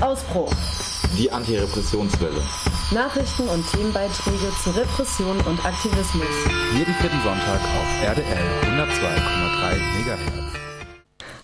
Ausbruch. 0.00 0.52
Die 1.18 1.30
Antirepressionswelle. 1.30 2.40
Nachrichten 2.92 3.48
und 3.48 3.64
Themenbeiträge 3.70 4.50
zu 4.62 4.70
Repression 4.70 5.36
und 5.40 5.64
Aktivismus. 5.64 6.26
Jeden 6.76 6.94
vierten 6.94 7.20
Sonntag 7.22 7.60
auf 7.60 8.02
RDL 8.02 8.46
102,3 8.62 9.74
MHz. 10.00 10.44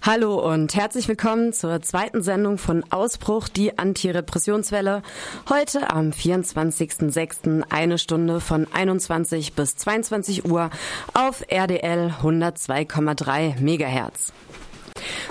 Hallo 0.03 0.41
und 0.41 0.75
herzlich 0.75 1.09
willkommen 1.09 1.53
zur 1.53 1.83
zweiten 1.83 2.23
Sendung 2.23 2.57
von 2.57 2.85
Ausbruch, 2.91 3.49
die 3.49 3.79
Antirepressionswelle. 3.79 5.03
Heute 5.51 5.91
am 5.91 6.11
24.06. 6.11 7.65
eine 7.69 7.99
Stunde 7.99 8.41
von 8.41 8.67
21 8.73 9.53
bis 9.53 9.77
22 9.77 10.47
Uhr 10.47 10.71
auf 11.13 11.45
RDL 11.49 12.15
102,3 12.23 13.61
MHz. 13.61 14.33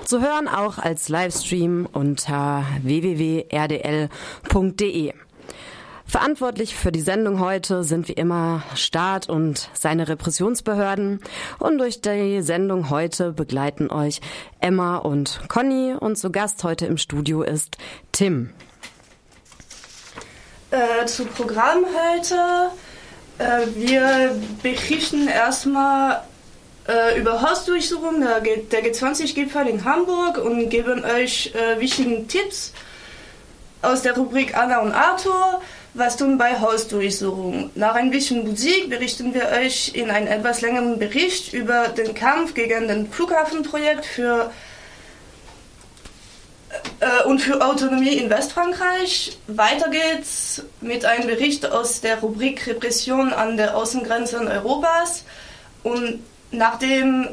Zu 0.05 0.21
hören 0.21 0.47
auch 0.47 0.77
als 0.77 1.09
Livestream 1.09 1.87
unter 1.91 2.65
www.rdl.de. 2.81 4.09
Verantwortlich 6.09 6.75
für 6.75 6.91
die 6.91 7.01
Sendung 7.01 7.39
heute 7.39 7.83
sind 7.83 8.07
wie 8.07 8.13
immer 8.13 8.63
Staat 8.73 9.29
und 9.29 9.69
seine 9.73 10.07
Repressionsbehörden. 10.07 11.21
Und 11.59 11.77
durch 11.77 12.01
die 12.01 12.41
Sendung 12.41 12.89
heute 12.89 13.31
begleiten 13.31 13.91
euch 13.91 14.19
Emma 14.59 14.97
und 14.97 15.41
Conny. 15.49 15.93
Und 15.93 16.17
zu 16.17 16.31
Gast 16.31 16.63
heute 16.63 16.87
im 16.87 16.97
Studio 16.97 17.43
ist 17.43 17.77
Tim. 18.11 18.49
Äh, 20.71 21.05
zu 21.05 21.25
Programm 21.25 21.85
heute. 21.85 22.71
Äh, 23.37 23.67
wir 23.75 24.35
berichten 24.63 25.27
erstmal 25.27 26.23
äh, 26.89 27.19
über 27.19 27.41
Hausdurchsuchung 27.41 28.21
der, 28.21 28.41
der 28.41 28.83
G20-Gipfel 28.83 29.67
in 29.67 29.85
Hamburg 29.85 30.39
und 30.39 30.69
geben 30.69 31.05
euch 31.05 31.53
äh, 31.53 31.79
wichtigen 31.79 32.27
Tipps 32.27 32.73
aus 33.81 34.01
der 34.01 34.15
Rubrik 34.15 34.57
Anna 34.57 34.79
und 34.79 34.91
Arthur. 34.91 35.61
Was 35.93 36.17
tun 36.17 36.37
bei 36.37 36.59
Hausdurchsuchungen? 36.59 37.71
Nach 37.75 37.95
ein 37.95 38.11
bisschen 38.11 38.47
Musik 38.47 38.89
berichten 38.89 39.33
wir 39.33 39.49
euch 39.49 39.93
in 39.95 40.09
einem 40.09 40.27
etwas 40.27 40.61
längeren 40.61 40.99
Bericht 40.99 41.53
über 41.53 41.89
den 41.89 42.13
Kampf 42.13 42.53
gegen 42.53 42.87
den 42.87 43.11
Flughafenprojekt 43.11 44.05
für 44.05 44.51
äh, 46.99 47.27
und 47.27 47.39
für 47.39 47.63
Autonomie 47.65 48.17
in 48.17 48.29
Westfrankreich. 48.29 49.37
Weiter 49.47 49.89
geht's 49.89 50.63
mit 50.81 51.05
einem 51.05 51.27
Bericht 51.27 51.69
aus 51.71 52.01
der 52.01 52.19
Rubrik 52.19 52.67
Repression 52.67 53.33
an 53.33 53.57
der 53.57 53.75
Außengrenzen 53.75 54.47
Europas. 54.47 55.23
Und 55.81 56.19
nachdem 56.51 57.29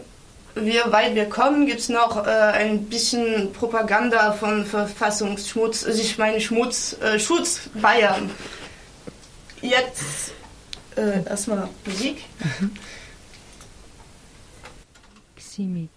wir 0.54 0.90
weit 0.90 1.14
wir 1.14 1.28
kommen, 1.28 1.66
gibt 1.66 1.80
es 1.80 1.88
noch 1.88 2.26
äh, 2.26 2.30
ein 2.30 2.86
bisschen 2.86 3.52
Propaganda 3.52 4.32
von 4.32 4.64
Verfassungsschmutz, 4.64 5.84
also 5.84 6.00
ich 6.00 6.16
meine 6.18 6.40
Schmutz, 6.40 6.96
äh, 7.02 7.18
Schutz 7.18 7.68
Bayern. 7.74 8.30
Jetzt 9.60 10.32
äh, 10.96 11.24
erstmal 11.28 11.68
Musik. 11.84 12.24
Ximik. 15.36 15.90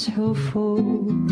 so 0.00 0.32
full. 0.32 1.29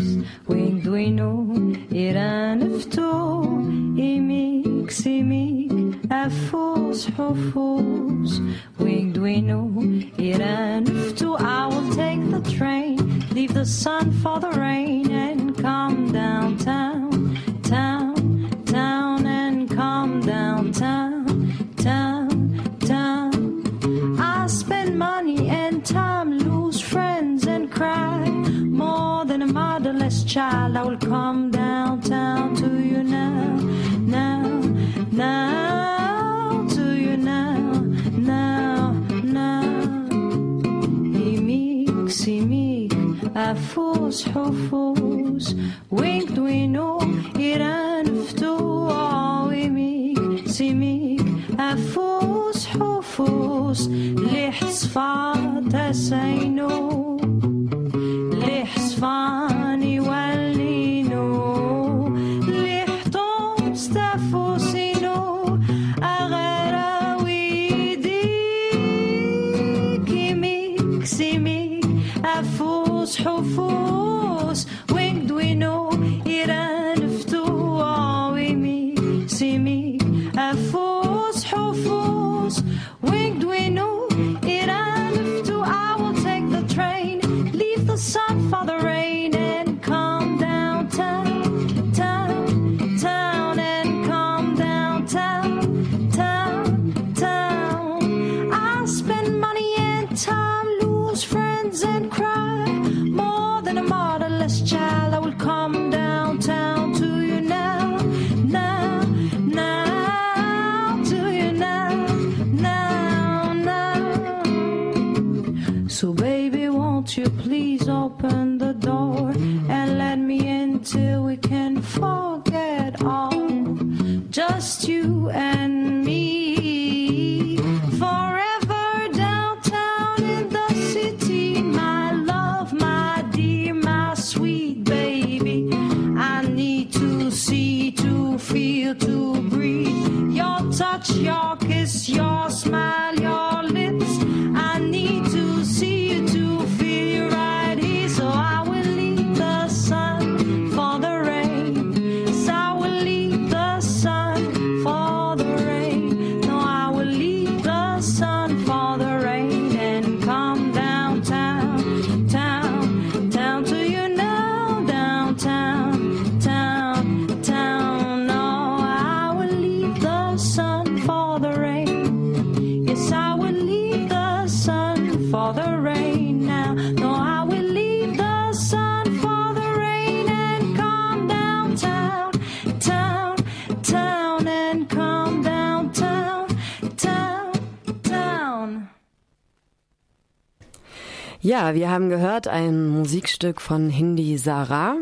Wir 191.73 191.89
haben 191.89 192.09
gehört 192.09 192.47
ein 192.47 192.87
Musikstück 192.87 193.61
von 193.61 193.89
Hindi 193.89 194.37
Sarah. 194.37 194.95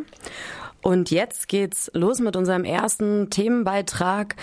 Und 0.82 1.12
jetzt 1.12 1.48
geht's 1.48 1.90
los 1.94 2.20
mit 2.20 2.36
unserem 2.36 2.64
ersten 2.64 3.30
Themenbeitrag. 3.30 4.36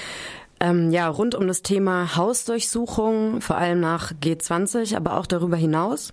Ähm, 0.61 0.91
ja, 0.91 1.09
rund 1.09 1.35
um 1.35 1.47
das 1.47 1.63
Thema 1.63 2.17
Hausdurchsuchung, 2.17 3.41
vor 3.41 3.57
allem 3.57 3.81
nach 3.81 4.13
G20, 4.13 4.97
aber 4.97 5.19
auch 5.19 5.27
darüber 5.27 5.57
hinaus. 5.57 6.13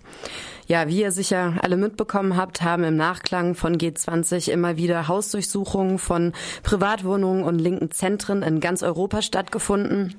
Ja, 0.66 0.88
wie 0.88 1.00
ihr 1.00 1.12
sicher 1.12 1.54
alle 1.62 1.76
mitbekommen 1.76 2.36
habt, 2.36 2.62
haben 2.62 2.84
im 2.84 2.96
Nachklang 2.96 3.54
von 3.54 3.78
G20 3.78 4.50
immer 4.50 4.76
wieder 4.76 5.08
Hausdurchsuchungen 5.08 5.98
von 5.98 6.32
Privatwohnungen 6.62 7.44
und 7.44 7.58
linken 7.58 7.90
Zentren 7.90 8.42
in 8.42 8.60
ganz 8.60 8.82
Europa 8.82 9.22
stattgefunden. 9.22 10.14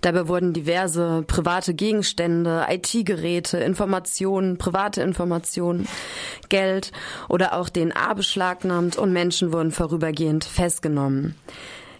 Dabei 0.00 0.28
wurden 0.28 0.52
diverse 0.52 1.24
private 1.26 1.74
Gegenstände, 1.74 2.66
IT-Geräte, 2.68 3.58
Informationen, 3.58 4.58
private 4.58 5.02
Informationen, 5.02 5.88
Geld 6.48 6.92
oder 7.28 7.54
auch 7.54 7.68
DNA 7.68 8.14
beschlagnahmt 8.14 8.96
und 8.96 9.12
Menschen 9.12 9.52
wurden 9.52 9.70
vorübergehend 9.70 10.44
festgenommen. 10.44 11.34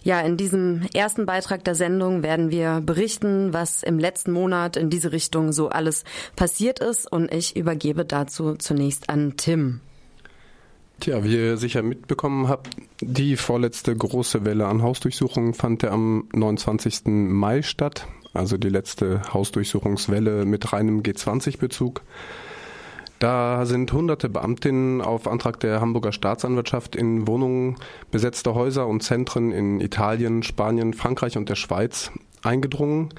Ja, 0.03 0.21
in 0.21 0.37
diesem 0.37 0.83
ersten 0.93 1.25
Beitrag 1.25 1.65
der 1.65 1.75
Sendung 1.75 2.23
werden 2.23 2.49
wir 2.49 2.79
berichten, 2.79 3.51
was 3.51 3.83
im 3.83 3.99
letzten 3.99 4.31
Monat 4.31 4.77
in 4.77 4.89
diese 4.89 5.11
Richtung 5.11 5.51
so 5.51 5.67
alles 5.67 6.05
passiert 6.37 6.79
ist 6.79 7.11
und 7.11 7.33
ich 7.33 7.57
übergebe 7.57 8.05
dazu 8.05 8.55
zunächst 8.55 9.09
an 9.09 9.33
Tim. 9.35 9.81
Tja, 10.99 11.23
wie 11.23 11.35
ihr 11.35 11.57
sicher 11.57 11.83
mitbekommen 11.83 12.47
habt, 12.47 12.69
die 13.01 13.37
vorletzte 13.37 13.95
große 13.95 14.45
Welle 14.45 14.65
an 14.65 14.81
Hausdurchsuchungen 14.81 15.53
fand 15.53 15.83
ja 15.83 15.91
am 15.91 16.27
29. 16.33 17.05
Mai 17.05 17.61
statt, 17.61 18.07
also 18.33 18.57
die 18.57 18.69
letzte 18.69 19.21
Hausdurchsuchungswelle 19.31 20.45
mit 20.45 20.73
reinem 20.73 21.01
G20-Bezug. 21.01 22.01
Da 23.19 23.65
sind 23.65 23.91
hunderte 23.93 24.29
Beamtinnen 24.29 25.01
auf 25.01 25.27
Antrag 25.27 25.59
der 25.59 25.81
Hamburger 25.81 26.11
Staatsanwaltschaft 26.11 26.95
in 26.95 27.27
Wohnungen 27.27 27.75
besetzter 28.11 28.53
Häuser 28.53 28.87
und 28.87 29.01
Zentren 29.01 29.51
in 29.51 29.79
Italien, 29.79 30.43
Spanien, 30.43 30.93
Frankreich 30.93 31.37
und 31.37 31.49
der 31.49 31.55
Schweiz 31.55 32.11
eingedrungen. 32.43 33.09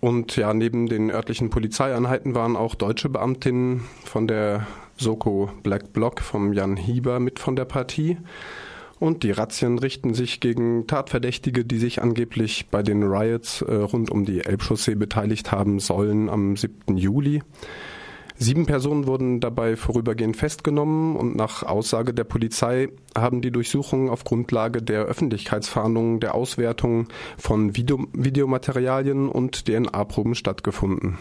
Und 0.00 0.36
ja, 0.36 0.52
neben 0.52 0.88
den 0.88 1.10
örtlichen 1.10 1.50
Polizeieinheiten 1.50 2.34
waren 2.34 2.56
auch 2.56 2.74
deutsche 2.74 3.08
Beamtinnen 3.08 3.84
von 4.04 4.26
der 4.26 4.66
Soko 5.02 5.50
Black 5.64 5.92
Block 5.92 6.20
vom 6.20 6.52
Jan 6.52 6.76
Hieber 6.76 7.18
mit 7.18 7.40
von 7.40 7.56
der 7.56 7.64
Partie. 7.64 8.18
Und 9.00 9.24
die 9.24 9.32
Razzien 9.32 9.80
richten 9.80 10.14
sich 10.14 10.38
gegen 10.38 10.86
Tatverdächtige, 10.86 11.64
die 11.64 11.78
sich 11.78 12.00
angeblich 12.00 12.68
bei 12.70 12.84
den 12.84 13.02
Riots 13.02 13.62
äh, 13.62 13.74
rund 13.74 14.10
um 14.10 14.24
die 14.24 14.44
Elbchaussee 14.44 14.94
beteiligt 14.94 15.50
haben 15.50 15.80
sollen 15.80 16.30
am 16.30 16.56
7. 16.56 16.96
Juli. 16.96 17.42
Sieben 18.36 18.64
Personen 18.66 19.06
wurden 19.06 19.40
dabei 19.40 19.76
vorübergehend 19.76 20.36
festgenommen 20.36 21.16
und 21.16 21.36
nach 21.36 21.64
Aussage 21.64 22.14
der 22.14 22.24
Polizei 22.24 22.88
haben 23.16 23.40
die 23.40 23.50
Durchsuchungen 23.50 24.08
auf 24.08 24.24
Grundlage 24.24 24.82
der 24.82 25.02
Öffentlichkeitsfahndungen, 25.02 26.20
der 26.20 26.34
Auswertung 26.34 27.08
von 27.38 27.76
Video 27.76 28.06
Videomaterialien 28.12 29.28
und 29.28 29.66
DNA-Proben 29.66 30.34
stattgefunden. 30.34 31.18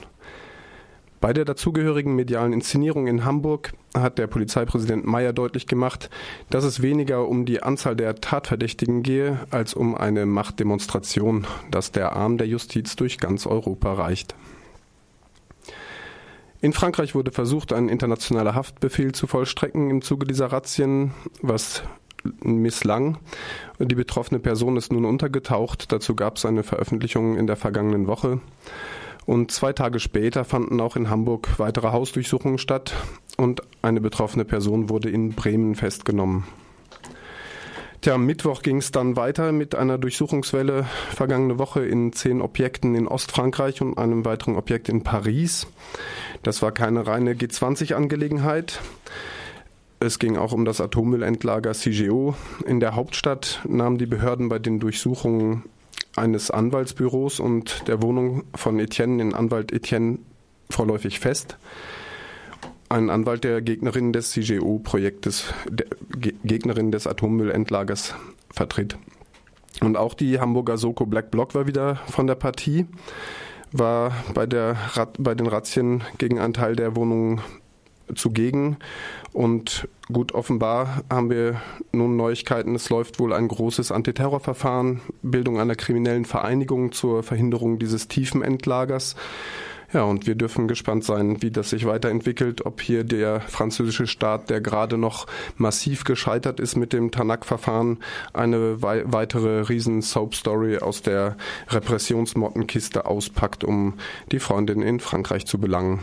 Bei 1.21 1.33
der 1.33 1.45
dazugehörigen 1.45 2.15
medialen 2.15 2.51
Inszenierung 2.51 3.05
in 3.05 3.23
Hamburg 3.23 3.73
hat 3.95 4.17
der 4.17 4.25
Polizeipräsident 4.25 5.05
Meyer 5.05 5.33
deutlich 5.33 5.67
gemacht, 5.67 6.09
dass 6.49 6.63
es 6.63 6.81
weniger 6.81 7.27
um 7.27 7.45
die 7.45 7.61
Anzahl 7.61 7.95
der 7.95 8.15
Tatverdächtigen 8.15 9.03
gehe, 9.03 9.39
als 9.51 9.75
um 9.75 9.93
eine 9.93 10.25
Machtdemonstration, 10.25 11.45
dass 11.69 11.91
der 11.91 12.13
Arm 12.13 12.39
der 12.39 12.47
Justiz 12.47 12.95
durch 12.95 13.19
ganz 13.19 13.45
Europa 13.45 13.93
reicht. 13.93 14.33
In 16.59 16.73
Frankreich 16.73 17.13
wurde 17.13 17.31
versucht, 17.31 17.71
ein 17.71 17.87
internationaler 17.87 18.55
Haftbefehl 18.55 19.11
zu 19.11 19.27
vollstrecken 19.27 19.91
im 19.91 20.01
Zuge 20.01 20.25
dieser 20.25 20.47
Razzien, 20.47 21.11
was 21.43 21.83
misslang. 22.43 23.19
Die 23.77 23.95
betroffene 23.95 24.39
Person 24.39 24.75
ist 24.75 24.91
nun 24.91 25.05
untergetaucht. 25.05 25.91
Dazu 25.91 26.15
gab 26.15 26.37
es 26.37 26.45
eine 26.45 26.63
Veröffentlichung 26.63 27.35
in 27.35 27.45
der 27.45 27.57
vergangenen 27.57 28.07
Woche. 28.07 28.41
Und 29.25 29.51
zwei 29.51 29.73
Tage 29.73 29.99
später 29.99 30.43
fanden 30.45 30.81
auch 30.81 30.95
in 30.95 31.09
Hamburg 31.09 31.59
weitere 31.59 31.91
Hausdurchsuchungen 31.91 32.57
statt 32.57 32.93
und 33.37 33.61
eine 33.81 34.01
betroffene 34.01 34.45
Person 34.45 34.89
wurde 34.89 35.09
in 35.09 35.33
Bremen 35.33 35.75
festgenommen. 35.75 36.45
Tja, 38.01 38.15
am 38.15 38.25
Mittwoch 38.25 38.63
ging 38.63 38.77
es 38.77 38.89
dann 38.89 39.15
weiter 39.15 39.51
mit 39.51 39.75
einer 39.75 39.99
Durchsuchungswelle 39.99 40.85
vergangene 41.11 41.59
Woche 41.59 41.85
in 41.85 42.13
zehn 42.13 42.41
Objekten 42.41 42.95
in 42.95 43.07
Ostfrankreich 43.07 43.79
und 43.83 43.95
einem 43.99 44.25
weiteren 44.25 44.55
Objekt 44.55 44.89
in 44.89 45.03
Paris. 45.03 45.67
Das 46.41 46.63
war 46.63 46.71
keine 46.71 47.05
reine 47.05 47.33
G20-Angelegenheit. 47.33 48.81
Es 49.99 50.17
ging 50.17 50.35
auch 50.35 50.51
um 50.51 50.65
das 50.65 50.81
Atommüllendlager 50.81 51.73
CGO. 51.73 52.33
In 52.65 52.79
der 52.79 52.95
Hauptstadt 52.95 53.61
nahmen 53.67 53.99
die 53.99 54.07
Behörden 54.07 54.49
bei 54.49 54.57
den 54.57 54.79
Durchsuchungen 54.79 55.61
eines 56.15 56.51
Anwaltsbüros 56.51 57.39
und 57.39 57.87
der 57.87 58.01
Wohnung 58.01 58.43
von 58.55 58.79
Etienne, 58.79 59.17
den 59.17 59.33
Anwalt 59.33 59.71
Etienne, 59.71 60.19
vorläufig 60.69 61.19
fest. 61.19 61.57
Ein 62.89 63.09
Anwalt 63.09 63.43
der 63.43 63.61
Gegnerin 63.61 64.11
des 64.11 64.31
CGO-Projektes, 64.31 65.53
Gegnerin 66.43 66.91
des 66.91 67.07
Atommüllendlagers 67.07 68.15
vertritt. 68.53 68.97
Und 69.79 69.95
auch 69.95 70.13
die 70.13 70.39
Hamburger 70.39 70.77
Soko 70.77 71.05
Black 71.05 71.31
Block 71.31 71.55
war 71.55 71.67
wieder 71.67 71.95
von 72.07 72.27
der 72.27 72.35
Partie, 72.35 72.85
war 73.71 74.11
bei, 74.33 74.45
der, 74.45 74.75
bei 75.17 75.33
den 75.33 75.47
Razzien 75.47 76.03
gegen 76.17 76.39
einen 76.39 76.53
Teil 76.53 76.75
der 76.75 76.95
Wohnungen 76.95 77.41
zugegen. 78.13 78.77
Und 79.33 79.87
gut, 80.11 80.33
offenbar 80.33 81.03
haben 81.09 81.29
wir 81.29 81.61
nun 81.91 82.17
Neuigkeiten. 82.17 82.75
Es 82.75 82.89
läuft 82.89 83.19
wohl 83.19 83.33
ein 83.33 83.47
großes 83.47 83.91
Antiterrorverfahren, 83.91 85.01
Bildung 85.21 85.59
einer 85.59 85.75
kriminellen 85.75 86.25
Vereinigung 86.25 86.91
zur 86.91 87.23
Verhinderung 87.23 87.79
dieses 87.79 88.07
Tiefenendlagers. 88.07 89.15
Ja, 89.93 90.03
und 90.03 90.25
wir 90.25 90.35
dürfen 90.35 90.69
gespannt 90.69 91.03
sein, 91.03 91.41
wie 91.41 91.51
das 91.51 91.69
sich 91.69 91.85
weiterentwickelt, 91.85 92.65
ob 92.65 92.79
hier 92.79 93.03
der 93.03 93.41
französische 93.41 94.07
Staat, 94.07 94.49
der 94.49 94.61
gerade 94.61 94.97
noch 94.97 95.27
massiv 95.57 96.05
gescheitert 96.05 96.61
ist 96.61 96.77
mit 96.77 96.93
dem 96.93 97.11
Tanak-Verfahren, 97.11 97.99
eine 98.31 98.81
wei 98.81 99.03
weitere 99.05 99.61
Riesen-Soap-Story 99.67 100.77
aus 100.77 101.01
der 101.01 101.35
Repressionsmottenkiste 101.69 103.05
auspackt, 103.05 103.65
um 103.65 103.95
die 104.31 104.39
Freundin 104.39 104.81
in 104.81 105.01
Frankreich 105.01 105.45
zu 105.45 105.59
belangen. 105.59 105.99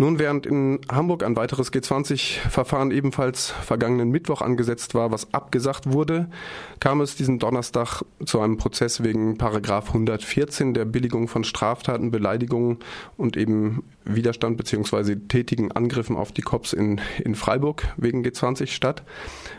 Nun, 0.00 0.20
während 0.20 0.46
in 0.46 0.78
Hamburg 0.88 1.24
ein 1.24 1.34
weiteres 1.34 1.72
G20-Verfahren 1.72 2.92
ebenfalls 2.92 3.50
vergangenen 3.50 4.10
Mittwoch 4.10 4.42
angesetzt 4.42 4.94
war, 4.94 5.10
was 5.10 5.34
abgesagt 5.34 5.92
wurde, 5.92 6.30
kam 6.78 7.00
es 7.00 7.16
diesen 7.16 7.40
Donnerstag 7.40 8.04
zu 8.24 8.38
einem 8.38 8.58
Prozess 8.58 9.02
wegen 9.02 9.38
Paragraph 9.38 9.88
114 9.88 10.72
der 10.72 10.84
Billigung 10.84 11.26
von 11.26 11.42
Straftaten, 11.42 12.12
Beleidigungen 12.12 12.78
und 13.16 13.36
eben 13.36 13.82
Widerstand 14.04 14.56
bzw. 14.56 15.16
tätigen 15.16 15.72
Angriffen 15.72 16.14
auf 16.14 16.30
die 16.30 16.42
Cops 16.42 16.72
in, 16.72 17.00
in 17.24 17.34
Freiburg 17.34 17.82
wegen 17.96 18.24
G20 18.24 18.68
statt. 18.68 19.02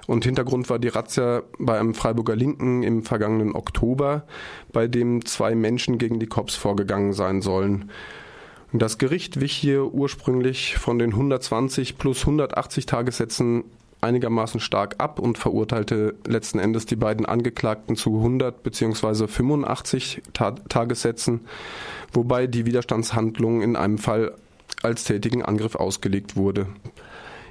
Und 0.07 0.23
Hintergrund 0.23 0.69
war 0.69 0.79
die 0.79 0.87
Razzia 0.87 1.43
bei 1.59 1.77
einem 1.77 1.93
Freiburger 1.93 2.37
Linken 2.37 2.81
im 2.83 3.03
vergangenen 3.03 3.55
Oktober, 3.55 4.23
bei 4.71 4.87
dem 4.87 5.25
zwei 5.25 5.53
Menschen 5.53 5.97
gegen 5.97 6.17
die 6.17 6.27
Cops 6.27 6.55
vorgegangen 6.55 7.11
sein 7.11 7.41
sollen. 7.41 7.91
Das 8.71 8.99
Gericht 8.99 9.41
wich 9.41 9.53
hier 9.53 9.93
ursprünglich 9.93 10.77
von 10.77 10.99
den 10.99 11.11
120 11.11 11.97
plus 11.97 12.21
180 12.21 12.85
Tagessätzen 12.85 13.63
einigermaßen 14.01 14.59
stark 14.59 14.95
ab 14.99 15.19
und 15.19 15.37
verurteilte 15.37 16.15
letzten 16.25 16.59
Endes 16.59 16.85
die 16.85 16.95
beiden 16.95 17.25
Angeklagten 17.25 17.95
zu 17.95 18.15
100 18.17 18.61
bzw. 18.61 19.27
85 19.27 20.21
Ta 20.33 20.51
Tagessätzen, 20.51 21.41
wobei 22.13 22.47
die 22.47 22.65
Widerstandshandlung 22.65 23.61
in 23.61 23.75
einem 23.75 23.97
Fall 23.97 24.35
als 24.83 25.03
tätigen 25.03 25.43
Angriff 25.43 25.75
ausgelegt 25.75 26.35
wurde. 26.35 26.67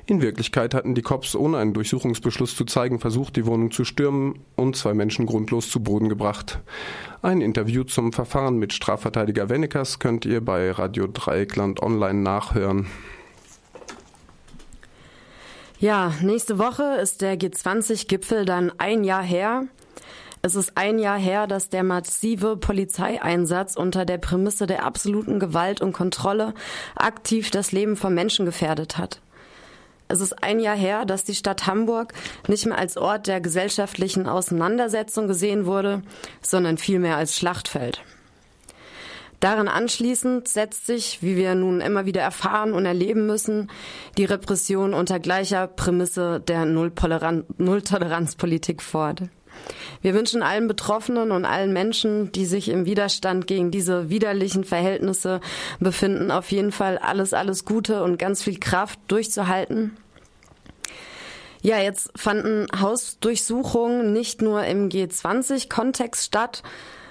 In 0.08 0.22
Wirklichkeit 0.22 0.72
hatten 0.72 0.94
die 0.94 1.02
Cops 1.02 1.36
ohne 1.36 1.58
einen 1.58 1.74
Durchsuchungsbeschluss 1.74 2.56
zu 2.56 2.64
zeigen 2.64 2.98
versucht, 2.98 3.36
die 3.36 3.44
Wohnung 3.44 3.70
zu 3.70 3.84
stürmen 3.84 4.38
und 4.56 4.74
zwei 4.74 4.94
Menschen 4.94 5.26
grundlos 5.26 5.68
zu 5.68 5.80
Boden 5.82 6.08
gebracht. 6.08 6.60
Ein 7.20 7.42
Interview 7.42 7.84
zum 7.84 8.14
Verfahren 8.14 8.56
mit 8.56 8.72
Strafverteidiger 8.72 9.50
Wenneckers 9.50 9.98
könnt 9.98 10.24
ihr 10.24 10.42
bei 10.42 10.70
Radio 10.70 11.08
Dreieckland 11.08 11.82
online 11.82 12.20
nachhören. 12.22 12.86
Ja, 15.78 16.14
nächste 16.22 16.58
Woche 16.58 16.84
ist 17.02 17.20
der 17.20 17.38
G20-Gipfel 17.38 18.46
dann 18.46 18.72
ein 18.78 19.04
Jahr 19.04 19.22
her. 19.22 19.64
Es 20.40 20.54
ist 20.54 20.72
ein 20.78 20.98
Jahr 20.98 21.18
her, 21.18 21.46
dass 21.46 21.68
der 21.68 21.84
massive 21.84 22.56
Polizeieinsatz 22.56 23.76
unter 23.76 24.06
der 24.06 24.16
Prämisse 24.16 24.66
der 24.66 24.86
absoluten 24.86 25.38
Gewalt 25.38 25.82
und 25.82 25.92
Kontrolle 25.92 26.54
aktiv 26.94 27.50
das 27.50 27.72
Leben 27.72 27.94
von 27.94 28.14
Menschen 28.14 28.46
gefährdet 28.46 28.96
hat. 28.96 29.20
Es 30.08 30.20
ist 30.20 30.42
ein 30.42 30.58
Jahr 30.58 30.76
her, 30.76 31.04
dass 31.04 31.24
die 31.24 31.34
Stadt 31.34 31.66
Hamburg 31.66 32.14
nicht 32.48 32.64
mehr 32.66 32.78
als 32.78 32.96
Ort 32.96 33.26
der 33.26 33.42
gesellschaftlichen 33.42 34.26
Auseinandersetzung 34.26 35.28
gesehen 35.28 35.66
wurde, 35.66 36.02
sondern 36.40 36.78
vielmehr 36.78 37.16
als 37.16 37.36
Schlachtfeld. 37.36 38.00
Darin 39.40 39.68
anschließend 39.68 40.48
setzt 40.48 40.86
sich, 40.86 41.22
wie 41.22 41.36
wir 41.36 41.54
nun 41.54 41.80
immer 41.80 42.06
wieder 42.06 42.22
erfahren 42.22 42.72
und 42.72 42.86
erleben 42.86 43.26
müssen, 43.26 43.70
die 44.16 44.24
Repression 44.24 44.94
unter 44.94 45.20
gleicher 45.20 45.68
Prämisse 45.68 46.40
der 46.40 46.64
Nulltoleranzpolitik 46.64 48.82
fort. 48.82 49.22
Wir 50.00 50.14
wünschen 50.14 50.42
allen 50.42 50.68
Betroffenen 50.68 51.32
und 51.32 51.44
allen 51.44 51.72
Menschen, 51.72 52.30
die 52.32 52.46
sich 52.46 52.68
im 52.68 52.86
Widerstand 52.86 53.46
gegen 53.46 53.70
diese 53.70 54.10
widerlichen 54.10 54.64
Verhältnisse 54.64 55.40
befinden, 55.80 56.30
auf 56.30 56.50
jeden 56.52 56.72
Fall 56.72 56.98
alles, 56.98 57.34
alles 57.34 57.64
Gute 57.64 58.02
und 58.02 58.18
ganz 58.18 58.42
viel 58.42 58.58
Kraft 58.58 59.00
durchzuhalten. 59.08 59.96
Ja, 61.60 61.78
jetzt 61.78 62.10
fanden 62.16 62.66
Hausdurchsuchungen 62.80 64.12
nicht 64.12 64.42
nur 64.42 64.64
im 64.64 64.88
G20-Kontext 64.88 66.24
statt, 66.24 66.62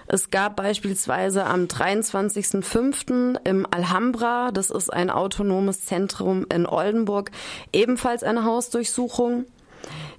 es 0.09 0.29
gab 0.29 0.55
beispielsweise 0.55 1.45
am 1.45 1.65
23.05. 1.65 3.39
im 3.43 3.67
Alhambra, 3.69 4.51
das 4.51 4.69
ist 4.69 4.91
ein 4.91 5.09
autonomes 5.09 5.83
Zentrum 5.83 6.45
in 6.53 6.65
Oldenburg, 6.65 7.31
ebenfalls 7.73 8.23
eine 8.23 8.45
Hausdurchsuchung. 8.45 9.45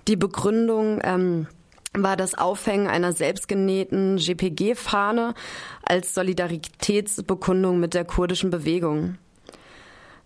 Die 0.06 0.16
Begründung 0.16 1.00
ähm, 1.02 1.47
war 1.95 2.16
das 2.16 2.37
Aufhängen 2.37 2.87
einer 2.87 3.12
selbstgenähten 3.12 4.16
GPG-Fahne 4.16 5.35
als 5.83 6.14
Solidaritätsbekundung 6.14 7.80
mit 7.80 7.95
der 7.95 8.04
kurdischen 8.04 8.50
Bewegung. 8.50 9.18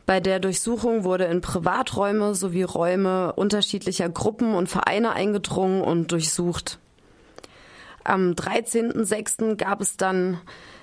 Bei 0.05 0.19
der 0.21 0.41
Durchsuchung 0.41 1.05
wurde 1.05 1.25
in 1.25 1.41
Privaträume 1.41 2.35
sowie 2.35 2.65
Räume 2.65 3.33
unterschiedlicher 3.35 4.09
Gruppen 4.09 4.55
und 4.55 4.69
Vereine 4.69 5.13
eingedrungen 5.13 5.81
und 5.81 6.11
durchsucht. 6.11 6.79
Am 8.05 8.33
13.06. 8.33 9.57
gab 9.57 9.81
es 9.81 9.97
dann 9.97 10.41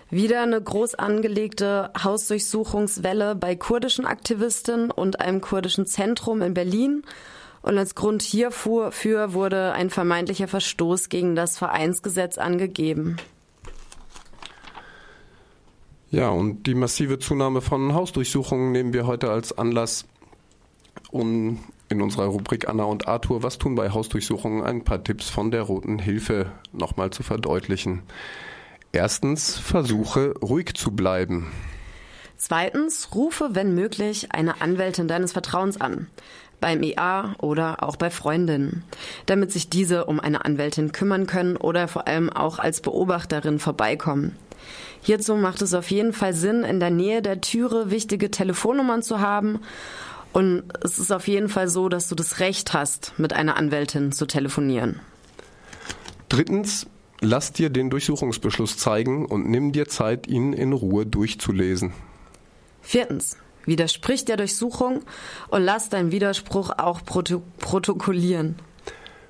wieder 0.10 0.42
eine 0.42 0.62
groß 0.62 0.96
angelegte 0.96 1.92
Hausdurchsuchungswelle 2.02 3.36
bei 3.36 3.56
kurdischen 3.56 4.06
Aktivisten 4.06 4.90
und 4.90 5.20
einem 5.20 5.42
kurdischen 5.42 5.86
Zentrum 5.86 6.42
in 6.42 6.54
Berlin. 6.54 7.04
Und 7.62 7.78
als 7.78 7.96
Grund 7.96 8.22
hierfür 8.22 9.34
wurde 9.34 9.74
ein 9.74 9.90
vermeintlicher 9.90 10.48
Verstoß 10.48 11.10
gegen 11.10 11.36
das 11.36 11.58
Vereinsgesetz 11.58 12.38
angegeben. 12.38 13.18
Ja, 16.12 16.30
und 16.30 16.64
die 16.64 16.74
massive 16.74 17.20
Zunahme 17.20 17.62
von 17.62 17.94
Hausdurchsuchungen 17.94 18.72
nehmen 18.72 18.94
wir 18.94 19.06
heute 19.06 19.30
als 19.30 19.56
Anlass, 19.58 20.06
um 21.12 21.60
in 21.90 22.02
unserer 22.02 22.26
Rubrik 22.26 22.68
Anna 22.68 22.84
und 22.84 23.08
Arthur, 23.08 23.44
was 23.44 23.58
tun 23.58 23.76
bei 23.76 23.92
Hausdurchsuchungen, 23.92 24.64
ein 24.64 24.84
paar 24.84 25.04
Tipps 25.04 25.30
von 25.30 25.52
der 25.52 25.64
Roten 25.64 26.00
Hilfe 26.00 26.52
nochmal 26.72 27.12
zu 27.12 27.24
verdeutlichen. 27.24 28.04
Erstens, 28.92 29.58
versuche 29.58 30.34
ruhig 30.42 30.74
zu 30.76 30.92
bleiben. 30.92 31.52
Zweitens, 32.38 33.14
rufe, 33.14 33.50
wenn 33.54 33.76
möglich, 33.76 34.32
eine 34.32 34.62
Anwältin 34.62 35.08
deines 35.08 35.34
Vertrauens 35.34 35.80
an. 35.80 36.08
Beim 36.60 36.84
EA 36.84 37.36
oder 37.40 37.84
auch 37.84 37.96
bei 37.96 38.10
Freundinnen, 38.10 38.84
damit 39.26 39.52
sich 39.52 39.70
diese 39.70 40.06
um 40.06 40.20
eine 40.20 40.46
Anwältin 40.46 40.92
kümmern 40.92 41.26
können 41.26 41.56
oder 41.56 41.88
vor 41.88 42.08
allem 42.08 42.30
auch 42.30 42.60
als 42.60 42.82
Beobachterin 42.82 43.60
vorbeikommen. 43.60 44.36
Hierzu 45.02 45.36
macht 45.36 45.62
es 45.62 45.74
auf 45.74 45.90
jeden 45.90 46.12
Fall 46.12 46.34
Sinn, 46.34 46.64
in 46.64 46.80
der 46.80 46.90
Nähe 46.90 47.22
der 47.22 47.40
Türe 47.42 47.90
wichtige 47.90 48.30
Telefonnummern 48.30 49.02
zu 49.02 49.20
haben 49.20 49.60
und 50.32 50.64
es 50.84 51.00
ist 51.00 51.12
auf 51.12 51.28
jeden 51.28 51.50
Fall 51.50 51.70
so, 51.70 51.90
dass 51.90 52.08
du 52.08 52.16
das 52.16 52.40
Recht 52.40 52.74
hast, 52.74 53.14
mit 53.18 53.34
einer 53.34 53.58
Anwältin 53.58 54.12
zu 54.12 54.26
telefonieren. 54.26 55.00
Drittens, 56.28 56.86
lass 57.22 57.52
dir 57.52 57.70
den 57.70 57.90
Durchsuchungsbeschluss 57.90 58.78
zeigen 58.78 59.26
und 59.26 59.50
nimm 59.50 59.72
dir 59.72 59.88
Zeit, 59.88 60.28
ihn 60.28 60.54
in 60.54 60.74
Ruhe 60.74 61.06
durchzulesen. 61.06 61.94
Viertens, 62.82 63.38
widersprich 63.70 64.26
der 64.26 64.36
Durchsuchung 64.36 65.04
und 65.48 65.64
lass 65.64 65.88
deinen 65.88 66.12
Widerspruch 66.12 66.72
auch 66.78 67.06
proto 67.06 67.42
protokollieren. 67.60 68.56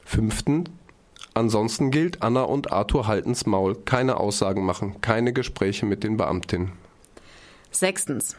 Fünftens, 0.04 0.72
ansonsten 1.36 1.92
gilt, 1.92 2.24
Anna 2.24 2.42
und 2.42 2.72
Arthur 2.72 3.06
halten's 3.06 3.46
Maul, 3.46 3.76
keine 3.76 4.18
Aussagen 4.18 4.66
machen, 4.66 5.02
keine 5.02 5.34
Gespräche 5.34 5.86
mit 5.86 6.04
den 6.04 6.18
Beamtinnen. 6.18 6.72
Sechstens, 7.70 8.36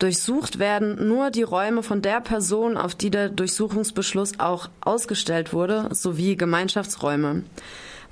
Durchsucht 0.00 0.58
werden 0.58 1.08
nur 1.08 1.30
die 1.30 1.42
Räume 1.42 1.82
von 1.82 2.00
der 2.00 2.22
Person, 2.22 2.78
auf 2.78 2.94
die 2.94 3.10
der 3.10 3.28
Durchsuchungsbeschluss 3.28 4.40
auch 4.40 4.70
ausgestellt 4.80 5.52
wurde, 5.52 5.88
sowie 5.92 6.36
Gemeinschaftsräume. 6.36 7.44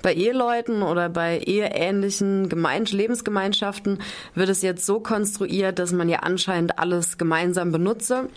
Bei 0.01 0.13
Eheleuten 0.13 0.81
oder 0.81 1.09
bei 1.09 1.39
eheähnlichen 1.39 2.47
Gemein 2.47 2.85
Lebensgemeinschaften 2.85 3.99
wird 4.33 4.49
es 4.49 4.61
jetzt 4.61 4.85
so 4.85 4.99
konstruiert, 4.99 5.79
dass 5.79 5.91
man 5.91 6.07
ja 6.07 6.19
anscheinend 6.19 6.79
alles 6.79 7.17
gemeinsam 7.17 7.71
benutze. 7.71 8.29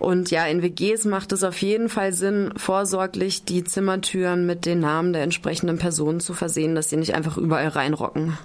Und 0.00 0.32
ja, 0.32 0.46
in 0.46 0.62
WGs 0.62 1.04
macht 1.04 1.30
es 1.30 1.44
auf 1.44 1.62
jeden 1.62 1.88
Fall 1.88 2.12
Sinn, 2.12 2.52
vorsorglich 2.56 3.44
die 3.44 3.62
Zimmertüren 3.62 4.46
mit 4.46 4.66
den 4.66 4.80
Namen 4.80 5.12
der 5.12 5.22
entsprechenden 5.22 5.78
Personen 5.78 6.18
zu 6.18 6.34
versehen, 6.34 6.74
dass 6.74 6.90
sie 6.90 6.96
nicht 6.96 7.14
einfach 7.14 7.38
überall 7.38 7.68
reinrocken. 7.68 8.36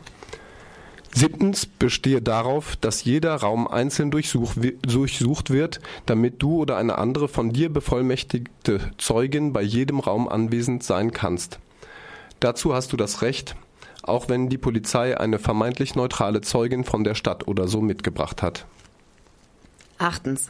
Siebtens 1.15 1.65
bestehe 1.65 2.22
darauf, 2.22 2.75
dass 2.75 3.03
jeder 3.03 3.34
Raum 3.34 3.67
einzeln 3.67 4.12
durchsucht 4.12 5.50
wird, 5.50 5.79
damit 6.06 6.44
du 6.44 6.58
oder 6.58 6.77
eine 6.77 7.00
andere 7.00 7.27
von 7.27 7.51
dir 7.51 7.74
bevollmächtigte 7.74 8.91
Zeugin 9.00 9.51
bei 9.51 9.63
jedem 9.63 10.00
Raum 10.00 10.29
anwesend 10.29 10.84
sein 10.84 11.12
kannst. 11.12 11.58
Dazu 12.39 12.74
hast 12.74 12.94
du 12.94 12.98
das 12.98 13.22
Recht, 13.22 13.56
auch 14.03 14.29
wenn 14.29 14.50
die 14.50 14.58
Polizei 14.58 15.17
eine 15.17 15.39
vermeintlich 15.39 15.96
neutrale 15.96 16.41
Zeugin 16.41 16.84
von 16.84 17.03
der 17.03 17.15
Stadt 17.15 17.48
oder 17.48 17.67
so 17.67 17.82
mitgebracht 17.82 18.41
hat. 18.41 18.65
Achtens. 19.98 20.50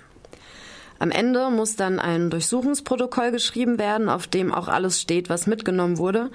Am 0.99 1.11
Ende 1.11 1.49
muss 1.51 1.75
dann 1.75 1.99
ein 1.99 2.29
Durchsuchungsprotokoll 2.29 3.31
geschrieben 3.31 3.77
werden, 3.77 4.09
auf 4.09 4.27
dem 4.27 4.53
auch 4.53 4.67
alles 4.67 4.99
steht, 4.99 5.29
was 5.29 5.47
mitgenommen 5.47 5.97
wurde. 5.97 6.31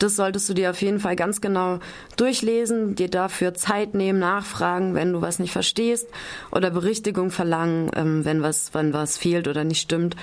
Das 0.00 0.16
solltest 0.16 0.48
du 0.48 0.54
dir 0.54 0.70
auf 0.70 0.80
jeden 0.80 0.98
Fall 0.98 1.14
ganz 1.14 1.42
genau 1.42 1.78
durchlesen, 2.16 2.94
dir 2.94 3.10
dafür 3.10 3.52
Zeit 3.52 3.94
nehmen, 3.94 4.18
nachfragen, 4.18 4.94
wenn 4.94 5.12
du 5.12 5.20
was 5.20 5.38
nicht 5.38 5.52
verstehst 5.52 6.08
oder 6.50 6.70
Berichtigung 6.70 7.30
verlangen, 7.30 7.90
ähm, 7.94 8.24
wenn 8.24 8.40
was, 8.42 8.72
wenn 8.72 8.94
was 8.94 9.18
fehlt 9.18 9.46
oder 9.46 9.62
nicht 9.62 9.82
stimmt. 9.82 10.16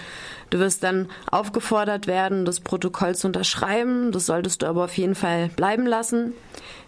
Du 0.49 0.57
wirst 0.57 0.81
dann 0.81 1.09
aufgefordert 1.29 2.07
werden, 2.07 2.43
das 2.43 2.59
Protokoll 2.59 3.13
zu 3.13 3.27
unterschreiben. 3.27 4.11
Das 4.11 4.25
solltest 4.25 4.63
du 4.63 4.65
aber 4.65 4.85
auf 4.85 4.97
jeden 4.97 5.13
Fall 5.13 5.49
bleiben 5.49 5.85
lassen. 5.85 6.33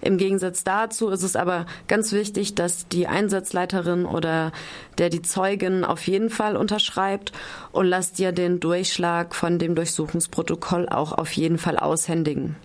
Im 0.01 0.17
Gegensatz 0.17 0.63
dazu 0.63 1.09
ist 1.09 1.21
es 1.21 1.35
aber 1.35 1.67
ganz 1.87 2.11
wichtig, 2.11 2.55
dass 2.55 2.87
die 2.87 3.05
Einsatzleiterin 3.05 4.05
oder 4.05 4.51
der 4.97 5.11
die 5.11 5.21
Zeugin 5.21 5.85
auf 5.85 6.07
jeden 6.07 6.31
Fall 6.31 6.57
unterschreibt 6.57 7.33
und 7.71 7.85
lass 7.85 8.13
dir 8.13 8.31
den 8.31 8.59
Durchschlag 8.59 9.35
von 9.35 9.59
dem 9.59 9.75
Durchsuchungsprotokoll 9.75 10.89
auch 10.89 11.11
auf 11.11 11.31
jeden 11.33 11.59
Fall 11.59 11.77
aushändigen. 11.77 12.55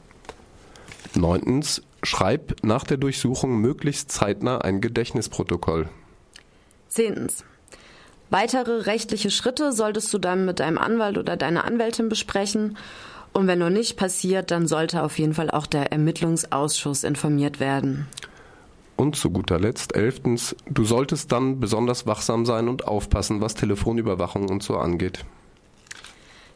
Neuntens, 1.15 1.83
schreib 2.03 2.57
nach 2.63 2.85
der 2.85 2.97
Durchsuchung 2.97 3.59
möglichst 3.59 4.11
zeitnah 4.11 4.59
ein 4.59 4.81
Gedächtnisprotokoll. 4.81 5.89
Zehntens. 6.89 7.45
Weitere 8.31 8.83
rechtliche 8.83 9.31
Schritte 9.31 9.73
solltest 9.73 10.13
du 10.13 10.19
dann 10.19 10.45
mit 10.45 10.61
deinem 10.61 10.79
Anwalt 10.79 11.19
oder 11.19 11.37
deiner 11.37 11.65
Anwältin 11.65 12.09
besprechen. 12.09 12.77
Und 13.33 13.47
wenn 13.47 13.59
noch 13.59 13.71
nicht 13.71 13.97
passiert, 13.97 14.51
dann 14.51 14.67
sollte 14.67 15.03
auf 15.03 15.19
jeden 15.19 15.35
Fall 15.35 15.51
auch 15.51 15.67
der 15.67 15.93
Ermittlungsausschuss 15.93 17.05
informiert 17.05 17.61
werden. 17.61 18.07
Und 18.97 19.17
zu 19.17 19.31
guter 19.31 19.59
Letzt, 19.59 19.97
elftens, 19.97 20.55
du 20.71 20.85
solltest 20.85 21.33
dann 21.33 21.59
besonders 21.59 22.07
wachsam 22.07 22.47
sein 22.47 22.69
und 22.69 22.87
aufpassen, 22.87 23.41
was 23.41 23.55
Telefonüberwachung 23.55 24.49
und 24.49 24.63
so 24.63 24.77
angeht. 24.77 25.25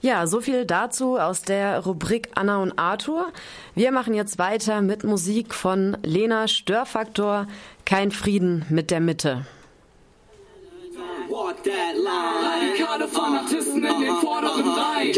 Ja, 0.01 0.29
so 0.29 0.41
viel 0.41 0.65
dazu 0.65 1.19
aus 1.19 1.43
der 1.43 1.81
Rubrik 1.81 2.29
Anna 2.35 2.59
und 2.63 2.79
Arthur. 2.79 3.33
Wir 3.75 3.91
machen 3.91 4.15
jetzt 4.15 4.39
weiter 4.39 4.81
mit 4.81 5.03
Musik 5.03 5.53
von 5.53 5.97
Lena 6.05 6.47
Störfaktor. 6.47 7.49
Kein 7.85 8.13
Frieden 8.13 8.65
mit 8.69 8.93
der 8.93 9.01
Mitte. 9.01 9.45
Radikale 11.31 13.09
Fanatisten 13.09 13.85
in 13.85 14.01
den 14.01 14.15
vorderen 14.17 14.69
Reihen. 14.69 15.09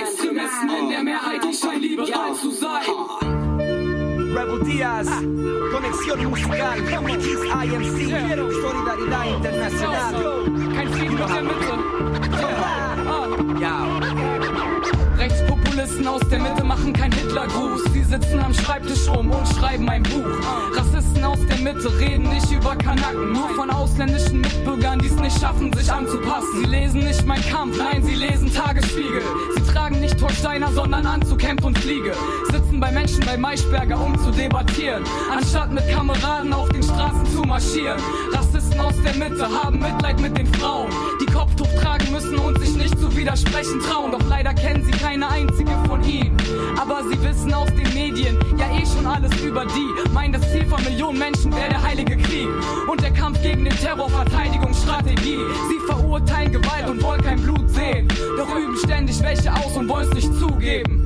Extremisten 0.00 0.70
in 0.70 0.88
der 0.88 1.02
Mehrheit, 1.02 1.44
die 1.44 1.54
scheinen 1.54 1.82
liberal 1.82 2.34
zu 2.34 2.50
sein. 2.50 3.57
Rebel 4.34 4.60
Diaz, 4.64 5.08
Conexión 5.72 6.28
Musical, 6.28 6.78
Kiss 7.18 7.40
IMC, 7.44 7.98
Solidaridad 8.62 9.26
Internacional. 9.26 10.14
Kein 10.74 10.88
Frieden 10.92 11.14
mit 11.14 11.28
der 11.28 11.42
Mitte. 11.42 11.72
Ja. 13.60 13.86
Rechtspopulisten 15.16 16.06
aus 16.06 16.20
der 16.30 16.38
Mitte 16.40 16.62
machen 16.62 16.92
kein 16.92 17.10
Hitlergruß. 17.12 17.84
Sie 17.92 18.02
sitzen 18.02 18.38
am 18.40 18.52
Schreibtisch 18.54 19.08
rum 19.08 19.30
und 19.30 19.48
schreiben 19.48 19.88
ein 19.88 20.02
Buch. 20.02 20.76
Rassisten 20.76 21.24
aus 21.24 21.38
der 21.48 21.58
Mitte 21.58 21.98
reden 21.98 22.27
über 22.68 22.76
Kanaken, 22.76 23.32
nur 23.32 23.48
von 23.50 23.70
ausländischen 23.70 24.42
Mitbürgern, 24.42 24.98
die 24.98 25.06
es 25.06 25.16
nicht 25.16 25.40
schaffen, 25.40 25.72
sich 25.72 25.90
anzupassen. 25.90 26.60
Sie 26.60 26.66
lesen 26.66 27.00
nicht 27.00 27.24
mein 27.24 27.40
Kampf, 27.40 27.78
nein, 27.78 28.02
sie 28.02 28.14
lesen 28.14 28.52
Tagesspiegel. 28.52 29.22
Sie 29.56 29.72
tragen 29.72 30.00
nicht 30.00 30.18
Torsteiner, 30.18 30.70
sondern 30.72 31.06
Hemd 31.48 31.64
und 31.64 31.78
Fliege. 31.78 32.12
Sitzen 32.50 32.78
bei 32.78 32.92
Menschen 32.92 33.24
bei 33.24 33.38
Maischberger, 33.38 33.98
um 33.98 34.18
zu 34.18 34.30
debattieren. 34.30 35.02
Anstatt 35.32 35.72
mit 35.72 35.88
Kameraden 35.88 36.52
auf 36.52 36.68
den 36.68 36.82
Straßen 36.82 37.24
zu 37.26 37.40
marschieren. 37.40 37.98
Rassisten 38.32 38.78
aus 38.80 38.92
der 39.02 39.14
Mitte 39.14 39.48
haben 39.48 39.78
Mitleid 39.78 40.20
mit 40.20 40.36
den 40.36 40.46
Frauen, 40.54 40.90
die 41.22 41.32
Kopftuch 41.32 41.68
tragen 41.80 42.12
müssen 42.12 42.36
und 42.36 42.58
sich 42.58 42.76
nicht 42.76 42.98
zu 42.98 43.16
widersprechen 43.16 43.80
trauen. 43.80 44.12
Doch 44.12 44.28
leider 44.28 44.52
kennen 44.52 44.84
sie 44.84 44.90
keine 44.90 45.26
einzige 45.26 45.70
von 45.86 46.04
ihnen. 46.04 46.36
Aber 46.78 47.02
sie 47.08 47.22
wissen 47.22 47.54
aus 47.54 47.68
den 47.68 47.94
Medien 47.94 48.38
ja 48.58 48.66
eh 48.76 48.84
schon 48.84 49.06
alles 49.06 49.32
über 49.40 49.64
die. 49.64 50.12
Meinen 50.12 50.34
das 50.34 50.52
Ziel 50.52 50.66
von 50.66 50.84
Millionen 50.84 51.18
Menschen 51.18 51.54
wäre 51.54 51.70
der 51.70 51.82
heilige 51.82 52.16
Krieg 52.18 52.48
und 52.86 53.02
der 53.02 53.10
Kampf 53.12 53.40
gegen 53.42 53.64
den 53.64 53.76
Terror, 53.76 54.08
Verteidigungsstrategie. 54.08 55.38
Sie 55.68 55.78
verurteilen 55.86 56.52
Gewalt 56.52 56.88
und 56.88 57.02
wollen 57.02 57.22
kein 57.22 57.40
Blut 57.42 57.68
sehen. 57.70 58.08
Doch 58.36 58.48
üben 58.54 58.76
ständig 58.76 59.20
welche 59.22 59.52
aus 59.52 59.76
und 59.76 59.88
wollen 59.88 60.08
es 60.08 60.14
nicht 60.14 60.34
zugeben. 60.38 61.04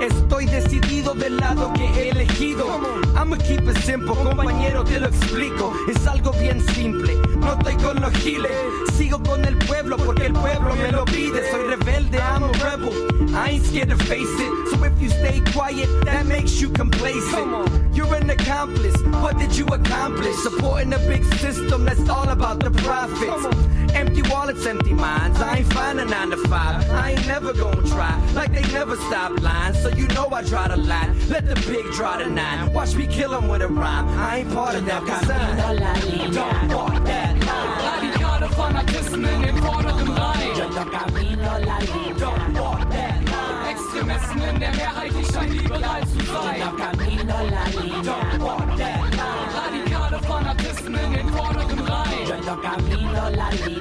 Estoy 0.00 0.46
decidido 0.46 1.14
del 1.14 1.36
lado 1.36 1.72
que 1.74 1.86
he 1.86 2.08
elegido. 2.10 2.66
I'ma 3.14 3.36
keep 3.36 3.68
it 3.68 3.78
simple, 3.84 4.14
compañero, 4.14 4.82
te 4.84 4.98
lo 4.98 5.06
explico. 5.06 5.72
Es 5.88 6.06
algo 6.06 6.32
bien 6.32 6.60
simple, 6.74 7.14
no 7.36 7.52
estoy 7.52 7.76
con 7.76 8.00
los 8.00 8.12
giles. 8.14 8.50
Sigo 8.96 9.22
con 9.22 9.44
el 9.44 9.56
pueblo 9.58 9.96
porque 9.96 10.26
el 10.26 10.32
pueblo 10.32 10.74
me 10.74 10.90
lo 10.90 11.04
pide. 11.04 11.50
Soy 11.50 11.62
rebelde, 11.68 12.18
I'm 12.18 12.44
a 12.44 12.52
rebel. 12.52 12.90
I 13.34 13.50
ain't 13.50 13.64
scared 13.64 13.88
to 13.88 13.96
face 13.96 14.28
it. 14.28 14.68
So 14.70 14.84
if 14.84 15.00
you 15.00 15.08
stay 15.08 15.40
quiet, 15.52 15.88
that 16.04 16.26
makes 16.26 16.60
you 16.60 16.68
complacent. 16.68 17.96
You're 17.96 18.14
an 18.14 18.28
accomplice, 18.28 19.00
what 19.22 19.38
did 19.38 19.56
you 19.56 19.66
accomplish? 19.66 20.36
Supporting 20.36 20.92
a 20.92 20.98
big 20.98 21.24
system 21.34 21.84
that's 21.84 22.08
all 22.08 22.28
about 22.28 22.60
the 22.60 22.70
profits. 22.70 23.44
Empty 23.94 24.22
wallets, 24.30 24.66
empty 24.66 24.92
minds. 24.92 25.40
I 25.40 25.58
ain't 25.58 25.72
finding 25.72 26.08
nine 26.08 26.30
to 26.30 26.36
five. 26.48 26.88
I 26.90 27.12
ain't 27.12 27.26
never 27.26 27.52
gonna 27.52 27.86
try. 27.88 28.18
Like 28.34 28.52
they 28.52 28.62
never 28.72 28.96
stop 28.96 29.40
lying. 29.40 29.74
So 29.74 29.88
you 29.90 30.08
know 30.08 30.28
I 30.32 30.42
try 30.42 30.68
to 30.68 30.76
lie. 30.76 31.14
Let 31.28 31.46
the 31.46 31.54
pig 31.54 31.90
draw 31.92 32.16
the 32.18 32.26
nine. 32.26 32.72
Watch 32.72 32.94
me 32.94 33.06
kill 33.06 33.34
him 33.34 33.48
with 33.48 33.62
a 33.62 33.68
rhyme. 33.68 34.08
I 34.18 34.38
ain't 34.38 34.52
part 34.52 34.74
of 34.74 34.84
that 34.86 35.04
design. 35.04 36.32
Don't 36.32 36.68
walk 36.72 37.04
that 37.04 37.34
line. 37.46 38.12
Radikale 38.12 38.48
Fanatismen 38.56 39.48
in 39.48 39.56
vorderen 39.56 40.16
Reihen. 40.16 40.74
Don't 40.74 40.92
walk 40.92 42.51
that 42.51 42.51
Extremisten 44.02 44.42
in 44.42 44.58
der 44.58 44.74
Mehrheit, 44.74 45.12
die 45.16 45.32
scheinen 45.32 45.52
liberal 45.52 46.00
zu 46.08 46.18
sein. 46.26 46.60
Don't 48.02 48.40
walk 48.40 48.76
that 48.76 49.00
line. 49.12 49.46
Radikale 49.54 50.18
Fanatismen 50.22 51.04
in 51.04 51.12
den 51.12 51.28
vorderen 51.28 51.78
Reihen. 51.78 52.26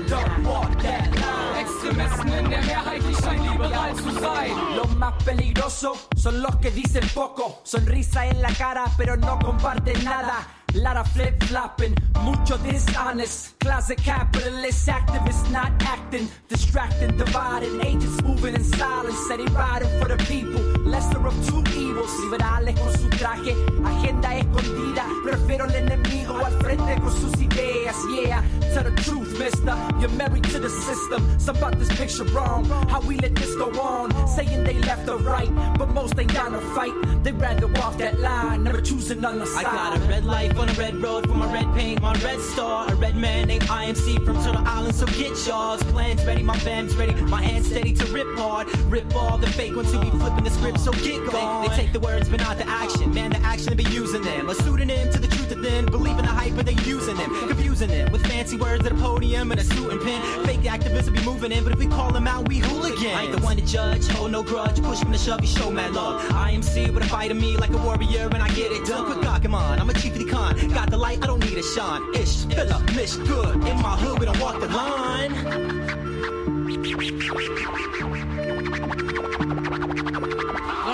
Don't 0.07 0.45
walk 0.45 0.77
that 0.83 1.15
line. 1.15 1.59
Extremisten 1.59 2.33
in 2.33 2.49
der 2.51 2.61
Mehrheit, 2.61 3.01
die 3.01 3.15
scheinen 3.15 3.51
liberal 3.51 3.95
zu 3.95 4.11
sein. 4.11 4.51
Los 4.75 4.95
más 4.97 5.13
peligrosos 5.23 6.07
son 6.15 6.39
los 6.39 6.55
que 6.57 6.69
dicen 6.69 7.07
poco. 7.15 7.59
Sonrisa 7.63 8.27
en 8.27 8.43
la 8.43 8.53
cara, 8.53 8.85
pero 8.97 9.17
no 9.17 9.39
comparten 9.39 10.03
nada. 10.03 10.45
Lot 10.73 10.97
of 10.97 11.07
flip 11.09 11.41
flopping, 11.43 11.95
mucho 12.23 12.57
dishonest. 12.57 13.59
Closet 13.59 13.97
capitalist, 13.97 14.87
activists 14.87 15.49
not 15.51 15.71
acting, 15.81 16.29
distracting, 16.47 17.17
dividing. 17.17 17.79
Agents 17.85 18.21
moving 18.23 18.55
in 18.55 18.63
silence, 18.63 19.17
steady 19.25 19.45
riding 19.47 19.89
for 19.99 20.07
the 20.07 20.17
people. 20.25 20.61
Lesser 20.83 21.25
of 21.27 21.35
two 21.45 21.59
evils, 21.77 22.09
liberales 22.21 22.75
con 22.79 22.91
su 22.97 23.09
traje, 23.09 23.53
agenda 23.85 24.35
escondida. 24.37 25.05
Prefiero 25.23 25.65
el 25.65 25.75
enemigo 25.75 26.37
al 26.39 26.51
frente 26.61 26.99
con 26.99 27.11
sus 27.11 27.33
ideas. 27.41 27.95
Yeah, 28.09 28.41
tell 28.73 28.83
the 28.83 28.91
truth, 29.03 29.37
mister. 29.37 29.75
You're 29.99 30.09
married 30.17 30.45
to 30.45 30.59
the 30.59 30.69
system. 30.69 31.39
Some 31.39 31.57
about 31.57 31.77
this 31.77 31.89
picture 31.95 32.23
wrong. 32.33 32.65
How 32.89 33.01
we 33.01 33.17
let 33.17 33.35
this 33.35 33.55
go 33.55 33.69
on, 33.79 34.27
saying 34.27 34.63
they 34.63 34.79
left 34.79 35.07
or 35.09 35.17
right, 35.17 35.51
but 35.77 35.89
most 35.89 36.17
ain't 36.17 36.33
down 36.33 36.53
to 36.53 36.61
fight. 36.73 36.93
They 37.23 37.33
rather 37.33 37.67
walk 37.67 37.97
that 37.97 38.19
line, 38.19 38.63
never 38.63 38.81
choosing 38.81 39.23
on 39.23 39.37
the 39.37 39.45
I 39.45 39.63
got 39.63 39.97
a 39.97 39.99
red 40.07 40.25
life 40.25 40.57
on 40.61 40.69
a 40.69 40.73
red 40.73 40.95
road 41.01 41.27
for 41.27 41.33
my 41.33 41.51
red 41.51 41.73
paint, 41.73 42.01
my 42.01 42.13
red 42.21 42.39
star. 42.39 42.87
A 42.87 42.95
red 42.95 43.15
man 43.15 43.47
named 43.47 43.63
IMC 43.63 44.23
from 44.23 44.35
Turtle 44.43 44.63
Island, 44.67 44.93
so 44.93 45.07
get 45.07 45.33
yours. 45.47 45.81
Plans 45.91 46.23
ready, 46.23 46.43
my 46.43 46.57
fam's 46.59 46.95
ready, 46.95 47.13
my 47.23 47.41
hands 47.41 47.67
steady 47.67 47.93
to 47.93 48.05
rip 48.07 48.27
hard. 48.37 48.67
Rip 48.85 49.15
all 49.15 49.37
the 49.39 49.47
fake 49.47 49.75
ones 49.75 49.91
who 49.91 49.99
be 49.99 50.09
flipping 50.11 50.43
the 50.43 50.51
script, 50.51 50.79
so 50.79 50.91
get 50.91 51.25
gone. 51.31 51.63
They, 51.63 51.69
they 51.69 51.75
take 51.75 51.93
the 51.93 51.99
words 51.99 52.29
but 52.29 52.41
not 52.41 52.57
the 52.59 52.67
action. 52.67 53.11
Man, 53.13 53.31
the 53.31 53.39
action 53.39 53.75
be 53.75 53.85
using 53.85 54.21
them. 54.21 54.49
A 54.49 54.55
pseudonym 54.55 55.11
to 55.11 55.19
the 55.19 55.27
truth 55.27 55.51
of 55.51 55.63
them. 55.63 55.87
Believing 55.87 56.25
the 56.25 56.31
hype, 56.39 56.55
but 56.55 56.67
they 56.67 56.75
using 56.83 57.15
them. 57.17 57.29
Confusing 57.47 57.89
them 57.89 58.11
with 58.11 58.25
fancy 58.27 58.57
words 58.57 58.85
at 58.85 58.91
a 58.91 58.95
podium 58.95 59.51
and 59.51 59.59
a 59.59 59.63
suit 59.63 59.91
and 59.91 60.01
pin. 60.01 60.21
Fake 60.45 60.61
activists 60.61 61.05
will 61.05 61.13
be 61.13 61.25
moving 61.25 61.51
in, 61.51 61.63
but 61.63 61.73
if 61.73 61.79
we 61.79 61.87
call 61.87 62.11
them 62.11 62.27
out, 62.27 62.47
we 62.47 62.59
hooligans. 62.59 63.15
I 63.15 63.23
ain't 63.23 63.35
the 63.35 63.41
one 63.41 63.57
to 63.57 63.65
judge, 63.65 64.05
hold 64.09 64.31
no 64.31 64.43
grudge. 64.43 64.79
Push 64.83 64.99
from 64.99 65.11
the 65.11 65.17
shove, 65.17 65.41
you 65.41 65.47
show 65.47 65.71
mad 65.71 65.93
love. 65.93 66.21
IMC 66.21 66.93
with 66.93 67.03
a 67.03 67.09
fight 67.09 67.31
of 67.31 67.37
me 67.37 67.57
like 67.57 67.71
a 67.71 67.77
warrior, 67.77 68.29
and 68.31 68.43
I 68.43 68.49
get 68.49 68.71
it 68.71 68.85
done. 68.85 69.05
Quick 69.05 69.23
God, 69.23 69.41
come 69.41 69.55
on, 69.55 69.79
I'm 69.79 69.89
a 69.89 69.93
chief 69.93 70.13
of 70.13 70.19
the 70.19 70.29
con. 70.29 70.50
Got 70.73 70.89
the 70.89 70.97
light, 70.97 71.19
I 71.21 71.27
don't 71.27 71.43
need 71.43 71.57
a 71.57 71.63
shine. 71.63 72.01
Ish, 72.15 72.45
fill 72.45 72.73
up, 72.73 72.83
mish, 72.95 73.15
good. 73.15 73.55
In 73.55 73.81
my 73.81 73.95
hood, 73.97 74.19
we 74.19 74.25
don't 74.25 74.39
walk 74.39 74.59
the 74.59 74.67
line. 74.67 75.11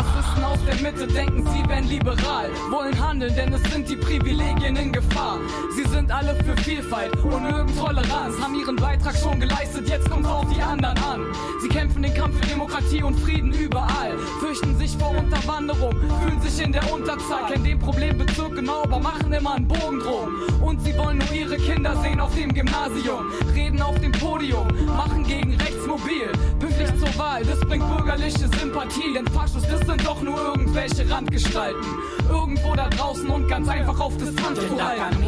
Rassisten 0.08 0.44
aus 0.44 0.60
der 0.66 0.76
Mitte 0.76 1.08
denken, 1.08 1.46
sie 1.48 1.70
wären 1.70 1.88
liberal, 1.88 2.50
wollen 2.70 3.00
handeln, 3.00 3.34
denn 3.36 3.54
es 3.54 3.64
sind 3.72 3.90
die 3.90 3.96
Privilegien 3.96 4.76
in 4.76 4.92
Gefahr. 4.92 5.40
Sie 5.76 5.84
sind 5.90 6.12
alle 6.12 6.36
für 6.44 6.56
Vielfalt 6.64 7.16
und 7.24 7.44
mögen 7.44 7.76
Toleranz, 7.78 8.36
haben 8.42 8.56
ihren 8.56 8.76
Beitrag 8.76 9.16
schon 9.18 9.40
geleistet, 9.40 9.90
jetzt 9.90 10.10
kommt 10.10 10.26
auf 10.26 10.46
die 10.54 10.62
anderen 10.62 10.98
an. 11.00 11.26
Sie 11.62 11.70
kämpfen 11.70 12.04
den 12.04 12.14
Kampf 12.14 12.40
für 12.40 12.48
Demokratie 12.48 13.04
und 13.04 13.20
Frieden 13.20 13.52
überall, 13.52 14.18
fürchten 14.40 14.78
sich 14.78 14.96
vor 14.98 15.12
Unterwanderung, 15.18 15.96
fühlen 16.22 16.42
sich 16.42 16.64
in 16.64 16.72
der 16.72 16.92
Unterzahl, 16.92 17.52
kennen 17.52 17.64
den 17.64 17.80
Problembezirk 17.80 18.56
genau, 18.56 18.84
aber 18.84 19.00
machen 19.00 19.32
immer 19.34 19.56
einen 19.56 19.68
Bogen 19.68 20.00
drum. 20.00 20.30
Und 20.62 20.82
sie 20.84 20.98
wollen 20.98 21.18
nur 21.18 21.32
ihre 21.32 21.58
Kinder 21.58 21.96
sehen 22.02 22.20
auf 22.20 22.34
dem 22.36 22.54
Gymnasium, 22.54 23.26
reden 23.54 23.82
auf 23.82 24.00
dem 24.00 24.12
Podium, 24.12 24.68
machen 24.96 25.24
gegen 25.24 25.56
rechts 25.56 25.86
mobil, 25.86 26.32
pünktlich 26.60 26.90
zur 27.00 27.18
Wahl, 27.18 27.44
das 27.44 27.60
bringt 27.62 27.88
bürgerliche 27.88 28.48
Sympathie, 28.60 29.14
denn 29.14 29.28
Faschos, 29.28 29.64
das 29.70 29.80
sind 29.88 29.97
doch 30.06 30.22
nur 30.22 30.38
irgendwelche 30.38 31.10
Randgestalten. 31.10 31.86
Irgendwo 32.30 32.76
da 32.76 32.90
draußen 32.90 33.28
und 33.30 33.48
ganz 33.48 33.68
einfach 33.70 34.00
auf 34.00 34.16
Distanz 34.18 34.60
zu 34.60 34.82
halten. 34.84 35.24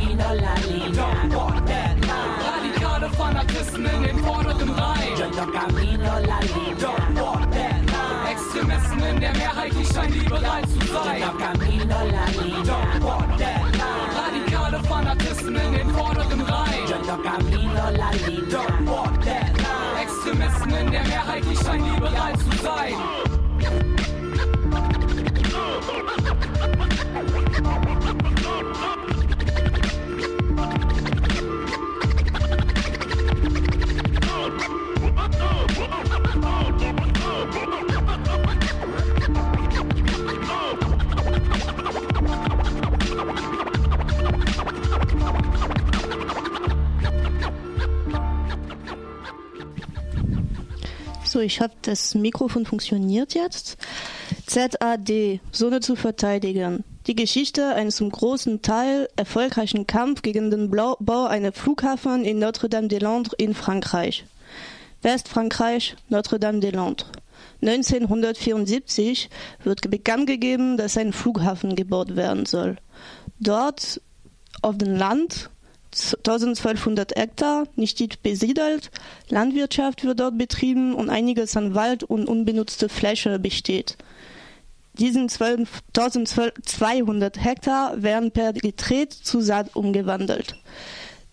Radikale 2.45 3.09
Fanatisten 3.11 3.85
in 3.85 4.03
den 4.03 4.19
vorderen 4.19 4.69
Reihen. 4.69 4.99
Extremisten 8.29 9.03
in 9.03 9.19
der 9.21 9.31
Mehrheit, 9.33 9.71
die 9.73 9.85
scheinen 9.85 10.13
liberal 10.13 10.61
zu 10.63 10.87
sein. 10.87 11.23
Radikale 14.15 14.83
Fanatisten 14.83 15.55
in 15.55 15.73
den 15.73 15.89
vorderen 15.89 16.41
Reihen. 16.41 16.69
Extremisten 20.01 20.73
in 20.75 20.91
der 20.91 21.03
Mehrheit, 21.03 21.43
die 21.49 21.55
scheinen 21.55 21.93
liberal 21.93 22.33
zu 22.37 22.63
sein. 22.63 23.28
So, 51.39 51.43
ich 51.43 51.61
habe 51.61 51.71
das 51.83 52.15
Mikrofon 52.15 52.65
funktioniert 52.65 53.33
jetzt. 53.33 53.77
ZAD, 54.45 55.39
Sonne 55.53 55.79
zu 55.79 55.95
verteidigen. 55.95 56.83
Die 57.07 57.15
Geschichte 57.15 57.75
eines 57.75 57.95
zum 57.95 58.09
großen 58.09 58.61
Teil 58.61 59.07
erfolgreichen 59.15 59.87
Kampf 59.87 60.21
gegen 60.21 60.51
den 60.51 60.69
Bau 60.69 61.27
eines 61.27 61.57
Flughafens 61.57 62.27
in 62.27 62.39
Notre-Dame-des-Landes 62.39 63.31
in 63.37 63.53
Frankreich. 63.53 64.25
Westfrankreich, 65.01 65.95
Notre-Dame-des-Landes. 66.09 67.05
1974 67.61 69.29
wird 69.63 69.89
bekannt 69.89 70.27
gegeben, 70.27 70.75
dass 70.75 70.97
ein 70.97 71.13
Flughafen 71.13 71.77
gebaut 71.77 72.17
werden 72.17 72.47
soll. 72.47 72.75
Dort 73.39 74.01
auf 74.61 74.77
dem 74.77 74.93
Land 74.93 75.49
1200 75.91 77.15
Hektar, 77.15 77.67
nicht 77.75 78.21
besiedelt, 78.21 78.91
Landwirtschaft 79.29 80.03
wird 80.03 80.19
dort 80.19 80.37
betrieben 80.37 80.93
und 80.93 81.09
einiges 81.09 81.57
an 81.57 81.73
Wald 81.73 82.03
und 82.03 82.27
unbenutzte 82.27 82.89
Fläche 82.89 83.39
besteht. 83.39 83.97
Diesen 84.93 85.29
12 85.29 85.81
1200 85.95 87.43
Hektar 87.43 88.03
werden 88.03 88.31
per 88.31 88.53
Dekret 88.53 89.13
zu 89.13 89.41
Saat 89.41 89.75
umgewandelt. 89.75 90.55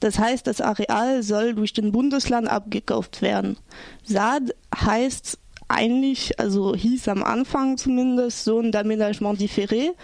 Das 0.00 0.18
heißt, 0.18 0.46
das 0.46 0.60
Areal 0.60 1.22
soll 1.22 1.54
durch 1.54 1.72
den 1.72 1.90
Bundesland 1.90 2.48
abgekauft 2.48 3.22
werden. 3.22 3.56
Saad 4.04 4.54
heißt 4.74 5.38
eigentlich, 5.68 6.38
also 6.38 6.76
hieß 6.76 7.08
am 7.08 7.22
Anfang 7.22 7.76
zumindest, 7.76 8.44
so 8.44 8.60
ein 8.60 8.70
d'aménagement 8.70 9.36
différé. 9.36 9.94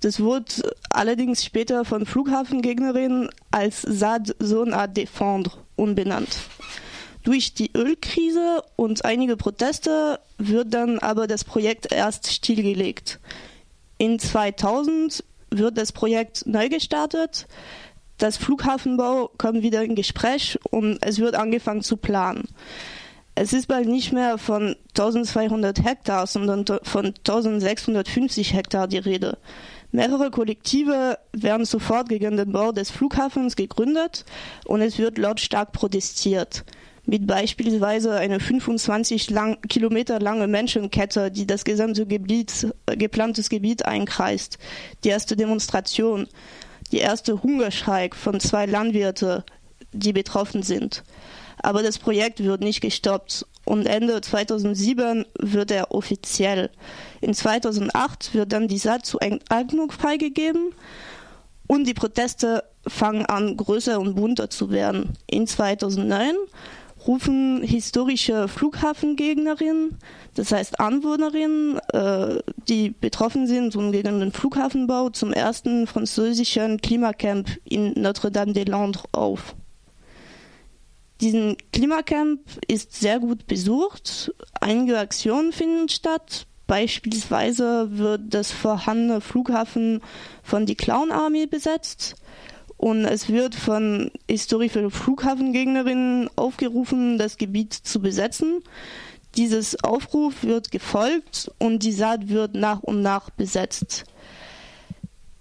Das 0.00 0.20
wurde 0.20 0.74
allerdings 0.88 1.44
später 1.44 1.84
von 1.84 2.06
Flughafengegnerinnen 2.06 3.28
als 3.50 3.82
Saad 3.82 4.34
Zone 4.42 4.74
à 4.74 4.86
défendre 4.86 5.52
umbenannt. 5.76 6.38
Durch 7.22 7.52
die 7.52 7.70
Ölkrise 7.76 8.62
und 8.76 9.04
einige 9.04 9.36
Proteste 9.36 10.20
wird 10.38 10.72
dann 10.72 10.98
aber 11.00 11.26
das 11.26 11.44
Projekt 11.44 11.92
erst 11.92 12.32
stillgelegt. 12.32 13.20
In 13.98 14.18
2000 14.18 15.22
wird 15.50 15.76
das 15.76 15.92
Projekt 15.92 16.46
neu 16.46 16.70
gestartet. 16.70 17.46
Das 18.16 18.38
Flughafenbau 18.38 19.30
kommt 19.36 19.62
wieder 19.62 19.82
in 19.82 19.94
Gespräch 19.94 20.58
und 20.70 20.98
es 21.02 21.18
wird 21.18 21.34
angefangen 21.34 21.82
zu 21.82 21.98
planen. 21.98 22.48
Es 23.34 23.52
ist 23.52 23.68
bald 23.68 23.88
nicht 23.88 24.12
mehr 24.12 24.38
von 24.38 24.76
1200 24.90 25.84
Hektar, 25.84 26.26
sondern 26.26 26.64
von 26.82 27.06
1650 27.06 28.54
Hektar 28.54 28.88
die 28.88 28.98
Rede. 28.98 29.38
Mehrere 29.92 30.30
Kollektive 30.30 31.18
werden 31.32 31.66
sofort 31.66 32.08
gegen 32.08 32.36
den 32.36 32.52
Bau 32.52 32.70
des 32.70 32.90
Flughafens 32.90 33.56
gegründet 33.56 34.24
und 34.64 34.82
es 34.82 34.98
wird 34.98 35.18
lautstark 35.18 35.72
protestiert. 35.72 36.64
Mit 37.06 37.26
beispielsweise 37.26 38.14
einer 38.14 38.38
25 38.38 39.30
lang, 39.30 39.60
Kilometer 39.68 40.20
lange 40.20 40.46
Menschenkette, 40.46 41.32
die 41.32 41.46
das 41.46 41.64
gesamte 41.64 42.06
Gebiet, 42.06 42.68
äh, 42.86 42.96
geplantes 42.96 43.48
Gebiet 43.48 43.84
einkreist. 43.84 44.58
Die 45.02 45.08
erste 45.08 45.34
Demonstration, 45.34 46.28
die 46.92 46.98
erste 46.98 47.42
Hungerschreik 47.42 48.14
von 48.14 48.38
zwei 48.38 48.66
Landwirte, 48.66 49.44
die 49.92 50.12
betroffen 50.12 50.62
sind. 50.62 51.02
Aber 51.62 51.82
das 51.82 51.98
Projekt 51.98 52.44
wird 52.44 52.60
nicht 52.60 52.80
gestoppt 52.80 53.46
und 53.64 53.86
Ende 53.86 54.20
2007 54.20 55.26
wird 55.38 55.70
er 55.70 55.92
offiziell. 55.92 56.70
In 57.20 57.34
2008 57.34 58.34
wird 58.34 58.52
dann 58.52 58.68
die 58.68 58.78
Saat 58.78 59.06
zur 59.06 59.22
Enteignung 59.22 59.90
freigegeben 59.92 60.74
und 61.66 61.86
die 61.86 61.94
Proteste 61.94 62.64
fangen 62.86 63.26
an, 63.26 63.56
größer 63.56 64.00
und 64.00 64.16
bunter 64.16 64.50
zu 64.50 64.70
werden. 64.70 65.12
In 65.26 65.46
2009 65.46 66.34
rufen 67.06 67.62
historische 67.62 68.48
Flughafengegnerinnen, 68.48 69.98
das 70.34 70.52
heißt 70.52 70.80
Anwohnerinnen, 70.80 71.78
äh, 71.92 72.40
die 72.68 72.90
betroffen 72.90 73.46
sind 73.46 73.76
und 73.76 73.92
gegen 73.92 74.20
den 74.20 74.32
Flughafenbau 74.32 75.10
zum 75.10 75.32
ersten 75.32 75.86
französischen 75.86 76.80
Klimacamp 76.80 77.48
in 77.64 77.92
Notre-Dame-des-Landes 77.94 79.02
auf. 79.12 79.54
Diesen 81.20 81.56
Klimacamp 81.72 82.40
ist 82.66 82.94
sehr 82.94 83.20
gut 83.20 83.46
besucht. 83.46 84.32
Einige 84.60 84.98
Aktionen 84.98 85.52
finden 85.52 85.88
statt. 85.88 86.46
Beispielsweise 86.66 87.98
wird 87.98 88.22
das 88.32 88.52
vorhandene 88.52 89.20
Flughafen 89.20 90.00
von 90.42 90.66
die 90.66 90.76
Clown-Armee 90.76 91.46
besetzt. 91.46 92.14
Und 92.76 93.04
es 93.04 93.28
wird 93.28 93.54
von 93.54 94.10
historischen 94.26 94.90
Flughafengegnerinnen 94.90 96.30
aufgerufen, 96.36 97.18
das 97.18 97.36
Gebiet 97.36 97.74
zu 97.74 98.00
besetzen. 98.00 98.62
Dieses 99.36 99.84
Aufruf 99.84 100.42
wird 100.42 100.70
gefolgt 100.70 101.50
und 101.58 101.82
die 101.82 101.92
Saat 101.92 102.28
wird 102.28 102.54
nach 102.54 102.82
und 102.82 103.02
nach 103.02 103.28
besetzt. 103.28 104.04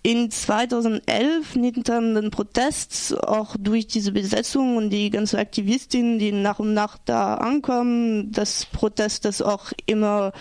In 0.02 0.32
2011 0.32 1.56
nimmt 1.56 1.90
dann 1.90 2.16
den 2.16 2.32
Protest 2.32 3.22
auch 3.22 3.56
durch 3.60 3.86
diese 3.86 4.14
Besetzung 4.14 4.78
und 4.78 4.92
die 4.92 5.10
ganzen 5.10 5.38
Aktivistinnen, 5.40 6.20
die 6.20 6.32
nach 6.32 6.60
und 6.60 6.74
nach 6.74 6.98
da 7.04 7.36
ankommen, 7.36 8.32
das 8.32 8.66
Protest, 8.66 9.26
das 9.26 9.42
auch 9.42 9.74
immer 9.88 10.32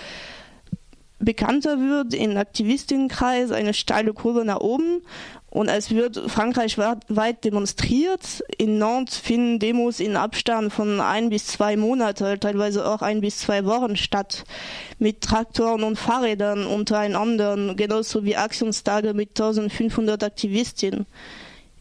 bekannter 1.19 1.81
wird 1.81 2.15
in 2.15 2.37
Aktivistinnenkreis, 2.37 3.51
eine 3.51 3.75
steile 3.75 4.13
Kurve 4.13 4.45
nach 4.45 4.61
oben 4.61 5.03
und 5.51 5.69
es 5.69 5.91
wird 5.91 6.17
frankreichweit 6.31 7.45
demonstriert. 7.45 8.45
In 8.59 8.79
Nantes 8.79 9.17
finden 9.17 9.59
Demos 9.59 9.99
in 9.99 10.17
Abstand 10.17 10.73
von 10.73 11.01
ein 11.01 11.31
bis 11.31 11.47
zwei 11.47 11.77
Monate, 11.77 12.39
teilweise 12.39 12.87
auch 12.87 13.03
ein 13.03 13.21
bis 13.21 13.39
zwei 13.39 13.65
Wochen 13.65 13.97
statt, 13.97 14.45
mit 14.99 15.23
Traktoren 15.23 15.83
und 15.83 15.99
Fahrrädern 15.99 16.67
untereinander, 16.67 17.75
genauso 17.75 18.25
wie 18.25 18.37
Aktionstage 18.37 19.15
mit 19.15 19.31
1500 19.31 20.23
Aktivistinnen. 20.23 21.07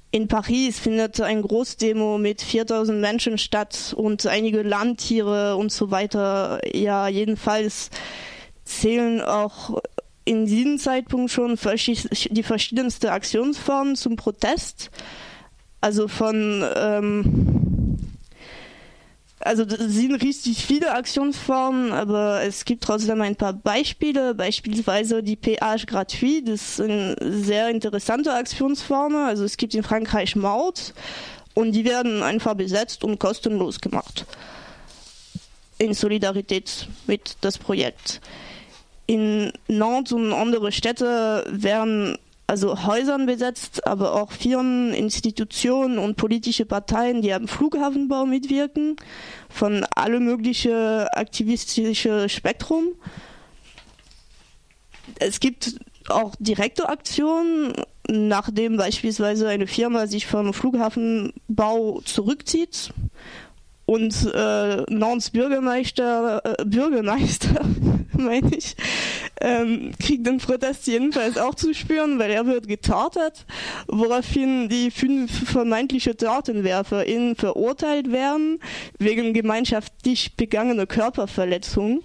In 0.10 0.30
Paris 0.30 0.80
findet 0.80 1.19
ein 1.19 1.41
Großdemo 1.41 2.17
mit 2.17 2.41
4000 2.41 3.02
Menschen 3.02 3.38
statt 3.38 3.93
und 3.95 4.26
einige 4.26 4.62
Landtiere 4.62 5.58
und 5.58 5.71
so 5.71 5.91
weiter. 5.91 6.62
Ja, 6.73 7.10
jedenfalls 7.10 7.89
zählen 8.67 9.21
auch 9.21 9.82
in 10.27 10.45
diesem 10.45 10.77
Zeitpunkt 10.77 11.32
schon 11.32 11.58
die 11.58 12.43
verschiedensten 12.43 13.08
Aktionsformen 13.08 13.95
zum 13.95 14.17
Protest. 14.17 14.91
Also 15.80 16.10
von, 16.10 16.65
ähm, 16.75 17.97
also 19.39 19.63
es 19.63 19.93
sind 19.93 20.15
richtig 20.15 20.65
viele 20.65 20.93
Aktionsformen, 20.93 21.93
aber 21.93 22.41
es 22.43 22.65
gibt 22.65 22.84
trotzdem 22.84 23.21
ein 23.21 23.38
paar 23.38 23.53
Beispiele, 23.53 24.36
beispielsweise 24.36 25.23
die 25.23 25.38
Péage 25.38 25.86
gratuit, 25.86 26.47
das 26.49 26.80
ist 26.80 26.82
eine 26.82 27.15
sehr 27.21 27.69
interessante 27.69 28.34
Aktionsform. 28.34 29.15
Also 29.15 29.45
es 29.45 29.56
gibt 29.56 29.75
in 29.75 29.84
Frankreich 29.84 30.36
Maut 30.36 30.93
und 31.53 31.71
die 31.71 31.86
werden 31.86 32.21
einfach 32.21 32.56
besetzt 32.56 33.06
und 33.06 33.17
kostenlos 33.17 33.80
gemacht. 33.80 34.25
In 35.77 35.93
Solidarität 35.93 36.88
mit 37.06 37.38
das 37.41 37.58
Projekt 37.58 38.19
in 39.08 39.52
Nantes 39.67 40.13
und 40.13 40.34
andere 40.34 40.72
Städte 40.72 41.46
werden 41.50 42.17
also 42.46 42.86
Häusern 42.86 43.26
besetzt, 43.26 43.86
aber 43.86 44.13
auch 44.13 44.32
Firmen, 44.32 44.93
Institutionen 44.93 45.98
und 45.98 46.15
politische 46.15 46.65
Parteien, 46.65 47.22
die 47.22 47.34
am 47.34 47.48
Flughafenbau 47.48 48.26
mitwirken, 48.26 48.96
von 49.50 49.86
alle 49.96 50.22
mögliche 50.22 51.08
aktivistische 51.13 52.30
Spektrum. 52.30 52.93
Es 55.20 55.41
gibt 55.41 55.76
auch 56.08 56.36
direkte 56.39 56.88
Aktionen, 56.88 57.74
nachdem 58.08 58.78
beispielsweise 58.78 59.50
eine 59.50 59.67
Firma 59.67 60.08
sich 60.08 60.26
vom 60.26 60.54
Flughafenbau 60.54 62.02
zurückzieht 62.06 62.93
und 63.88 64.32
äh, 64.34 64.84
Nantes 64.89 65.32
Bürgermeister, 65.32 66.41
äh, 66.43 66.65
Bürgermeister 66.65 67.62
meine 68.12 68.54
ich, 68.54 68.76
ähm, 69.39 69.93
kriegt 69.97 70.28
den 70.28 70.39
Protest 70.39 70.88
jedenfalls 70.88 71.38
auch 71.38 71.56
zu 71.56 71.73
spüren, 71.73 72.19
weil 72.19 72.32
er 72.32 72.45
wird 72.45 72.67
getartet, 72.67 73.45
woraufhin 73.88 74.67
die 74.67 74.91
fünf 74.91 75.50
vermeintliche 75.50 76.17
TatenwerferInnen 76.17 77.38
verurteilt 77.38 78.12
werden 78.12 78.60
wegen 79.00 79.34
gemeinschaftlich 79.34 80.36
begangener 80.36 80.86
Körperverletzung. 80.86 82.02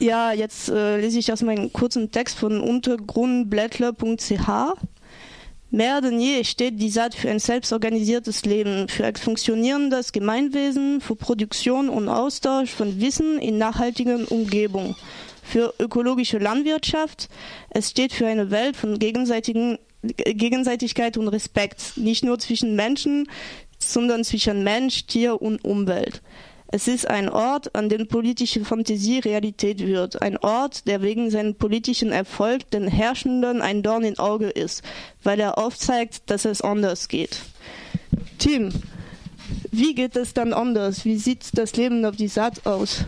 Ja, 0.00 0.32
jetzt 0.32 0.70
äh, 0.70 1.00
lese 1.00 1.20
ich 1.20 1.32
aus 1.32 1.42
meinem 1.42 1.72
kurzen 1.72 2.10
Text 2.10 2.36
von 2.36 2.60
untergrundblättler.ch. 2.60 4.48
Mehr 5.70 6.00
denn 6.00 6.18
je 6.18 6.44
steht 6.44 6.80
die 6.80 6.88
Saat 6.88 7.14
für 7.14 7.28
ein 7.28 7.38
selbstorganisiertes 7.38 8.46
Leben, 8.46 8.88
für 8.88 9.04
ein 9.04 9.16
funktionierendes 9.16 10.12
Gemeinwesen, 10.12 11.02
für 11.02 11.14
Produktion 11.14 11.90
und 11.90 12.08
Austausch 12.08 12.70
von 12.70 13.00
Wissen 13.02 13.38
in 13.38 13.58
nachhaltigen 13.58 14.24
Umgebung, 14.24 14.96
für 15.42 15.74
ökologische 15.78 16.38
Landwirtschaft. 16.38 17.28
Es 17.68 17.90
steht 17.90 18.14
für 18.14 18.26
eine 18.26 18.50
Welt 18.50 18.76
von 18.76 18.98
gegenseitigen, 18.98 19.78
Gegenseitigkeit 20.02 21.18
und 21.18 21.28
Respekt, 21.28 21.96
nicht 21.96 22.24
nur 22.24 22.38
zwischen 22.38 22.74
Menschen, 22.74 23.28
sondern 23.78 24.24
zwischen 24.24 24.64
Mensch, 24.64 25.04
Tier 25.06 25.42
und 25.42 25.62
Umwelt. 25.64 26.22
Es 26.70 26.86
ist 26.86 27.08
ein 27.08 27.30
Ort, 27.30 27.74
an 27.74 27.88
dem 27.88 28.08
politische 28.08 28.62
Fantasie 28.62 29.20
Realität 29.20 29.86
wird. 29.86 30.20
Ein 30.20 30.36
Ort, 30.36 30.86
der 30.86 31.00
wegen 31.00 31.30
seinem 31.30 31.54
politischen 31.54 32.12
Erfolg 32.12 32.70
den 32.70 32.86
Herrschenden 32.86 33.62
ein 33.62 33.82
Dorn 33.82 34.04
im 34.04 34.18
Auge 34.18 34.50
ist, 34.50 34.82
weil 35.22 35.40
er 35.40 35.56
aufzeigt, 35.56 36.22
dass 36.26 36.44
es 36.44 36.60
anders 36.60 37.08
geht. 37.08 37.40
Tim, 38.38 38.68
wie 39.70 39.94
geht 39.94 40.14
es 40.14 40.34
dann 40.34 40.52
anders? 40.52 41.06
Wie 41.06 41.16
sieht 41.16 41.56
das 41.56 41.74
Leben 41.76 42.04
auf 42.04 42.16
die 42.16 42.28
Saat 42.28 42.66
aus? 42.66 43.06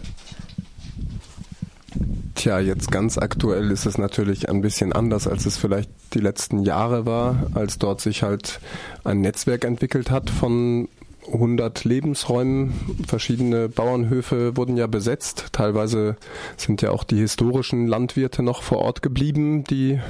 Tja, 2.35 2.61
jetzt 2.61 2.91
ganz 2.91 3.19
aktuell 3.19 3.71
ist 3.71 3.85
es 3.85 3.99
natürlich 3.99 4.49
ein 4.49 4.63
bisschen 4.63 4.95
anders, 4.95 5.27
als 5.27 5.45
es 5.45 5.59
vielleicht 5.59 5.91
die 6.15 6.21
letzten 6.21 6.63
Jahre 6.63 7.05
war, 7.05 7.51
als 7.53 7.77
dort 7.79 8.01
sich 8.01 8.23
halt 8.23 8.61
ein 9.05 9.21
Netzwerk 9.21 9.67
entwickelt 9.67 10.11
hat 10.11 10.31
von 10.31 10.89
100 11.27 11.85
Lebensräumen. 11.85 12.73
Verschiedene 13.07 13.69
Bauernhöfe 13.69 14.57
wurden 14.57 14.77
ja 14.77 14.87
besetzt. 14.87 15.47
Teilweise 15.53 16.17
sind 16.57 16.83
ja 16.83 16.91
auch 16.91 17.05
die 17.05 17.19
historischen 17.19 17.87
Landwirte 17.87 18.43
noch 18.43 18.63
vor 18.63 18.79
Ort 18.79 19.03
geblieben, 19.03 19.65
die 19.65 20.01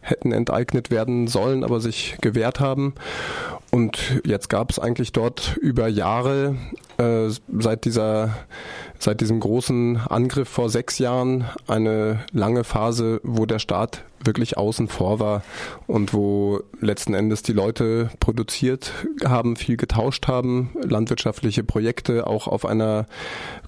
hätten 0.00 0.32
enteignet 0.32 0.90
werden 0.90 1.26
sollen, 1.26 1.64
aber 1.64 1.80
sich 1.80 2.16
gewehrt 2.20 2.60
haben. 2.60 2.94
Und 3.70 4.20
jetzt 4.24 4.48
gab 4.48 4.70
es 4.70 4.78
eigentlich 4.78 5.12
dort 5.12 5.56
über 5.60 5.88
Jahre 5.88 6.56
äh, 6.98 7.28
seit 7.58 7.84
dieser 7.84 8.34
seit 8.98 9.20
diesem 9.20 9.40
großen 9.40 9.96
Angriff 9.96 10.48
vor 10.48 10.70
sechs 10.70 10.98
Jahren 10.98 11.44
eine 11.66 12.24
lange 12.32 12.64
Phase, 12.64 13.20
wo 13.22 13.46
der 13.46 13.58
Staat 13.58 14.04
wirklich 14.24 14.56
außen 14.56 14.88
vor 14.88 15.20
war 15.20 15.42
und 15.86 16.12
wo 16.12 16.60
letzten 16.80 17.14
Endes 17.14 17.42
die 17.42 17.52
Leute 17.52 18.10
produziert 18.18 18.92
haben, 19.24 19.54
viel 19.54 19.76
getauscht 19.76 20.26
haben, 20.26 20.70
landwirtschaftliche 20.82 21.62
Projekte 21.62 22.26
auch 22.26 22.48
auf 22.48 22.66
einer 22.66 23.06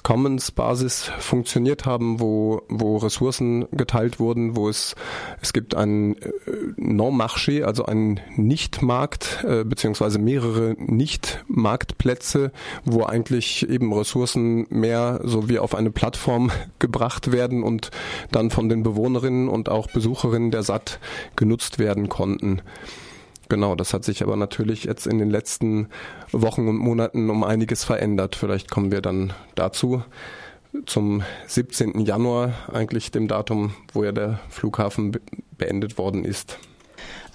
Commons-Basis 0.03 1.13
funktioniert 1.19 1.87
haben, 1.87 2.19
wo, 2.19 2.63
wo 2.69 2.97
Ressourcen 2.97 3.67
geteilt 3.71 4.19
wurden, 4.19 4.57
wo 4.57 4.69
es, 4.69 4.97
es 5.41 5.53
gibt 5.53 5.75
ein 5.77 6.17
äh, 6.17 6.31
Non-Marché, 6.77 7.63
also 7.63 7.85
einen 7.87 8.19
Nicht-Markt, 8.37 9.45
äh, 9.47 9.65
beziehungsweise 9.65 10.19
mehrere 10.19 10.75
Nicht-Marktplätze, 10.79 12.51
wo 12.85 13.05
eigentlich 13.21 13.69
eben 13.69 13.93
Ressourcen 13.93 14.67
mehr 14.71 15.21
so 15.25 15.51
wie 15.51 15.59
auf 15.59 15.75
eine 15.75 15.91
Plattform 15.91 16.51
gebracht 16.79 17.33
werden 17.33 17.63
und 17.63 17.91
dann 18.33 18.51
von 18.51 18.71
den 18.71 18.83
Bewohnerinnen 18.83 19.49
und 19.49 19.69
auch 19.69 19.89
Besucherinnen 19.89 20.51
der 20.51 20.63
SAT 20.63 20.99
genutzt 21.37 21.79
werden 21.79 22.09
konnten. 22.09 22.63
Genau, 23.51 23.75
das 23.75 23.93
hat 23.93 24.05
sich 24.05 24.23
aber 24.23 24.37
natürlich 24.37 24.85
jetzt 24.85 25.07
in 25.07 25.19
den 25.19 25.29
letzten 25.29 25.89
Wochen 26.33 26.67
und 26.67 26.79
Monaten 26.79 27.29
um 27.29 27.45
einiges 27.45 27.85
verändert. 27.85 28.37
Vielleicht 28.37 28.71
kommen 28.71 28.91
wir 28.91 29.03
dann 29.03 29.35
dazu. 29.55 30.03
Zum 30.87 31.23
17. 31.47 32.01
Januar, 32.01 32.55
eigentlich 32.73 33.11
dem 33.11 33.29
Datum, 33.29 33.75
wo 33.93 34.05
ja 34.05 34.13
der 34.13 34.39
Flughafen 34.49 35.19
beendet 35.59 35.99
worden 35.99 36.25
ist. 36.25 36.59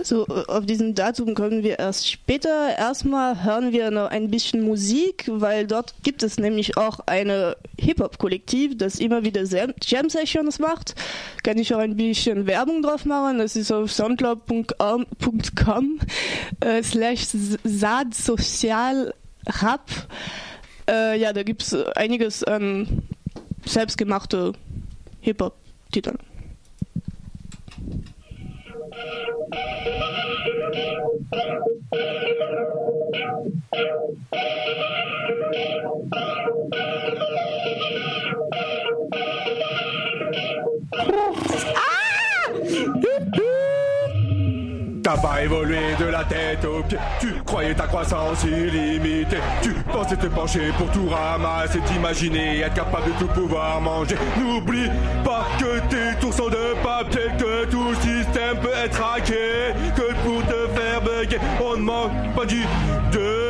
So, 0.04 0.26
auf 0.26 0.66
diesem 0.66 0.94
Datum 0.94 1.36
kommen 1.36 1.64
wir 1.64 1.80
erst 1.80 2.10
später. 2.10 2.78
Erstmal 2.78 3.44
hören 3.44 3.72
wir 3.72 3.92
noch 3.92 4.10
ein 4.10 4.30
bisschen 4.30 4.62
Musik, 4.62 5.26
weil 5.28 5.68
dort 5.68 5.94
gibt 6.04 6.22
es 6.22 6.38
nämlich 6.38 6.78
auch 6.78 7.00
eine 7.06 7.56
Hip-Hop-Kollektiv, 7.80 8.78
das 8.78 9.00
immer 9.00 9.24
wieder 9.24 9.44
Jam-Sessions 9.44 10.60
macht. 10.60 10.96
Kann 11.44 11.58
ich 11.58 11.74
auch 11.74 11.80
ein 11.80 11.96
bisschen 11.96 12.46
Werbung 12.46 12.82
drauf 12.82 13.06
machen. 13.06 13.38
Das 13.38 13.56
ist 13.56 13.72
auf 13.72 13.92
soundcloud.com 13.92 16.00
äh, 16.60 16.84
slash 16.84 17.28
Saad 17.64 18.14
Sozial 18.14 19.14
Rap. 19.62 19.90
Äh, 20.90 21.20
ja, 21.20 21.34
da 21.34 21.44
gibt 21.44 21.62
es 21.62 21.74
einiges 21.74 22.44
an 22.44 23.04
selbstgemachte 23.66 24.54
Hip-Hop-Titeln. 25.22 26.20
Prof. 40.92 41.45
T'as 45.06 45.18
pas 45.18 45.44
évolué 45.44 45.94
de 46.00 46.06
la 46.06 46.24
tête 46.24 46.66
aux 46.66 46.82
pieds, 46.82 46.98
tu 47.20 47.32
croyais 47.46 47.76
ta 47.76 47.86
croissance 47.86 48.44
illimitée, 48.44 49.38
tu 49.62 49.72
pensais 49.94 50.16
te 50.16 50.26
pencher 50.26 50.72
pour 50.80 50.90
tout 50.90 51.08
ramasser, 51.08 51.78
t'imaginer 51.82 52.62
être 52.62 52.74
capable 52.74 53.14
de 53.14 53.20
tout 53.20 53.28
pouvoir 53.28 53.80
manger. 53.82 54.16
N'oublie 54.40 54.90
pas 55.24 55.46
que 55.60 55.80
tes 55.92 56.20
tours 56.20 56.34
sont 56.34 56.50
de 56.50 56.74
papier, 56.82 57.28
que 57.38 57.66
tout 57.66 57.94
système 58.02 58.58
peut 58.60 58.74
être 58.84 59.00
hacké, 59.00 59.76
que 59.96 60.12
pour 60.24 60.44
te 60.48 60.74
faire 60.74 61.02
bugger, 61.04 61.40
on 61.64 61.78
ne 61.78 61.84
manque 61.84 62.34
pas 62.36 62.46
du 62.48 62.64
deux. 63.12 63.45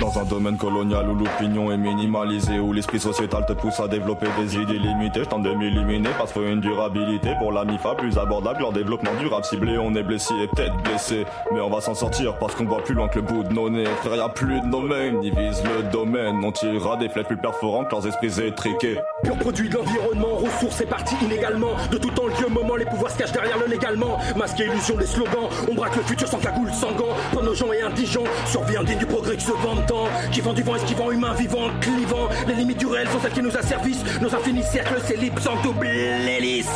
Dans 0.00 0.18
un 0.18 0.24
domaine 0.24 0.56
colonial 0.56 1.08
où 1.08 1.14
l'opinion 1.14 1.70
est 1.70 1.76
minimalisée, 1.76 2.58
où 2.58 2.72
l'esprit 2.72 2.98
sociétal 2.98 3.46
te 3.46 3.52
pousse 3.52 3.78
à 3.78 3.86
développer 3.86 4.26
des 4.40 4.56
idées 4.56 4.78
limitées, 4.78 5.20
je 5.22 5.28
tente 5.28 5.44
de 5.44 5.54
m'éliminer 5.54 6.08
parce 6.18 6.32
qu'il 6.32 6.42
une 6.42 6.60
durabilité 6.60 7.30
pour 7.38 7.52
la 7.52 7.64
MIFA 7.64 7.94
plus 7.94 8.18
abordable, 8.18 8.60
leur 8.60 8.72
développement 8.72 9.12
durable 9.20 9.44
ciblé, 9.44 9.78
on 9.78 9.94
est 9.94 10.02
blessé 10.02 10.34
et 10.42 10.48
peut-être 10.48 10.76
blessé, 10.82 11.24
mais 11.52 11.60
on 11.60 11.70
va 11.70 11.80
s'en 11.80 11.94
sortir 11.94 12.36
parce 12.38 12.56
qu'on 12.56 12.64
voit 12.64 12.82
plus 12.82 12.94
loin 12.94 13.06
que 13.06 13.20
le 13.20 13.22
bout 13.22 13.44
de 13.44 13.52
nos 13.52 13.70
nez. 13.70 13.84
Frère, 14.02 14.16
y 14.16 14.20
a 14.20 14.28
plus 14.28 14.60
de 14.60 14.68
domaine, 14.68 15.20
visent 15.20 15.62
le 15.62 15.84
domaine, 15.90 16.44
on 16.44 16.50
tirera 16.50 16.96
des 16.96 17.08
flèches 17.08 17.26
plus 17.26 17.36
perforants 17.36 17.84
que 17.84 17.92
leurs 17.92 18.06
esprits 18.06 18.44
étriqués. 18.44 18.98
Pur 19.22 19.36
produit 19.38 19.68
de 19.68 19.74
l'environnement, 19.76 20.34
ressources 20.34 20.80
et 20.80 20.86
parties 20.86 21.16
illégalement. 21.24 21.74
De 21.92 21.98
tout 21.98 22.10
temps, 22.10 22.26
lieu, 22.26 22.48
moment, 22.48 22.74
les 22.74 22.84
pouvoirs 22.84 23.12
se 23.12 23.18
cachent 23.18 23.32
derrière 23.32 23.58
le 23.58 23.66
légalement. 23.66 24.18
Masque 24.36 24.58
illusion, 24.58 24.96
des 24.96 25.06
slogans. 25.06 25.48
On 25.70 25.74
braque 25.74 25.96
le 25.96 26.02
futur 26.02 26.26
sans 26.26 26.38
cagoule, 26.38 26.72
sans 26.72 26.92
gants. 26.92 27.14
Pour 27.32 27.44
nos 27.44 27.54
gens 27.54 27.72
et 27.72 27.82
indigents, 27.82 28.24
survie 28.46 28.76
indigne 28.76 28.98
du 28.98 29.06
progrès 29.06 29.36
qui 29.36 29.44
se 29.44 29.52
vend 29.52 29.83
Qui 30.32 30.40
vend 30.40 30.52
du 30.52 30.62
vent, 30.62 30.76
esquivant, 30.76 31.10
humain, 31.10 31.34
vivant, 31.34 31.68
clivant. 31.80 32.28
Les 32.48 32.54
limites 32.54 32.78
du 32.78 32.86
réel 32.86 33.08
sont 33.08 33.20
celles 33.20 33.32
qui 33.32 33.42
nous 33.42 33.56
asservissent. 33.56 34.02
Nos 34.20 34.34
infinis 34.34 34.62
cercles 34.62 35.00
s'ellipsent 35.00 35.42
sans 35.42 35.60
double 35.62 35.86
hélice. 35.86 36.70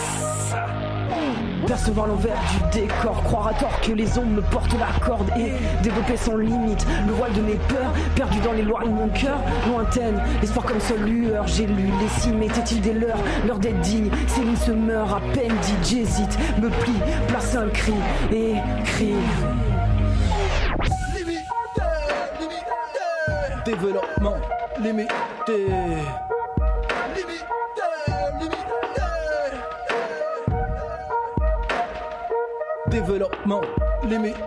Percevoir 1.67 2.07
l'envers 2.07 2.39
du 2.73 2.81
décor, 2.81 3.23
croire 3.25 3.49
à 3.49 3.55
tort 3.55 3.81
que 3.83 3.93
les 3.93 4.19
ombres 4.19 4.37
me 4.37 4.41
portent 4.41 4.75
la 4.79 5.05
corde 5.05 5.29
et 5.39 5.53
développer 5.83 6.17
sans 6.17 6.37
limite 6.37 6.87
le 7.07 7.13
voile 7.13 7.33
de 7.33 7.43
mes 7.43 7.57
peurs, 7.69 7.93
perdu 8.15 8.39
dans 8.41 8.53
les 8.53 8.63
lois 8.63 8.85
de 8.85 8.89
mon 8.89 9.09
cœur, 9.09 9.39
lointaine, 9.67 10.23
l'espoir 10.41 10.65
comme 10.65 10.81
seule 10.81 11.03
lueur. 11.03 11.47
J'ai 11.47 11.67
lu 11.67 11.91
les 12.01 12.21
signes, 12.21 12.43
étaient-ils 12.43 12.81
des 12.81 12.95
leurs? 12.95 13.19
L'heure 13.47 13.59
d'être 13.59 13.81
digne, 13.81 14.11
Céline 14.29 14.57
se 14.57 14.71
meurt 14.71 15.11
à 15.11 15.21
peine 15.35 15.53
dit, 15.63 15.97
j'hésite, 15.97 16.39
me 16.61 16.69
plie, 16.69 17.01
place 17.27 17.55
un 17.57 17.69
cri 17.69 17.95
et 18.33 18.55
crie. 18.85 19.15
Développement 23.69 24.37
limité. 24.81 25.67
Développement 32.87 33.61
limité. 34.05 34.39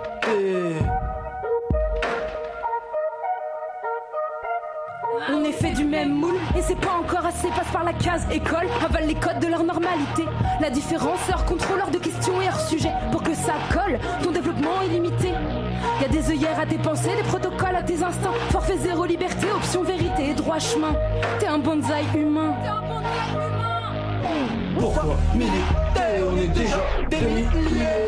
On 5.30 5.44
est 5.44 5.52
fait 5.52 5.74
du 5.74 5.84
même 5.84 6.10
moule 6.10 6.34
et 6.58 6.64
c'est 6.64 6.74
pas 6.74 6.94
encore 6.94 7.24
assez. 7.24 7.48
Passe 7.50 7.72
par 7.72 7.84
la 7.84 7.94
case 7.94 8.26
école, 8.32 8.66
avale 8.84 9.06
les 9.06 9.14
codes 9.14 9.40
de 9.40 9.46
leur 9.46 9.64
normalité. 9.64 10.24
La 10.60 10.72
différence, 10.72 11.20
leur 11.30 11.46
contrôle 11.46 11.80
hors 11.80 11.92
de 11.92 12.00
questions 12.00 12.42
et 12.42 12.48
hors 12.48 12.60
sujet. 12.62 12.92
Pour 13.12 13.22
que 13.22 13.36
ça 13.36 13.54
colle, 13.72 14.00
ton 14.24 14.32
développement 14.32 14.82
est 14.82 14.88
limité. 14.88 15.34
Y 16.02 16.06
a 16.06 16.08
des 16.08 16.30
œillères 16.30 16.60
à 16.60 16.66
tes 16.66 16.78
pensées, 16.78 17.16
des 17.16 17.24
protocoles 17.24 17.76
à 17.76 17.84
tes 17.84 18.04
instants. 18.04 18.34
Forfait 18.50 18.78
zéro 18.78 19.06
liberté, 19.06 19.48
option 19.56 19.84
vérité 19.84 20.30
et 20.30 20.34
droit 20.34 20.60
chemin. 20.60 20.94
T'es 21.40 21.48
un 21.48 21.60
bonsaï 21.60 22.06
humain. 22.16 22.54
Pourquoi 24.80 25.18
militer 25.34 26.24
On 26.32 26.38
est 26.38 26.48
déjà 26.48 26.82
des 27.10 27.22
milliers. 27.22 28.02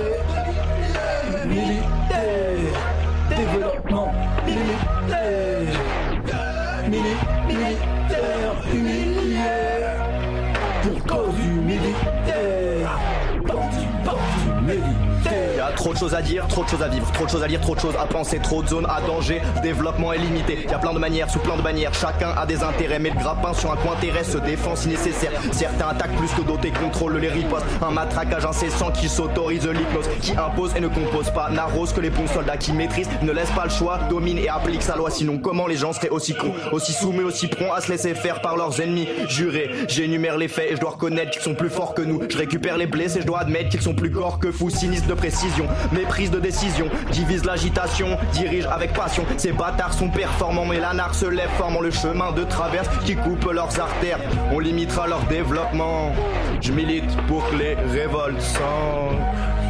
Choses 16.03 16.15
à 16.15 16.21
dire, 16.21 16.45
trop 16.49 16.65
de 16.65 16.69
choses 16.69 16.83
à 16.83 16.89
vivre, 16.89 17.09
trop 17.13 17.23
de 17.23 17.29
choses 17.29 17.43
à 17.43 17.47
lire, 17.47 17.61
trop 17.61 17.75
de 17.75 17.79
choses 17.79 17.95
à 17.97 18.05
penser, 18.05 18.37
trop 18.39 18.61
de 18.61 18.67
zones 18.67 18.85
à 18.89 18.99
danger, 18.99 19.41
développement 19.61 20.11
est 20.11 20.17
limité. 20.17 20.65
Y 20.69 20.73
a 20.73 20.77
plein 20.77 20.93
de 20.93 20.99
manières, 20.99 21.29
sous 21.29 21.39
plein 21.39 21.55
de 21.55 21.61
bannières, 21.61 21.93
chacun 21.93 22.31
a 22.35 22.45
des 22.45 22.61
intérêts, 22.61 22.99
mais 22.99 23.11
le 23.11 23.15
grappin 23.15 23.53
sur 23.53 23.71
un 23.71 23.77
coin 23.77 23.95
terrestre 24.01 24.33
se 24.33 24.37
défend 24.39 24.75
si 24.75 24.89
nécessaire. 24.89 25.31
Certains 25.53 25.87
attaquent 25.87 26.17
plus 26.17 26.29
que 26.33 26.41
d'autres 26.41 26.65
et 26.65 26.71
contrôlent 26.71 27.15
les 27.19 27.29
ripostes. 27.29 27.65
Un 27.81 27.91
matraquage 27.91 28.45
incessant 28.45 28.91
qui 28.91 29.07
s'autorise 29.07 29.65
l'hypnose, 29.65 30.09
qui 30.21 30.33
impose 30.33 30.75
et 30.75 30.81
ne 30.81 30.89
compose 30.89 31.29
pas, 31.29 31.49
n'arrose 31.49 31.93
que 31.93 32.01
les 32.01 32.09
bons 32.09 32.27
soldats 32.27 32.57
qui 32.57 32.73
maîtrisent, 32.73 33.07
ne 33.21 33.31
laisse 33.31 33.51
pas 33.51 33.63
le 33.63 33.69
choix, 33.69 33.99
domine 34.09 34.39
et 34.39 34.49
applique 34.49 34.83
sa 34.83 34.97
loi. 34.97 35.09
Sinon, 35.09 35.37
comment 35.37 35.67
les 35.67 35.77
gens 35.77 35.93
seraient 35.93 36.09
aussi 36.09 36.35
cons, 36.35 36.53
aussi 36.73 36.91
soumis, 36.91 37.23
aussi 37.23 37.47
prompts 37.47 37.71
à 37.73 37.79
se 37.79 37.89
laisser 37.89 38.13
faire 38.13 38.41
par 38.41 38.57
leurs 38.57 38.81
ennemis? 38.81 39.07
Jurés, 39.29 39.69
j'énumère 39.87 40.37
les 40.37 40.49
faits 40.49 40.69
et 40.69 40.75
je 40.75 40.81
dois 40.81 40.91
reconnaître 40.91 41.31
qu'ils 41.31 41.41
sont 41.41 41.55
plus 41.55 41.69
forts 41.69 41.93
que 41.93 42.01
nous. 42.01 42.19
Je 42.29 42.37
récupère 42.37 42.77
les 42.77 42.87
blessés, 42.87 43.21
je 43.21 43.25
dois 43.25 43.39
admettre 43.39 43.69
qu'ils 43.69 43.81
sont 43.81 43.93
plus 43.93 44.11
corps 44.11 44.39
que 44.39 44.51
fous, 44.51 44.69
sinistres 44.69 45.07
de 45.07 45.13
précision, 45.13 45.65
méprise 45.93 46.31
de 46.31 46.39
décision, 46.39 46.87
divise 47.11 47.45
l'agitation, 47.45 48.17
dirige 48.33 48.65
avec 48.65 48.93
passion. 48.93 49.25
Ces 49.37 49.51
bâtards 49.51 49.93
sont 49.93 50.09
performants, 50.09 50.65
mais 50.65 50.79
l'anarche 50.79 51.17
se 51.17 51.25
lève, 51.25 51.49
formant 51.57 51.81
le 51.81 51.91
chemin 51.91 52.31
de 52.31 52.43
traverse 52.43 52.89
qui 53.05 53.15
coupe 53.15 53.45
leurs 53.51 53.79
artères. 53.79 54.19
On 54.51 54.59
limitera 54.59 55.07
leur 55.07 55.23
développement. 55.23 56.13
Je 56.61 56.71
milite 56.71 57.15
pour 57.27 57.49
que 57.49 57.55
les 57.55 57.75
révoltes 57.75 58.41
s'ancrent. 58.41 59.62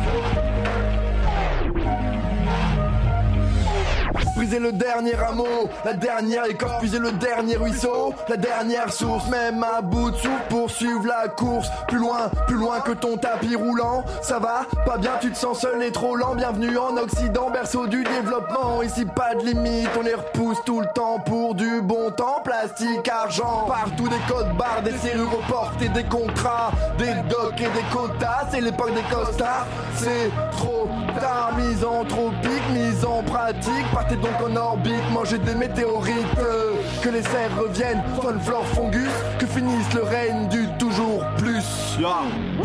Briser 4.43 4.59
le 4.59 4.73
dernier 4.73 5.15
rameau, 5.15 5.69
la 5.85 5.93
dernière 5.93 6.43
écorce, 6.45 6.79
puiser 6.79 6.99
le 6.99 7.13
dernier 7.13 7.55
ruisseau, 7.55 8.13
la 8.27 8.35
dernière 8.35 8.91
source, 8.91 9.25
même 9.29 9.63
à 9.63 9.79
bout 9.81 10.11
de 10.11 10.17
souffle, 10.17 10.43
poursuivre 10.49 11.05
la 11.07 11.29
course, 11.29 11.69
plus 11.87 11.97
loin, 11.97 12.29
plus 12.45 12.57
loin 12.57 12.81
que 12.81 12.91
ton 12.91 13.15
tapis 13.15 13.55
roulant, 13.55 14.03
ça 14.21 14.39
va, 14.39 14.65
pas 14.85 14.97
bien, 14.97 15.11
tu 15.21 15.31
te 15.31 15.37
sens 15.37 15.61
seul 15.61 15.81
et 15.81 15.93
trop 15.93 16.17
lent, 16.17 16.35
bienvenue 16.35 16.77
en 16.77 16.97
Occident, 16.97 17.51
berceau 17.51 17.87
du 17.87 18.03
développement, 18.03 18.83
ici 18.83 19.05
pas 19.05 19.33
de 19.33 19.45
limite, 19.45 19.87
on 19.97 20.01
les 20.01 20.15
repousse 20.15 20.57
tout 20.65 20.81
le 20.81 20.87
temps 20.93 21.19
pour 21.19 21.55
du 21.55 21.79
bon 21.81 22.11
temps, 22.11 22.41
plastique, 22.43 23.07
argent, 23.07 23.65
partout 23.69 24.09
des 24.09 24.19
codes 24.27 24.57
barres, 24.57 24.81
des 24.83 24.97
serrures 24.97 25.31
aux 25.31 25.81
et 25.81 25.87
des 25.87 26.03
contrats, 26.03 26.73
des 26.97 27.13
docks 27.29 27.61
et 27.61 27.63
des 27.63 27.85
quotas, 27.93 28.47
c'est 28.51 28.59
l'époque 28.59 28.93
des 28.93 29.15
costards, 29.15 29.67
c'est 29.95 30.29
trop 30.51 30.89
tard, 31.17 31.53
mise 31.57 31.85
anthropique, 31.85 32.69
mise 32.73 33.05
en 33.05 33.23
pratique, 33.23 33.85
partez 33.93 34.17
donc 34.17 34.32
en 34.41 34.55
orbite, 34.55 35.11
mangez 35.11 35.37
des 35.37 35.55
météorites, 35.55 36.39
euh, 36.39 36.73
que 37.01 37.09
les 37.09 37.21
serres 37.21 37.57
reviennent, 37.59 38.01
faune, 38.21 38.39
flore, 38.39 38.65
fungus, 38.67 39.11
que 39.39 39.45
finisse 39.45 39.93
le 39.93 40.03
règne 40.03 40.47
du 40.49 40.67
toujours 40.79 41.23
plus. 41.37 41.63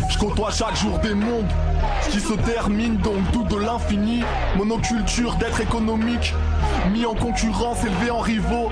Je 0.09 0.17
côtoie 0.17 0.51
chaque 0.51 0.75
jour 0.75 0.97
des 0.99 1.13
mondes 1.13 1.47
qui 2.09 2.19
se 2.19 2.33
terminent 2.33 2.99
donc 3.03 3.31
tout 3.31 3.43
de 3.43 3.57
l'infini. 3.57 4.23
Monoculture 4.57 5.35
d'être 5.35 5.61
économique, 5.61 6.33
mis 6.91 7.05
en 7.05 7.13
concurrence, 7.13 7.83
élevé 7.83 8.11
en 8.11 8.19
rivaux. 8.19 8.71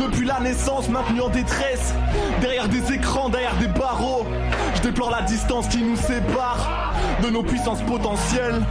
Depuis 0.00 0.26
la 0.26 0.40
naissance, 0.40 0.88
maintenu 0.88 1.20
en 1.20 1.28
détresse, 1.28 1.94
derrière 2.40 2.68
des 2.68 2.92
écrans, 2.92 3.28
derrière 3.28 3.56
des 3.56 3.68
barreaux. 3.68 4.26
Je 4.76 4.82
déplore 4.82 5.10
la 5.10 5.22
distance 5.22 5.68
qui 5.68 5.82
nous 5.82 5.96
sépare 5.96 6.94
de 7.22 7.30
nos 7.30 7.42
puissances 7.42 7.82
potentielles. 7.82 8.62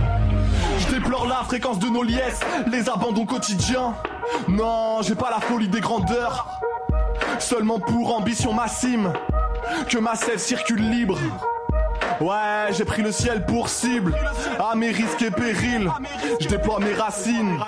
Je 0.90 0.96
déplore 0.96 1.28
la 1.28 1.44
fréquence 1.44 1.78
de 1.78 1.88
nos 1.88 2.02
liesses, 2.02 2.40
les 2.72 2.90
abandons 2.90 3.26
quotidiens. 3.26 3.94
Non, 4.48 5.04
j'ai 5.04 5.14
pas 5.14 5.30
la 5.30 5.40
folie 5.40 5.68
des 5.68 5.82
grandeurs. 5.82 6.60
Seulement 7.38 7.80
pour 7.80 8.16
ambition 8.16 8.54
massime, 8.54 9.14
que 9.88 10.00
ma 10.00 10.16
sève 10.16 10.40
circule 10.40 10.82
libre. 10.90 11.20
Ouais, 12.20 12.72
j'ai 12.72 12.86
pris 12.86 13.04
le 13.04 13.12
ciel 13.12 13.46
pour 13.46 13.70
cible, 13.70 14.16
à 14.60 14.76
mes 14.76 14.90
risques 14.90 15.22
et 15.22 15.30
périls. 15.30 15.92
Je 16.40 16.48
déploie 16.48 16.80
mes 16.80 16.94
racines. 16.94 17.60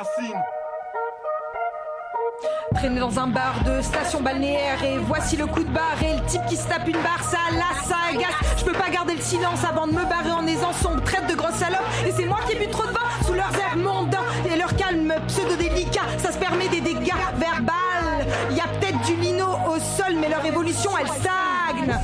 Traîner 2.76 3.00
dans 3.00 3.20
un 3.20 3.28
bar 3.28 3.64
de 3.66 3.82
station 3.82 4.22
balnéaire 4.22 4.84
et 4.84 4.98
voici 4.98 5.36
le 5.38 5.46
coup 5.46 5.64
de 5.64 5.70
barre 5.70 6.02
et 6.04 6.16
le 6.16 6.26
type 6.26 6.42
qui 6.48 6.56
se 6.56 6.68
tape 6.68 6.88
une 6.88 7.02
barre, 7.02 7.24
ça 7.24 7.38
lasse, 7.52 7.88
ça 7.88 7.98
agace. 8.10 8.58
Je 8.58 8.64
peux 8.64 8.72
pas 8.72 8.90
garder 8.90 9.16
le 9.16 9.22
silence 9.22 9.64
avant 9.64 9.88
de 9.88 9.92
me 9.92 10.04
barrer 10.06 10.32
en 10.32 10.48
aisant 10.48 10.74
son 10.74 10.96
traite 11.02 11.28
de 11.28 11.36
grosse 11.36 11.56
salope 11.56 11.82
et 12.08 12.12
c'est 12.12 12.26
moi 12.26 12.40
qui 12.48 12.56
ai 12.56 12.60
bu 12.60 12.68
trop 12.70 12.86
de 12.86 12.92
vin 12.92 13.26
sous 13.26 13.34
leurs 13.34 13.54
airs 13.60 13.78
mondains 13.78 14.20
et 14.52 14.58
leur 14.58 14.76
calme 14.76 15.14
pseudo 15.28 15.56
délicat. 15.56 16.02
Ça 16.18 16.32
se 16.32 16.38
permet 16.38 16.68
des 16.70 16.82
dégâts 16.82 17.14
verbales. 17.38 18.28
Y 18.52 18.60
a 18.60 18.68
peut-être 18.80 19.02
du 19.06 19.16
lino 19.16 19.46
au 19.68 19.80
sol, 19.80 20.16
mais 20.20 20.30
leur 20.30 20.46
évolution 20.46 20.92
elle 21.00 21.08
stagne. 21.08 22.00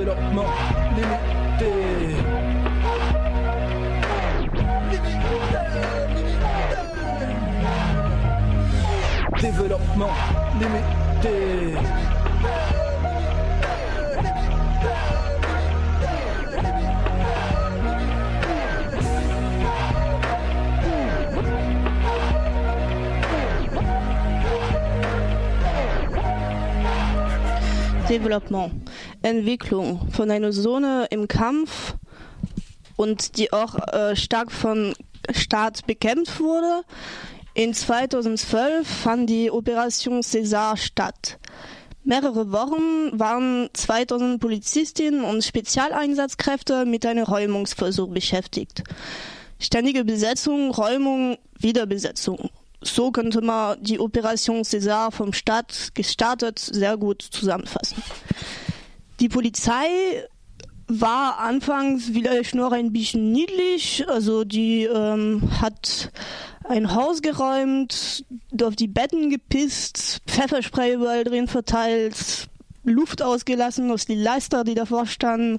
Développement 0.00 0.46
limité. 0.96 1.72
Développement 9.42 10.10
limité. 10.58 11.76
Development, 28.10 28.72
Entwicklung 29.22 30.10
von 30.10 30.32
einer 30.32 30.50
Zone 30.50 31.06
im 31.10 31.28
Kampf 31.28 31.94
und 32.96 33.38
die 33.38 33.52
auch 33.52 33.76
äh, 33.92 34.16
stark 34.16 34.50
von 34.50 34.94
Staat 35.32 35.86
bekämpft 35.86 36.40
wurde. 36.40 36.82
In 37.54 37.72
2012 37.72 38.84
fand 38.84 39.30
die 39.30 39.48
Operation 39.48 40.22
César 40.22 40.76
statt. 40.76 41.38
Mehrere 42.02 42.50
Wochen 42.50 43.16
waren 43.16 43.68
2000 43.74 44.40
Polizistinnen 44.40 45.22
und 45.22 45.44
Spezialeinsatzkräfte 45.44 46.86
mit 46.86 47.06
einem 47.06 47.24
Räumungsversuch 47.24 48.08
beschäftigt. 48.08 48.82
Ständige 49.60 50.04
Besetzung, 50.04 50.72
Räumung, 50.72 51.38
Wiederbesetzung. 51.60 52.50
So 52.82 53.10
könnte 53.10 53.42
man 53.42 53.82
die 53.82 53.98
Operation 53.98 54.62
César 54.62 55.10
vom 55.10 55.32
Staat 55.32 55.90
gestartet 55.94 56.58
sehr 56.58 56.96
gut 56.96 57.22
zusammenfassen. 57.22 58.02
Die 59.20 59.28
Polizei 59.28 60.24
war 60.88 61.38
anfangs 61.38 62.10
vielleicht 62.12 62.54
noch 62.54 62.72
ein 62.72 62.92
bisschen 62.92 63.32
niedlich, 63.32 64.04
also 64.08 64.44
die 64.44 64.84
ähm, 64.84 65.42
hat 65.60 66.10
ein 66.64 66.94
Haus 66.94 67.22
geräumt, 67.22 68.24
auf 68.60 68.76
die 68.76 68.88
Betten 68.88 69.30
gepisst, 69.30 70.22
Pfefferspray 70.26 70.94
überall 70.94 71.24
drin 71.24 71.48
verteilt, 71.48 72.48
Luft 72.90 73.22
ausgelassen 73.22 73.90
aus 73.90 74.06
die 74.06 74.14
Leister, 74.14 74.64
die 74.64 74.74
davor 74.74 75.06
standen. 75.06 75.58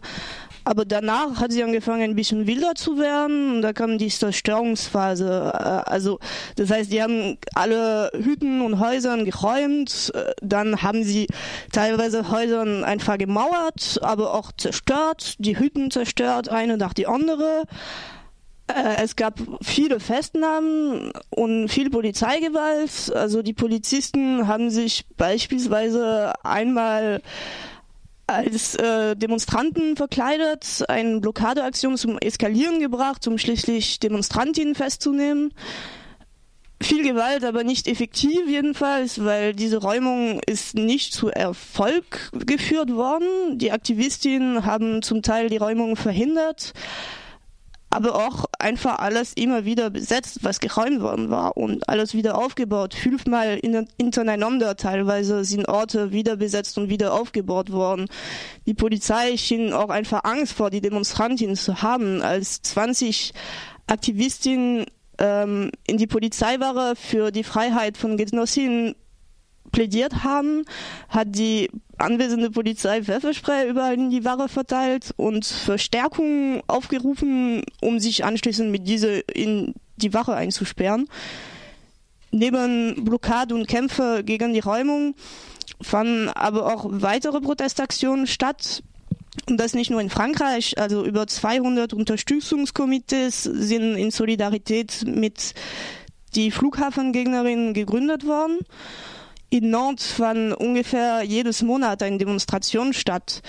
Aber 0.64 0.86
danach 0.86 1.40
hat 1.40 1.52
sie 1.52 1.64
angefangen, 1.64 2.04
ein 2.04 2.16
bisschen 2.16 2.46
wilder 2.46 2.76
zu 2.76 3.00
werden. 3.00 3.56
Und 3.56 3.62
da 3.64 3.74
kam 3.74 3.98
die 3.98 4.10
Zerstörungsphase. 4.10 5.52
Äh, 5.54 5.90
Also, 5.92 6.20
das 6.56 6.70
heißt, 6.70 6.92
die 6.92 7.02
haben 7.02 7.38
alle 7.56 8.12
Hütten 8.14 8.62
und 8.62 8.80
Häusern 8.80 9.26
geräumt. 9.26 10.12
Äh, 10.14 10.34
Dann 10.42 10.84
haben 10.84 11.04
sie 11.04 11.28
teilweise 11.72 12.30
Häusern 12.30 12.84
einfach 12.84 13.18
gemauert, 13.18 14.00
aber 14.02 14.34
auch 14.34 14.52
zerstört. 14.56 15.36
Die 15.40 15.58
Hütten 15.58 15.90
zerstört, 15.90 16.50
eine 16.50 16.78
nach 16.78 16.94
die 16.94 17.08
andere. 17.08 17.64
Äh, 18.76 19.04
Es 19.04 19.16
gab 19.16 19.40
viele 19.62 20.00
Festnahmen 20.00 21.12
und 21.30 21.70
viel 21.70 21.90
Polizeigewalt. 21.90 23.14
Also 23.14 23.42
die 23.42 23.54
Polizisten 23.54 24.48
haben 24.48 24.70
sich 24.70 25.06
beispielsweise 25.18 26.34
einmal 26.44 27.22
als 28.28 28.76
äh, 28.76 29.16
Demonstranten 29.16 29.98
verkleidet, 29.98 30.86
eine 30.88 31.20
Blockadeaktion 31.20 31.98
zum 31.98 32.18
Eskalieren 32.18 32.80
gebracht, 32.80 33.28
um 33.28 33.38
schließlich 33.38 34.00
Demonstrantinnen 34.00 34.76
festzunehmen. 34.76 35.54
Viel 36.82 37.04
Gewalt, 37.04 37.44
aber 37.44 37.64
nicht 37.64 37.88
effektiv 37.88 38.48
jedenfalls, 38.48 39.24
weil 39.24 39.54
diese 39.54 39.78
Räumung 39.78 40.40
ist 40.48 40.76
nicht 40.76 41.14
zu 41.14 41.30
Erfolg 41.30 42.32
geführt 42.32 42.96
worden. 42.96 43.60
Die 43.60 43.72
Aktivistinnen 43.72 44.66
haben 44.66 45.04
zum 45.04 45.22
Teil 45.22 45.50
die 45.50 45.58
Räumung 45.58 45.96
verhindert 45.96 46.74
aber 47.92 48.16
auch 48.16 48.46
einfach 48.58 49.00
alles 49.00 49.34
immer 49.34 49.66
wieder 49.66 49.90
besetzt, 49.90 50.40
was 50.44 50.60
geräumt 50.60 51.02
worden 51.02 51.30
war 51.30 51.58
und 51.58 51.88
alles 51.90 52.14
wieder 52.14 52.38
aufgebaut. 52.38 52.94
Fünfmal 52.94 53.58
in, 53.62 53.88
hintereinander 54.00 54.78
teilweise 54.78 55.44
sind 55.44 55.68
Orte 55.68 56.12
wieder 56.12 56.38
besetzt 56.38 56.78
und 56.78 56.90
wieder 56.90 57.14
aufgebaut 57.14 57.72
worden. 57.72 58.08
Die 58.66 58.74
Polizei 58.74 59.36
schien 59.38 59.74
auch 59.74 59.90
einfach 59.90 60.24
Angst 60.24 60.54
vor 60.54 60.70
die 60.70 60.82
Demonstrantinnen 60.82 61.58
zu 61.58 61.82
haben, 61.82 62.22
als 62.22 62.62
20 62.62 63.34
Aktivistinnen 63.88 64.86
ähm, 65.18 65.72
in 65.86 65.98
die 65.98 66.08
Polizeiwache 66.08 66.96
für 66.96 67.32
die 67.32 67.44
Freiheit 67.44 67.98
von 67.98 68.16
Genossinnen 68.16 68.96
plädiert 69.72 70.24
haben, 70.24 70.66
hat 71.10 71.28
die 71.36 71.70
anwesende 71.98 72.50
Polizei 72.50 73.04
Pfefferspray 73.04 73.70
überall 73.70 73.94
in 73.94 74.10
die 74.10 74.26
Ware 74.26 74.50
verteilt 74.50 75.14
und 75.18 75.46
Verstärkung 75.46 76.62
aufgerufen, 76.68 77.64
um 77.82 78.00
sich 78.00 78.26
anschließend 78.26 78.72
mit 78.72 78.88
diese 78.88 79.20
in 79.20 79.74
die 79.98 80.14
Wache 80.14 80.34
einzusperren. 80.34 81.08
Neben 82.32 83.04
Blockade 83.04 83.54
und 83.54 83.68
Kämpfe 83.68 84.24
gegen 84.24 84.54
die 84.54 84.60
Räumung 84.60 85.16
fanden 85.82 86.30
aber 86.30 86.74
auch 86.74 86.86
weitere 86.90 87.42
Protestaktionen 87.42 88.26
statt. 88.26 88.84
Und 89.50 89.58
das 89.58 89.74
nicht 89.74 89.90
nur 89.90 90.02
in 90.02 90.10
Frankreich, 90.10 90.78
also 90.78 91.06
über 91.06 91.28
200 91.28 91.94
Unterstützungskomitees 91.94 93.44
sind 93.44 93.96
in 93.96 94.12
Solidarität 94.12 95.04
mit 95.06 95.54
die 96.36 96.52
Flughafengegnerinnen 96.52 97.74
gegründet 97.74 98.26
worden. 98.26 98.60
In 99.52 99.70
Nantes 99.70 100.14
fand 100.14 100.54
ungefähr 100.54 101.24
jedes 101.24 101.62
Monat 101.62 102.02
eine 102.04 102.18
Demonstration 102.18 102.94
statt. 102.94 103.42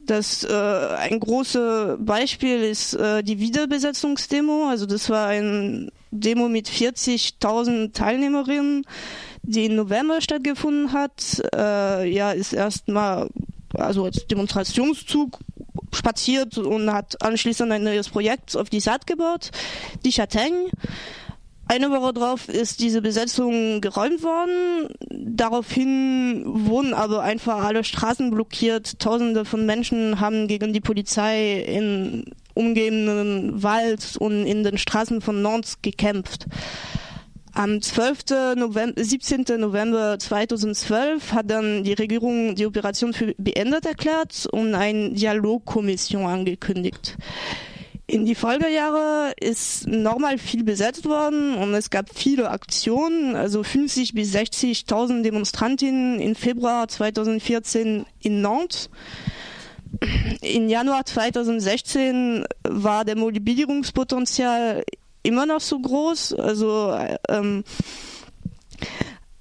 Das 0.00 0.42
äh, 0.42 0.52
ein 0.52 1.20
großes 1.20 1.98
Beispiel 2.00 2.64
ist 2.64 2.94
äh, 2.94 3.22
die 3.22 3.38
Wiederbesetzungsdemo. 3.38 4.68
Also 4.68 4.86
das 4.86 5.08
war 5.08 5.28
ein 5.28 5.92
Demo 6.10 6.48
mit 6.48 6.68
40.000 6.68 7.92
Teilnehmerinnen, 7.92 8.84
die 9.42 9.66
im 9.66 9.76
November 9.76 10.20
stattgefunden 10.20 10.92
hat. 10.92 11.40
Äh, 11.54 12.10
ja, 12.12 12.32
ist 12.32 12.52
erstmal 12.52 13.28
also 13.72 14.04
als 14.04 14.26
Demonstrationszug 14.26 15.38
spaziert 15.92 16.58
und 16.58 16.92
hat 16.92 17.22
anschließend 17.22 17.70
ein 17.70 17.84
neues 17.84 18.08
Projekt 18.08 18.56
auf 18.56 18.68
die 18.68 18.80
Saat 18.80 19.06
gebaut, 19.06 19.52
die 20.04 20.12
Châtaigne. 20.12 20.70
Eine 21.68 21.90
Woche 21.90 22.12
drauf 22.12 22.48
ist 22.48 22.78
diese 22.80 23.02
Besetzung 23.02 23.80
geräumt 23.80 24.22
worden. 24.22 24.88
Daraufhin 25.10 26.44
wurden 26.46 26.94
aber 26.94 27.22
einfach 27.22 27.64
alle 27.64 27.82
Straßen 27.82 28.30
blockiert. 28.30 29.00
Tausende 29.00 29.44
von 29.44 29.66
Menschen 29.66 30.20
haben 30.20 30.46
gegen 30.46 30.72
die 30.72 30.80
Polizei 30.80 31.60
in 31.60 32.24
umgebenden 32.54 33.62
Wald 33.64 34.16
und 34.18 34.46
in 34.46 34.62
den 34.62 34.78
Straßen 34.78 35.20
von 35.20 35.42
Nantes 35.42 35.82
gekämpft. 35.82 36.46
Am 37.52 37.82
12. 37.82 38.54
November, 38.56 39.02
17. 39.02 39.44
November 39.58 40.18
2012 40.18 41.32
hat 41.32 41.50
dann 41.50 41.84
die 41.84 41.94
Regierung 41.94 42.54
die 42.54 42.66
Operation 42.66 43.12
für 43.12 43.34
beendet 43.38 43.86
erklärt 43.86 44.46
und 44.52 44.74
eine 44.74 45.10
Dialogkommission 45.10 46.26
angekündigt. 46.26 47.16
In 48.08 48.24
die 48.24 48.36
Folgejahre 48.36 49.32
ist 49.40 49.88
nochmal 49.88 50.38
viel 50.38 50.62
besetzt 50.62 51.06
worden 51.06 51.56
und 51.56 51.74
es 51.74 51.90
gab 51.90 52.06
viele 52.14 52.50
Aktionen, 52.50 53.34
also 53.34 53.64
50 53.64 54.14
bis 54.14 54.32
60.000 54.32 55.22
Demonstrantinnen 55.22 56.20
im 56.20 56.36
Februar 56.36 56.86
2014 56.86 58.06
in 58.20 58.40
Nantes. 58.42 58.90
In 60.40 60.68
Januar 60.68 61.04
2016 61.04 62.44
war 62.62 63.04
der 63.04 63.16
Mobilisierungspotenzial 63.16 64.84
immer 65.24 65.46
noch 65.46 65.60
so 65.60 65.80
groß, 65.80 66.34
also 66.34 66.96
ähm, 67.28 67.64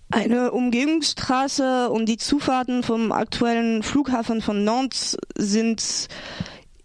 eine 0.10 0.52
Umgehungsstraße 0.52 1.90
und 1.90 2.08
die 2.08 2.18
Zufahrten 2.18 2.82
vom 2.82 3.12
aktuellen 3.12 3.84
Flughafen 3.84 4.42
von 4.42 4.64
Nantes 4.64 5.18
sind 5.36 6.08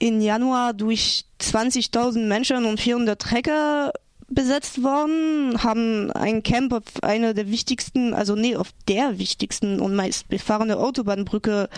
in 0.01 0.21
Januar 0.21 0.73
durch 0.73 1.27
20.000 1.41 2.27
Menschen 2.27 2.65
und 2.65 2.81
400 2.81 3.21
Trecker 3.21 3.93
besetzt 4.29 4.83
worden, 4.83 5.63
haben 5.63 6.11
ein 6.13 6.43
Camp 6.43 6.73
auf 6.73 7.03
einer 7.03 7.35
der 7.35 7.51
wichtigsten, 7.51 8.15
also 8.15 8.35
nee, 8.35 8.57
auf 8.57 8.71
der 8.89 9.19
wichtigsten 9.19 9.79
und 9.79 9.95
meist 9.95 10.29
befahrene 10.29 10.79
Autobahnbrücke 10.79 11.69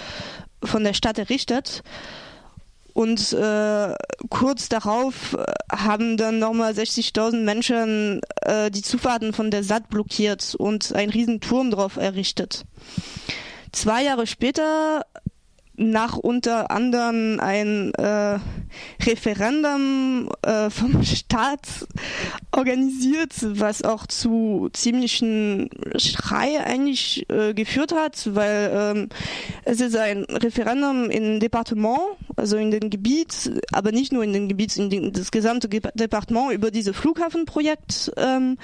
von 0.63 0.85
der 0.85 0.95
Stadt 0.95 1.19
errichtet. 1.19 1.83
Und 2.93 3.33
äh, 3.33 3.95
kurz 4.29 4.69
darauf 4.69 5.37
haben 5.73 6.19
dann 6.19 6.39
nochmal 6.39 6.73
60.000 6.73 7.43
Menschen 7.43 8.21
äh, 8.43 8.71
die 8.71 8.83
Zufahrten 8.83 9.33
von 9.33 9.51
der 9.51 9.65
Satt 9.65 9.89
blockiert 9.89 10.55
und 10.55 10.95
einen 10.95 11.11
riesen 11.11 11.41
Turm 11.41 11.71
drauf 11.71 11.97
errichtet. 11.97 12.65
Zwei 13.73 14.05
Jahre 14.05 14.27
später 14.27 15.07
nach 15.77 16.17
unter 16.17 16.71
anderem 16.71 17.41
ein 17.41 17.95
äh, 17.95 18.39
Referendum 19.05 20.31
äh, 20.43 20.71
vom 20.71 21.03
Staat 21.03 21.67
organisiert, 22.53 23.33
was 23.43 23.83
auch 23.83 24.07
zu 24.07 24.69
ziemlichen 24.73 25.71
Schrei 25.97 26.63
eigentlich 26.65 27.29
äh, 27.31 27.55
geführt 27.55 27.93
hat, 27.93 28.35
weil 28.35 28.71
ähm, 28.75 29.09
es 29.65 29.81
ist 29.81 29.97
ein 29.97 30.25
Referendum 30.25 31.09
in 31.11 31.41
Departement, 31.41 32.01
also 32.37 32.57
in 32.57 32.71
dem 32.71 32.91
Gebiet, 32.91 33.53
aber 33.73 33.93
nicht 33.93 34.13
nur 34.13 34.25
in 34.25 34.33
dem 34.33 34.49
Gebiet, 34.49 34.77
in 34.77 34.91
dem, 34.91 35.13
das 35.13 35.31
gesamte 35.31 35.69
Departement 35.69 36.53
über 36.53 36.71
dieses 36.71 36.97
Flughafenprojekt 36.97 38.13
ähm, 38.17 38.59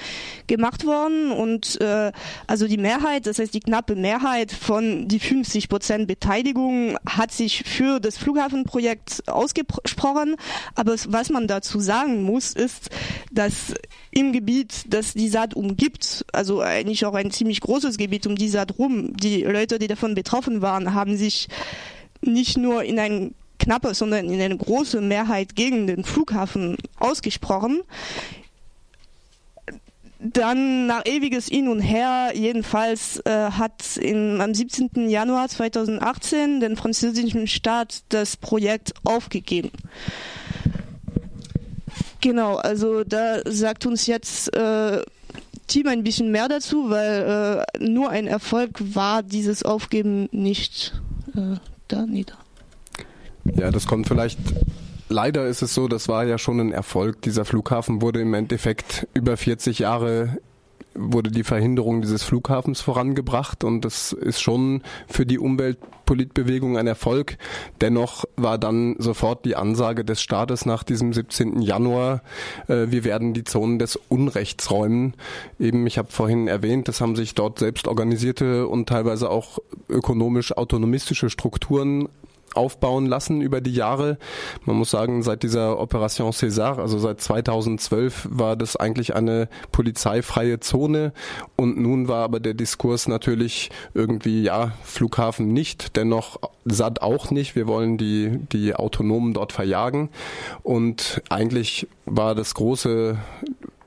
gemacht 0.47 0.85
worden. 0.85 1.33
Und 1.33 1.81
äh, 1.81 2.13
also 2.47 2.67
die 2.69 2.79
Mehrheit, 2.79 3.27
das 3.27 3.39
heißt 3.39 3.55
die 3.55 3.61
knappe 3.61 3.97
Mehrheit 3.97 4.53
von 4.53 5.09
die 5.09 5.21
50 5.21 5.69
Prozent 5.69 6.07
Beteiligung 6.07 6.99
hat 7.09 7.33
sich 7.33 7.65
für 7.65 8.01
das 8.01 8.19
Flughafenprojekt 8.19 9.29
ausgesprochen. 9.29 10.37
Aber 10.75 10.95
was 11.09 11.31
man 11.31 11.47
dazu 11.47 11.81
sagen 11.81 12.23
muss, 12.23 12.53
ist, 12.53 12.91
dass 13.33 13.75
im 14.11 14.33
Gebiet, 14.33 14.85
das 14.89 15.15
die 15.15 15.29
Saat 15.29 15.55
umgibt, 15.55 16.25
also 16.33 16.61
eigentlich 16.61 17.05
auch 17.07 17.15
ein 17.15 17.31
ziemlich 17.31 17.61
großes 17.61 17.97
Gebiet 17.99 18.27
um 18.27 18.37
die 18.37 18.49
Saat 18.49 18.79
rum, 18.79 19.17
die 19.17 19.43
Leute, 19.43 19.79
die 19.79 19.87
davon 19.87 20.15
betroffen 20.15 20.63
waren, 20.63 20.95
haben 20.95 21.17
sich 21.17 21.49
nicht 22.21 22.57
nur 22.57 22.85
in 22.85 22.99
ein 22.99 23.35
knappe, 23.59 23.95
sondern 23.95 24.31
in 24.31 24.41
eine 24.41 24.57
große 24.57 25.01
Mehrheit 25.01 25.57
gegen 25.57 25.87
den 25.87 26.05
Flughafen 26.05 26.77
ausgesprochen 26.99 27.83
dann 30.21 30.87
nach 30.87 31.07
ewiges 31.07 31.47
Hin 31.47 31.69
und 31.69 31.81
Her, 31.81 32.33
jedenfalls 32.35 33.21
äh, 33.25 33.51
hat 33.51 33.97
in, 33.97 34.41
am 34.41 34.53
17. 34.53 35.09
Januar 35.09 35.49
2018 35.49 36.61
den 36.61 36.77
französischen 36.77 37.47
Staat 37.47 38.03
das 38.09 38.37
Projekt 38.37 38.95
aufgegeben. 39.05 39.71
Genau, 42.21 42.57
also 42.57 43.05
da 43.05 43.41
sagt 43.45 43.87
uns 43.87 44.07
jetzt 44.07 44.53
äh, 44.57 45.03
Team 45.69 45.87
ein 45.87 46.03
bisschen 46.03 46.33
mehr 46.33 46.49
dazu, 46.49 46.91
weil 46.91 47.65
äh, 47.79 47.85
nur 47.85 48.11
ein 48.11 48.27
Erfolg 48.27 48.71
war 48.95 49.23
dieses 49.23 49.63
Aufgeben 49.63 50.29
nicht 50.33 51.01
äh, 51.37 51.57
da 51.87 52.07
nieder. 52.07 52.35
Ja, 53.55 53.71
das 53.71 53.87
kommt 53.87 54.09
vielleicht 54.09 54.39
leider 55.09 55.47
ist 55.47 55.63
es 55.63 55.75
so, 55.75 55.89
das 55.89 56.09
war 56.09 56.25
ja 56.25 56.39
schon 56.39 56.61
ein 56.61 56.73
Erfolg. 56.73 57.23
Dieser 57.23 57.45
Flughafen 57.45 58.03
wurde 58.03 58.21
im 58.21 58.35
Endeffekt 58.35 59.07
über 59.15 59.37
40 59.37 59.81
Jahre 59.81 60.39
wurde 60.99 61.31
die 61.31 61.45
Verhinderung 61.45 62.03
dieses 62.03 62.23
Flughafens 62.23 62.81
vorangebracht 62.81 63.65
und 63.65 63.85
das 63.85 64.13
ist 64.13 64.41
schon 64.41 64.83
für 65.07 65.27
die 65.27 65.39
Umweltpolitbewegung 65.39 66.77
ein 66.77 66.87
Erfolg. 66.87 67.39
Dennoch 67.81 68.25
war 68.37 68.59
dann 68.59 68.97
sofort 68.99 69.45
die 69.45 69.57
Ansage 69.57 70.05
des 70.05 70.21
Staates 70.21 70.67
nach 70.67 70.83
diesem 70.83 71.13
17. 71.13 71.63
Januar, 71.63 72.23
äh, 72.67 72.87
wir 72.89 73.05
werden 73.05 73.33
die 73.33 73.45
Zonen 73.45 73.79
des 73.79 73.97
Unrechts 74.09 74.71
räumen. 74.71 75.15
Eben, 75.59 75.87
ich 75.87 75.99
habe 75.99 76.11
vorhin 76.11 76.49
erwähnt, 76.49 76.89
das 76.89 77.01
haben 77.01 77.17
sich 77.17 77.35
dort 77.35 77.59
selbst 77.59 77.87
organisierte 77.87 78.67
und 78.67 78.89
teilweise 78.89 79.31
auch 79.31 79.59
ökonomisch 79.89 80.57
autonomistische 80.57 81.31
Strukturen 81.31 82.09
aufbauen 82.59 83.07
lassen 83.07 83.41
über 83.41 83.61
die 83.61 83.73
Jahre. 83.73 84.19
Man 84.65 84.77
muss 84.77 84.91
sagen, 84.91 85.23
seit 85.23 85.43
dieser 85.43 85.79
Operation 85.79 86.33
César, 86.33 86.79
also 86.79 86.99
seit 86.99 87.21
2012, 87.21 88.29
war 88.31 88.57
das 88.57 88.77
eigentlich 88.77 89.15
eine 89.15 89.49
polizeifreie 89.73 90.61
Zone 90.61 91.13
und 91.57 91.79
nun 91.79 92.09
war 92.09 92.25
aber 92.25 92.41
der 92.41 92.55
Diskurs 92.55 93.09
natürlich 93.09 93.71
irgendwie, 93.95 94.43
ja, 94.43 94.73
Flughafen 94.83 95.53
nicht, 95.53 95.97
dennoch 95.97 96.39
SAD 96.67 97.01
auch 97.01 97.31
nicht. 97.31 97.57
Wir 97.57 97.67
wollen 97.67 97.97
die, 97.97 98.39
die 98.53 98.75
Autonomen 98.75 99.33
dort 99.33 99.53
verjagen 99.53 100.11
und 100.63 101.23
eigentlich 101.31 101.89
war 102.05 102.35
das 102.35 102.55
große 102.55 103.17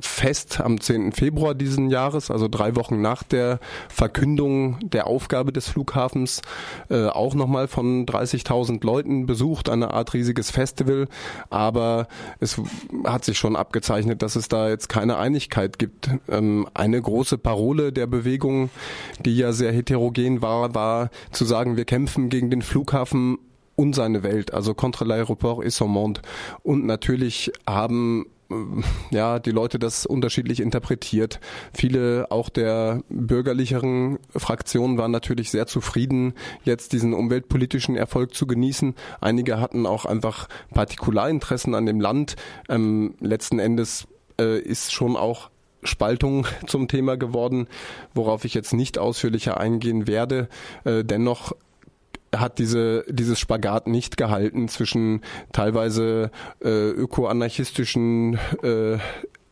Fest 0.05 0.59
am 0.59 0.79
10. 0.79 1.11
Februar 1.11 1.55
diesen 1.55 1.89
Jahres, 1.89 2.31
also 2.31 2.47
drei 2.47 2.75
Wochen 2.75 3.01
nach 3.01 3.23
der 3.23 3.59
Verkündung 3.89 4.77
der 4.81 5.07
Aufgabe 5.07 5.51
des 5.51 5.67
Flughafens, 5.67 6.41
äh, 6.89 7.07
auch 7.07 7.33
nochmal 7.35 7.67
von 7.67 8.05
30.000 8.05 8.85
Leuten 8.85 9.25
besucht, 9.25 9.69
eine 9.69 9.93
Art 9.93 10.13
riesiges 10.13 10.51
Festival. 10.51 11.07
Aber 11.49 12.07
es 12.39 12.61
hat 13.05 13.25
sich 13.25 13.37
schon 13.37 13.55
abgezeichnet, 13.55 14.21
dass 14.21 14.35
es 14.35 14.47
da 14.47 14.69
jetzt 14.69 14.89
keine 14.89 15.17
Einigkeit 15.17 15.79
gibt. 15.79 16.09
Ähm, 16.29 16.67
eine 16.73 17.01
große 17.01 17.37
Parole 17.37 17.91
der 17.91 18.07
Bewegung, 18.07 18.69
die 19.19 19.37
ja 19.37 19.53
sehr 19.53 19.71
heterogen 19.71 20.41
war, 20.41 20.75
war 20.75 21.09
zu 21.31 21.45
sagen, 21.45 21.77
wir 21.77 21.85
kämpfen 21.85 22.29
gegen 22.29 22.49
den 22.49 22.61
Flughafen 22.61 23.37
und 23.75 23.93
seine 23.93 24.23
Welt, 24.23 24.53
also 24.53 24.73
contre 24.73 25.05
l'aéroport 25.05 25.63
et 25.63 25.71
son 25.71 25.89
monde. 25.89 26.21
Und 26.63 26.85
natürlich 26.85 27.51
haben 27.65 28.27
ja, 29.11 29.39
die 29.39 29.51
Leute 29.51 29.79
das 29.79 30.05
unterschiedlich 30.05 30.59
interpretiert. 30.59 31.39
Viele 31.73 32.27
auch 32.29 32.49
der 32.49 33.03
bürgerlicheren 33.09 34.19
Fraktionen 34.35 34.97
waren 34.97 35.11
natürlich 35.11 35.51
sehr 35.51 35.67
zufrieden, 35.67 36.33
jetzt 36.63 36.93
diesen 36.93 37.13
umweltpolitischen 37.13 37.95
Erfolg 37.95 38.33
zu 38.33 38.47
genießen. 38.47 38.95
Einige 39.19 39.59
hatten 39.59 39.85
auch 39.85 40.05
einfach 40.05 40.47
Partikularinteressen 40.73 41.75
an 41.75 41.85
dem 41.85 41.99
Land. 41.99 42.35
Ähm, 42.69 43.15
letzten 43.19 43.59
Endes 43.59 44.07
äh, 44.39 44.59
ist 44.59 44.91
schon 44.93 45.15
auch 45.15 45.49
Spaltung 45.83 46.45
zum 46.67 46.87
Thema 46.87 47.17
geworden, 47.17 47.67
worauf 48.13 48.45
ich 48.45 48.53
jetzt 48.53 48.73
nicht 48.73 48.97
ausführlicher 48.97 49.59
eingehen 49.59 50.07
werde. 50.07 50.47
Äh, 50.83 51.03
dennoch 51.03 51.53
hat 52.35 52.59
diese, 52.59 53.03
dieses 53.09 53.39
Spagat 53.39 53.87
nicht 53.87 54.17
gehalten 54.17 54.67
zwischen 54.67 55.21
teilweise 55.51 56.31
äh, 56.63 56.89
ökoanarchistischen 56.89 58.39
äh, 58.63 58.97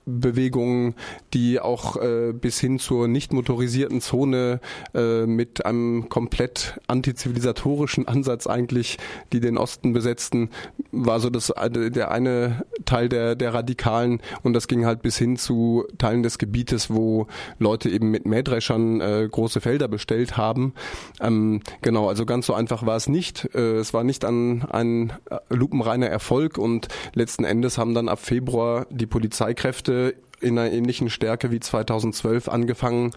Bewegungen, 0.10 0.96
die 1.34 1.60
auch 1.60 1.96
äh, 1.98 2.34
bis 2.34 2.60
hin 2.60 2.80
zur 2.80 3.08
nicht 3.08 3.34
motorisierten 3.34 4.02
Zone 4.02 4.60
äh, 4.94 5.26
mit 5.26 5.66
einem 5.66 6.10
komplett 6.10 6.80
antizivilisatorischen 6.88 8.08
Ansatz 8.08 8.48
eigentlich, 8.48 8.98
die 9.32 9.40
den 9.40 9.58
Osten 9.58 9.94
besetzten, 9.94 10.50
war 10.92 11.20
so 11.20 11.30
das 11.30 11.54
der 11.70 12.12
eine 12.12 12.64
Teil 12.86 13.10
der 13.10 13.36
der 13.36 13.54
Radikalen 13.54 14.22
und 14.44 14.54
das 14.54 14.68
ging 14.68 14.86
halt 14.86 15.02
bis 15.02 15.18
hin 15.18 15.38
zu 15.38 15.86
Teilen 15.98 16.24
des 16.24 16.38
Gebietes, 16.38 16.90
wo 16.90 17.28
Leute 17.60 17.90
eben 17.90 18.12
mit 18.12 18.26
Mähdreschern 18.26 19.02
äh, 19.02 19.28
große 19.30 19.62
Felder 19.62 19.88
bestellt 19.88 20.38
haben. 20.38 20.74
Ähm, 21.22 21.62
genau, 21.82 22.08
also 22.10 22.26
ganz 22.26 22.46
so 22.46 22.54
einfach 22.54 22.86
war 22.86 22.96
es 22.96 23.08
nicht. 23.08 23.50
Äh, 23.54 23.78
es 23.78 23.94
war 23.94 24.04
nicht 24.04 24.26
an 24.26 24.64
ein 24.70 25.14
äh, 25.30 25.38
lupenreiner 25.50 26.08
Erfolg 26.08 26.58
und 26.58 26.88
letzten 27.14 27.44
Endes 27.44 27.78
haben 27.78 27.94
dann 27.94 28.10
ab 28.10 28.20
Februar 28.20 28.88
die 28.90 29.08
Polizeikräfte 29.08 29.99
in 30.42 30.58
einer 30.58 30.72
ähnlichen 30.72 31.10
Stärke 31.10 31.52
wie 31.52 31.60
2012 31.60 32.48
angefangen, 32.48 33.12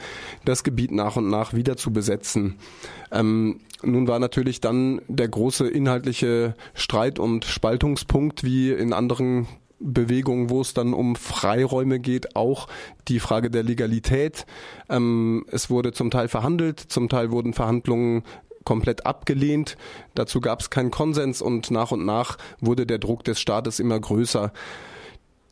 das 0.44 0.64
Gebiet 0.64 0.92
nach 0.92 1.16
und 1.16 1.30
nach 1.30 1.54
wieder 1.54 1.76
zu 1.76 1.92
besetzen. 1.92 2.56
Ähm, 3.10 3.60
nun 3.82 4.08
war 4.08 4.18
natürlich 4.18 4.60
dann 4.60 5.00
der 5.08 5.28
große 5.28 5.68
inhaltliche 5.68 6.54
Streit 6.74 7.18
und 7.18 7.44
Spaltungspunkt 7.44 8.44
wie 8.44 8.70
in 8.70 8.92
anderen 8.92 9.46
Bewegungen, 9.82 10.50
wo 10.50 10.60
es 10.60 10.74
dann 10.74 10.94
um 10.94 11.16
Freiräume 11.16 11.98
geht, 11.98 12.36
auch 12.36 12.68
die 13.08 13.18
Frage 13.18 13.50
der 13.50 13.64
Legalität. 13.64 14.46
Ähm, 14.88 15.44
es 15.50 15.70
wurde 15.70 15.92
zum 15.92 16.10
Teil 16.10 16.28
verhandelt, 16.28 16.78
zum 16.78 17.08
Teil 17.08 17.30
wurden 17.32 17.52
Verhandlungen 17.52 18.22
komplett 18.64 19.06
abgelehnt. 19.06 19.76
Dazu 20.14 20.40
gab 20.40 20.60
es 20.60 20.70
keinen 20.70 20.92
Konsens 20.92 21.42
und 21.42 21.72
nach 21.72 21.90
und 21.90 22.04
nach 22.04 22.38
wurde 22.60 22.86
der 22.86 22.98
Druck 22.98 23.24
des 23.24 23.40
Staates 23.40 23.80
immer 23.80 23.98
größer. 23.98 24.52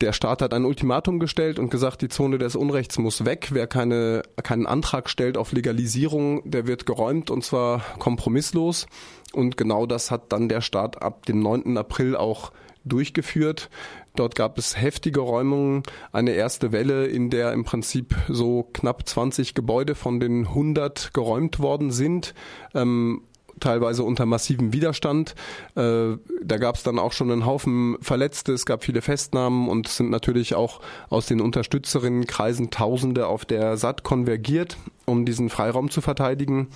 Der 0.01 0.13
Staat 0.13 0.41
hat 0.41 0.55
ein 0.55 0.65
Ultimatum 0.65 1.19
gestellt 1.19 1.59
und 1.59 1.69
gesagt, 1.69 2.01
die 2.01 2.09
Zone 2.09 2.39
des 2.39 2.55
Unrechts 2.55 2.97
muss 2.97 3.23
weg. 3.23 3.49
Wer 3.51 3.67
keine, 3.67 4.23
keinen 4.41 4.65
Antrag 4.65 5.11
stellt 5.11 5.37
auf 5.37 5.51
Legalisierung, 5.51 6.49
der 6.49 6.65
wird 6.65 6.87
geräumt 6.87 7.29
und 7.29 7.43
zwar 7.43 7.81
kompromisslos. 7.99 8.87
Und 9.31 9.57
genau 9.57 9.85
das 9.85 10.09
hat 10.09 10.33
dann 10.33 10.49
der 10.49 10.61
Staat 10.61 11.03
ab 11.03 11.27
dem 11.27 11.39
9. 11.39 11.77
April 11.77 12.15
auch 12.15 12.51
durchgeführt. 12.83 13.69
Dort 14.15 14.33
gab 14.33 14.57
es 14.57 14.75
heftige 14.75 15.19
Räumungen, 15.19 15.83
eine 16.11 16.31
erste 16.31 16.71
Welle, 16.71 17.05
in 17.05 17.29
der 17.29 17.53
im 17.53 17.63
Prinzip 17.63 18.15
so 18.27 18.67
knapp 18.73 19.07
20 19.07 19.53
Gebäude 19.53 19.93
von 19.93 20.19
den 20.19 20.47
100 20.47 21.13
geräumt 21.13 21.59
worden 21.59 21.91
sind. 21.91 22.33
Ähm, 22.73 23.21
teilweise 23.61 24.03
unter 24.03 24.25
massivem 24.25 24.73
Widerstand. 24.73 25.35
Äh, 25.75 26.17
da 26.43 26.57
gab 26.57 26.75
es 26.75 26.83
dann 26.83 26.99
auch 26.99 27.13
schon 27.13 27.31
einen 27.31 27.45
Haufen 27.45 27.97
Verletzte, 28.01 28.53
es 28.53 28.65
gab 28.65 28.83
viele 28.83 29.01
Festnahmen 29.01 29.69
und 29.69 29.87
sind 29.87 30.09
natürlich 30.09 30.55
auch 30.55 30.81
aus 31.09 31.27
den 31.27 31.39
Unterstützerinnenkreisen 31.39 32.69
Tausende 32.71 33.27
auf 33.27 33.45
der 33.45 33.77
SAT 33.77 34.03
konvergiert, 34.03 34.77
um 35.05 35.25
diesen 35.25 35.49
Freiraum 35.49 35.89
zu 35.89 36.01
verteidigen. 36.01 36.67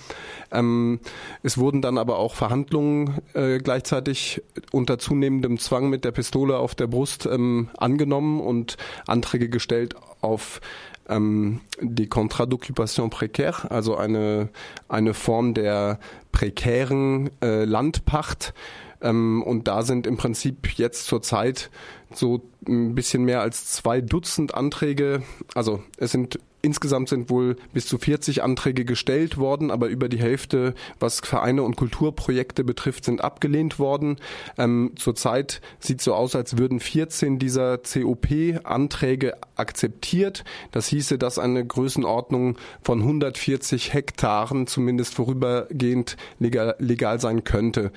Ähm, 0.50 1.00
es 1.42 1.58
wurden 1.58 1.82
dann 1.82 1.98
aber 1.98 2.18
auch 2.18 2.34
Verhandlungen 2.34 3.18
äh, 3.34 3.58
gleichzeitig 3.58 4.42
unter 4.72 4.98
zunehmendem 4.98 5.58
Zwang 5.58 5.90
mit 5.90 6.04
der 6.04 6.12
Pistole 6.12 6.58
auf 6.58 6.74
der 6.74 6.86
Brust 6.86 7.26
ähm, 7.26 7.68
angenommen 7.76 8.40
und 8.40 8.76
Anträge 9.06 9.48
gestellt 9.48 9.94
auf 10.20 10.60
ähm, 11.08 11.60
die 11.80 12.08
Contrat 12.08 12.48
d'occupation 12.52 13.10
précaire, 13.10 13.66
also 13.70 13.96
eine, 13.96 14.48
eine 14.88 15.14
Form 15.14 15.54
der 15.54 15.98
prekären 16.36 17.30
äh, 17.40 17.64
Landpacht. 17.64 18.52
Ähm, 19.00 19.42
und 19.42 19.68
da 19.68 19.80
sind 19.80 20.06
im 20.06 20.18
Prinzip 20.18 20.76
jetzt 20.76 21.06
zurzeit 21.06 21.70
so 22.12 22.42
ein 22.68 22.94
bisschen 22.94 23.24
mehr 23.24 23.40
als 23.40 23.72
zwei 23.72 24.02
Dutzend 24.02 24.54
Anträge, 24.54 25.22
also 25.54 25.82
es 25.96 26.12
sind 26.12 26.38
Insgesamt 26.66 27.08
sind 27.08 27.30
wohl 27.30 27.54
bis 27.72 27.86
zu 27.86 27.96
40 27.96 28.42
Anträge 28.42 28.84
gestellt 28.84 29.38
worden, 29.38 29.70
aber 29.70 29.86
über 29.86 30.08
die 30.08 30.18
Hälfte, 30.18 30.74
was 30.98 31.20
Vereine 31.20 31.62
und 31.62 31.76
Kulturprojekte 31.76 32.64
betrifft, 32.64 33.04
sind 33.04 33.22
abgelehnt 33.22 33.78
worden. 33.78 34.16
Ähm, 34.58 34.90
zurzeit 34.96 35.60
sieht 35.78 36.00
so 36.00 36.12
aus, 36.12 36.34
als 36.34 36.58
würden 36.58 36.80
14 36.80 37.38
dieser 37.38 37.78
COP-Anträge 37.78 39.34
akzeptiert. 39.54 40.42
Das 40.72 40.88
hieße, 40.88 41.18
dass 41.18 41.38
eine 41.38 41.64
Größenordnung 41.64 42.58
von 42.82 42.98
140 43.00 43.94
Hektaren 43.94 44.66
zumindest 44.66 45.14
vorübergehend 45.14 46.16
legal, 46.40 46.74
legal 46.80 47.20
sein 47.20 47.44
könnte. 47.44 47.92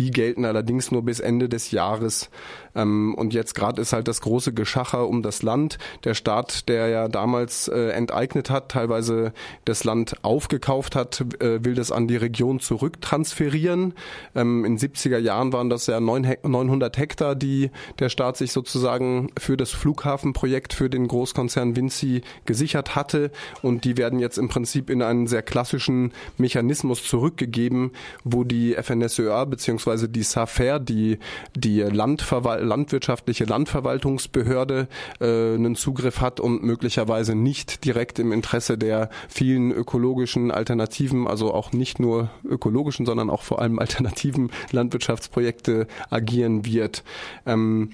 Die 0.00 0.10
gelten 0.10 0.46
allerdings 0.46 0.90
nur 0.90 1.02
bis 1.02 1.20
Ende 1.20 1.50
des 1.50 1.72
Jahres. 1.72 2.30
Ähm, 2.74 3.14
und 3.16 3.34
jetzt 3.34 3.54
gerade 3.54 3.82
ist 3.82 3.92
halt 3.92 4.08
das 4.08 4.22
große 4.22 4.54
Geschacher 4.54 5.06
um 5.06 5.22
das 5.22 5.42
Land. 5.42 5.76
Der 6.04 6.14
Staat, 6.14 6.70
der 6.70 6.88
ja 6.88 7.08
damals 7.08 7.68
äh, 7.68 7.90
enteignet 7.90 8.48
hat, 8.48 8.70
teilweise 8.70 9.34
das 9.66 9.84
Land 9.84 10.24
aufgekauft 10.24 10.96
hat, 10.96 11.22
äh, 11.40 11.62
will 11.66 11.74
das 11.74 11.92
an 11.92 12.08
die 12.08 12.16
Region 12.16 12.60
zurücktransferieren. 12.60 13.92
Ähm, 14.34 14.64
in 14.64 14.78
70er 14.78 15.18
Jahren 15.18 15.52
waren 15.52 15.68
das 15.68 15.86
ja 15.86 16.00
900 16.00 16.96
Hektar, 16.96 17.34
die 17.34 17.70
der 17.98 18.08
Staat 18.08 18.38
sich 18.38 18.52
sozusagen 18.52 19.30
für 19.38 19.58
das 19.58 19.70
Flughafenprojekt 19.70 20.72
für 20.72 20.88
den 20.88 21.08
Großkonzern 21.08 21.76
Vinci 21.76 22.22
gesichert 22.46 22.96
hatte. 22.96 23.32
Und 23.60 23.84
die 23.84 23.98
werden 23.98 24.18
jetzt 24.18 24.38
im 24.38 24.48
Prinzip 24.48 24.88
in 24.88 25.02
einen 25.02 25.26
sehr 25.26 25.42
klassischen 25.42 26.12
Mechanismus 26.38 27.04
zurückgegeben, 27.04 27.92
wo 28.24 28.44
die 28.44 28.76
FNSÖA 28.80 29.44
bzw 29.44 29.89
beziehungsweise 29.90 30.08
die 30.08 30.22
SAFER, 30.22 30.78
die, 30.78 31.18
die 31.56 31.80
Landverwal 31.80 32.62
landwirtschaftliche 32.62 33.44
Landverwaltungsbehörde, 33.44 34.88
äh, 35.20 35.54
einen 35.54 35.74
Zugriff 35.74 36.20
hat 36.20 36.40
und 36.40 36.62
möglicherweise 36.62 37.34
nicht 37.34 37.84
direkt 37.84 38.18
im 38.18 38.32
Interesse 38.32 38.78
der 38.78 39.10
vielen 39.28 39.72
ökologischen 39.72 40.50
Alternativen, 40.50 41.26
also 41.26 41.52
auch 41.52 41.72
nicht 41.72 41.98
nur 41.98 42.30
ökologischen, 42.44 43.06
sondern 43.06 43.30
auch 43.30 43.42
vor 43.42 43.60
allem 43.60 43.78
alternativen 43.80 44.50
Landwirtschaftsprojekte 44.70 45.86
agieren 46.10 46.64
wird. 46.64 47.02
Ähm, 47.46 47.90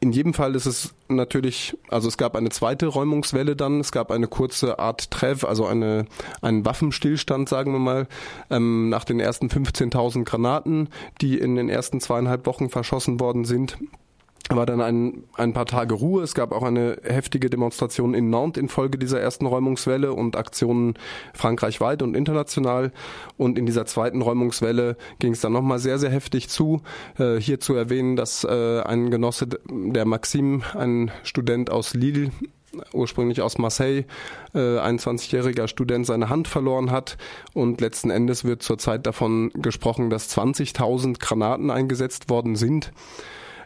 in 0.00 0.12
jedem 0.12 0.34
Fall 0.34 0.54
ist 0.54 0.66
es 0.66 0.94
natürlich, 1.08 1.76
also 1.88 2.08
es 2.08 2.16
gab 2.16 2.36
eine 2.36 2.50
zweite 2.50 2.86
Räumungswelle 2.86 3.56
dann, 3.56 3.80
es 3.80 3.92
gab 3.92 4.10
eine 4.10 4.28
kurze 4.28 4.78
Art 4.78 5.10
Treff, 5.10 5.44
also 5.44 5.66
eine, 5.66 6.06
einen 6.42 6.64
Waffenstillstand, 6.64 7.48
sagen 7.48 7.72
wir 7.72 7.78
mal, 7.78 8.06
ähm, 8.50 8.88
nach 8.88 9.04
den 9.04 9.20
ersten 9.20 9.48
15.000 9.48 10.24
Granaten, 10.24 10.88
die 11.20 11.38
in 11.38 11.54
den 11.54 11.68
ersten 11.68 12.00
zweieinhalb 12.00 12.46
Wochen 12.46 12.68
verschossen 12.68 13.20
worden 13.20 13.44
sind 13.44 13.78
war 14.50 14.66
dann 14.66 14.80
ein, 14.80 15.24
ein 15.34 15.52
paar 15.52 15.66
Tage 15.66 15.94
Ruhe. 15.94 16.22
Es 16.22 16.34
gab 16.34 16.52
auch 16.52 16.62
eine 16.62 16.98
heftige 17.02 17.50
Demonstration 17.50 18.14
in 18.14 18.30
Nantes 18.30 18.60
infolge 18.62 18.98
dieser 18.98 19.20
ersten 19.20 19.46
Räumungswelle 19.46 20.12
und 20.12 20.36
Aktionen 20.36 20.94
frankreichweit 21.34 22.02
und 22.02 22.14
international. 22.16 22.92
Und 23.36 23.58
in 23.58 23.66
dieser 23.66 23.86
zweiten 23.86 24.22
Räumungswelle 24.22 24.96
ging 25.18 25.32
es 25.32 25.40
dann 25.40 25.52
nochmal 25.52 25.78
sehr, 25.78 25.98
sehr 25.98 26.10
heftig 26.10 26.48
zu. 26.48 26.82
Äh, 27.18 27.36
hier 27.36 27.60
zu 27.60 27.74
erwähnen, 27.74 28.16
dass 28.16 28.44
äh, 28.44 28.80
ein 28.82 29.10
Genosse, 29.10 29.48
der 29.68 30.04
Maxim, 30.04 30.62
ein 30.74 31.10
Student 31.24 31.70
aus 31.70 31.94
Lille, 31.94 32.30
ursprünglich 32.92 33.42
aus 33.42 33.58
Marseille, 33.58 34.04
äh, 34.54 34.58
21-jähriger 34.58 35.68
Student 35.68 36.06
seine 36.06 36.28
Hand 36.28 36.48
verloren 36.48 36.90
hat 36.90 37.16
und 37.54 37.80
letzten 37.80 38.10
Endes 38.10 38.44
wird 38.44 38.62
zurzeit 38.62 39.06
davon 39.06 39.50
gesprochen, 39.54 40.10
dass 40.10 40.36
20.000 40.36 41.18
Granaten 41.18 41.70
eingesetzt 41.70 42.28
worden 42.28 42.56
sind. 42.56 42.92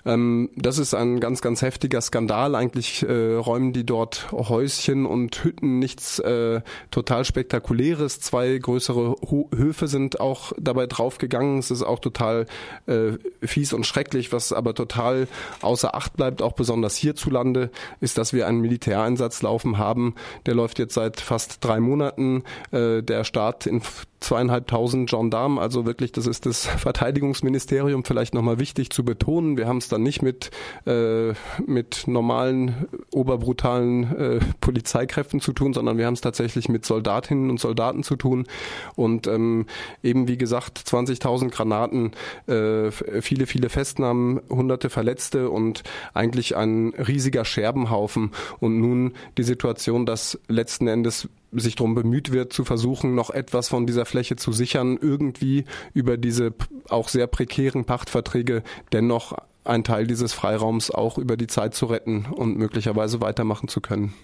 Ähm, 0.05 0.51
das 0.57 0.79
ist 0.79 0.95
ein 0.95 1.21
ganz, 1.21 1.43
ganz 1.43 1.63
heftiger 1.63 2.01
Skandal. 2.01 2.55
Eigentlich 2.55 3.03
äh, 3.03 3.35
räumen 3.35 3.73
die 3.73 3.85
dort 3.85 4.31
Häuschen 4.33 5.07
und 5.07 5.45
Hütten 5.45 5.79
nichts 5.79 6.19
äh, 6.19 6.61
total 6.91 7.25
spektakuläres. 7.25 8.21
Zwei 8.21 8.59
größere 8.59 9.17
Ho 9.31 9.49
Höfe 9.55 9.89
sind 9.89 10.21
auch 10.21 10.53
dabei 10.59 10.87
draufgegangen. 10.87 11.59
Es 11.59 11.71
ist 11.71 11.83
auch 11.83 11.99
total 11.99 12.47
äh, 12.87 13.13
fies 13.43 13.73
und 13.73 13.87
schrecklich, 13.87 14.33
was 14.33 14.53
aber 14.53 14.75
total 14.75 15.29
außer 15.63 15.95
Acht 15.95 16.17
bleibt, 16.17 16.43
auch 16.43 16.53
besonders 16.53 16.97
hierzulande, 16.97 17.71
ist, 18.01 18.19
dass 18.19 18.33
wir 18.33 18.47
einen 18.47 18.61
Militäreinsatz 18.61 19.43
laufen 19.43 19.79
haben. 19.79 20.15
Der 20.47 20.55
läuft 20.55 20.79
jetzt 20.79 20.95
seit 20.95 21.21
fast 21.21 21.65
drei 21.65 21.81
Monaten. 21.81 22.45
Äh, 22.71 23.03
der 23.03 23.25
Staat 23.25 23.67
in 23.67 23.83
zweieinhalbtausend 24.21 25.09
Gendarmen, 25.11 25.59
also 25.59 25.87
wirklich, 25.87 26.13
das 26.13 26.27
ist 26.27 26.45
das 26.47 26.67
Verteidigungsministerium 26.67 28.05
vielleicht 28.05 28.35
nochmal 28.35 28.59
wichtig 28.59 28.91
zu 28.91 29.05
betonen. 29.05 29.57
Wir 29.57 29.67
haben 29.67 29.79
es 29.79 29.89
dann 29.89 30.03
nicht 30.03 30.23
mit, 30.23 30.51
äh, 30.87 31.33
mit 31.67 32.05
normalen, 32.07 32.87
oberbrutalen 33.13 34.17
äh, 34.17 34.41
Polizeikräften 34.61 35.41
zu 35.41 35.53
tun, 35.55 35.73
sondern 35.73 35.97
wir 35.97 36.07
haben 36.07 36.15
es 36.15 36.21
tatsächlich 36.21 36.69
mit 36.69 36.85
Soldatinnen 36.85 37.51
und 37.51 37.61
Soldaten 37.61 38.03
zu 38.03 38.17
tun. 38.17 38.47
Und 38.95 39.27
ähm, 39.27 39.67
eben 40.03 40.29
wie 40.29 40.39
gesagt, 40.39 40.79
20.000 40.79 41.51
Granaten, 41.51 42.13
äh, 42.47 42.91
viele, 42.91 43.47
viele 43.47 43.71
Festnahmen, 43.71 44.41
hunderte 44.51 44.91
Verletzte 44.91 45.49
und 45.49 45.83
eigentlich 46.13 46.57
ein 46.57 46.91
riesiger 46.91 47.47
Scherbenhaufen. 47.47 48.33
Und 48.61 48.81
nun 48.81 49.15
die 49.39 49.45
Situation, 49.45 50.05
dass 50.05 50.39
letzten 50.49 50.89
Endes 50.89 51.29
sich 51.53 51.75
darum 51.75 51.95
bemüht 51.95 52.33
wird, 52.33 52.53
zu 52.53 52.65
versuchen, 52.65 53.15
noch 53.15 53.31
etwas 53.31 53.69
von 53.69 53.87
dieser 53.87 54.07
Fläche 54.07 54.37
zu 54.37 54.53
sichern, 54.53 54.99
irgendwie 55.01 55.65
über 55.95 56.17
diese 56.17 56.53
auch 56.89 57.09
sehr 57.09 57.27
prekären 57.27 57.85
Pachtverträge 57.85 58.63
dennoch 58.93 59.37
einen 59.65 59.85
Teil 59.85 60.07
dieses 60.07 60.33
Freiraums 60.33 60.91
auch 60.91 61.19
über 61.19 61.37
die 61.37 61.47
Zeit 61.47 61.75
zu 61.75 61.87
retten 61.87 62.27
und 62.27 62.57
möglicherweise 62.57 63.21
weitermachen 63.21 63.69
zu 63.69 63.81
können. 63.81 64.15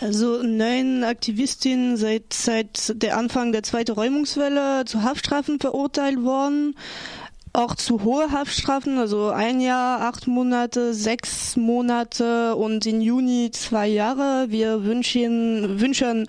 Also 0.00 0.42
neun 0.42 1.04
Aktivistinnen 1.04 1.98
seit, 1.98 2.32
seit 2.32 3.02
der 3.02 3.18
Anfang 3.18 3.52
der 3.52 3.62
zweiten 3.62 3.92
Räumungswelle 3.92 4.86
zu 4.86 5.02
Haftstrafen 5.02 5.60
verurteilt 5.60 6.22
worden. 6.22 6.74
Auch 7.52 7.74
zu 7.74 8.04
hohe 8.04 8.30
Haftstrafen, 8.30 8.98
also 8.98 9.30
ein 9.30 9.60
Jahr, 9.60 10.02
acht 10.02 10.28
Monate, 10.28 10.94
sechs 10.94 11.56
Monate 11.56 12.54
und 12.54 12.86
im 12.86 13.00
Juni 13.00 13.50
zwei 13.52 13.88
Jahre. 13.88 14.46
Wir 14.50 14.84
wünschen, 14.84 15.80
wünschen 15.80 16.28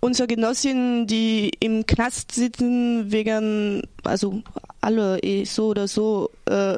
unsere 0.00 0.26
Genossinnen, 0.26 1.06
die 1.06 1.50
im 1.60 1.86
Knast 1.86 2.32
sitzen, 2.32 3.10
wegen, 3.10 3.82
also 4.02 4.42
alle 4.82 5.18
eh 5.20 5.44
so 5.44 5.68
oder 5.68 5.88
so, 5.88 6.30
äh, 6.44 6.76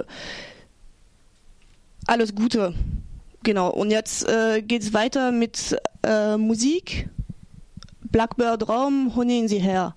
alles 2.06 2.36
Gute. 2.36 2.72
Genau, 3.42 3.70
und 3.70 3.90
jetzt 3.90 4.28
äh, 4.28 4.62
geht 4.62 4.82
es 4.82 4.94
weiter 4.94 5.32
mit 5.32 5.76
äh, 6.04 6.36
Musik. 6.36 7.08
Blackbird 8.12 8.68
Raum, 8.68 9.16
holen 9.16 9.48
Sie 9.48 9.58
her. 9.58 9.96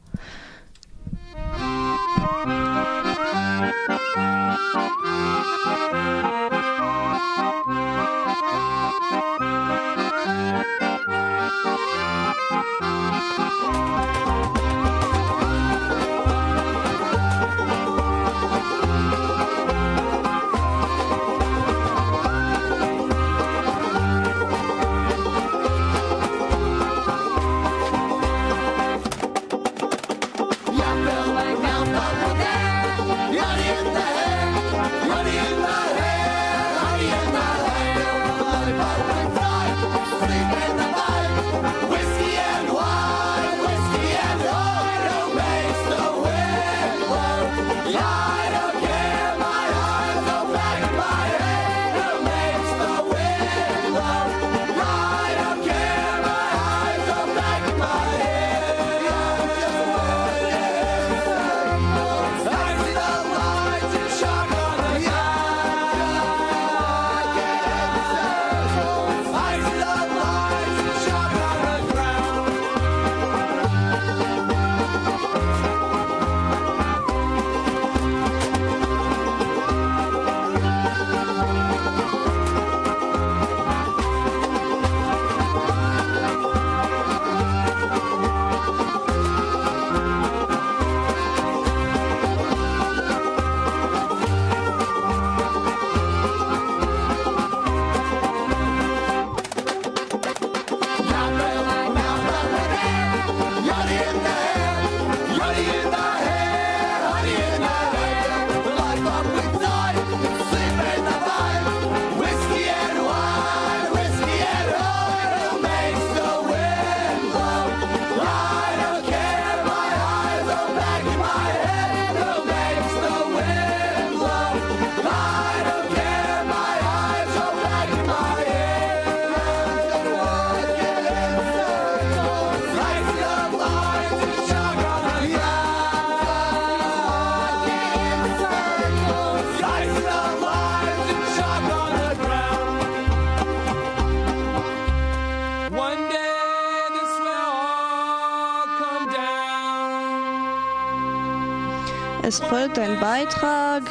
Folgt 152.70 152.80
ein 152.80 153.00
Beitrag 153.00 153.84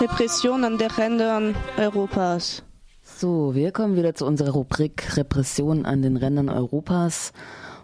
Repression 0.00 0.64
an 0.64 0.76
den 0.76 0.90
Rändern 0.90 1.54
Europas. 1.78 2.62
So, 3.02 3.54
wir 3.54 3.72
kommen 3.72 3.96
wieder 3.96 4.14
zu 4.14 4.26
unserer 4.26 4.50
Rubrik 4.50 5.16
Repression 5.16 5.86
an 5.86 6.02
den 6.02 6.18
Rändern 6.18 6.50
Europas. 6.50 7.32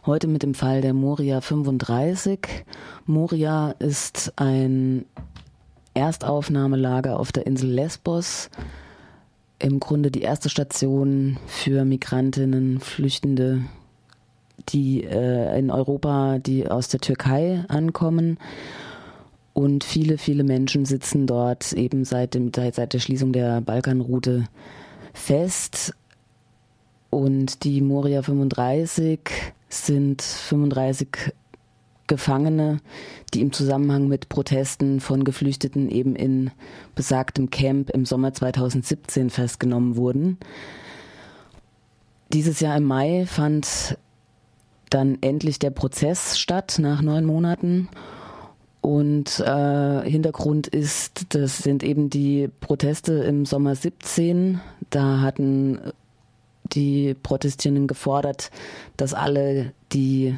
Heute 0.05 0.27
mit 0.27 0.43
dem 0.43 0.53
Fall 0.53 0.83
der 0.83 0.93
Moria 0.93 1.41
35. 1.41 2.41
Moria 3.07 3.71
ist 3.79 4.35
ein 4.37 5.07
Erstaufnahmelager 5.95 7.19
auf 7.19 7.33
der 7.33 7.47
Insel 7.47 7.71
Lesbos. 7.71 8.51
Im 9.59 9.81
Grunde 9.81 10.11
die 10.11 10.23
erste 10.23 10.51
Station 10.51 11.39
für 11.47 11.87
Migrantinnen, 11.87 12.81
Flüchtende, 12.81 13.63
die 14.69 15.05
äh, 15.05 15.59
in 15.59 15.71
Europa, 15.71 16.39
die 16.39 16.69
aus 16.69 16.89
der 16.89 17.01
Türkei 17.01 17.65
ankommen. 17.69 18.37
Und 19.55 19.85
viele, 19.85 20.19
viele 20.19 20.45
Menschen 20.45 20.85
sitzen 20.85 21.27
dort 21.27 21.73
eben 21.73 22.05
seit, 22.05 22.35
dem, 22.35 22.51
seit 22.53 22.93
der 22.93 22.99
Schließung 22.99 23.33
der 23.33 23.61
Balkanroute 23.61 24.45
fest. 25.13 25.95
Und 27.09 27.63
die 27.63 27.81
Moria 27.81 28.23
35 28.23 29.21
sind 29.69 30.21
35 30.21 31.33
Gefangene, 32.07 32.81
die 33.33 33.41
im 33.41 33.53
Zusammenhang 33.53 34.09
mit 34.09 34.29
Protesten 34.29 35.01
von 35.01 35.25
Geflüchteten 35.25 35.89
eben 35.89 36.17
in 36.17 36.51
besagtem 36.95 37.51
Camp 37.51 37.91
im 37.91 38.05
Sommer 38.05 38.35
2017 38.35 39.31
festgenommen 39.31 39.97
wurden. 39.97 40.37
Dieses 42.33 42.61
Jahr 42.61 42.77
im 42.77 42.85
Mai 42.85 43.25
fand 43.27 43.97
dann 44.91 45.19
endlich 45.23 45.59
der 45.59 45.71
Prozess 45.71 46.39
statt 46.39 46.77
nach 46.79 47.01
neun 47.01 47.25
Monaten. 47.25 47.89
Und 48.85 49.41
äh, 49.41 50.03
Hintergrund 50.03 50.67
ist, 50.67 51.35
das 51.35 51.57
sind 51.57 51.83
eben 51.83 52.11
die 52.11 52.51
Proteste 52.61 53.15
im 53.15 53.47
Sommer 53.47 53.75
17. 53.75 54.61
Da 54.91 55.23
hatten 55.23 55.79
die 56.75 57.15
Protestierenden 57.15 57.87
gefordert, 57.87 58.51
dass 58.99 59.15
alle, 59.15 59.73
die 59.95 60.37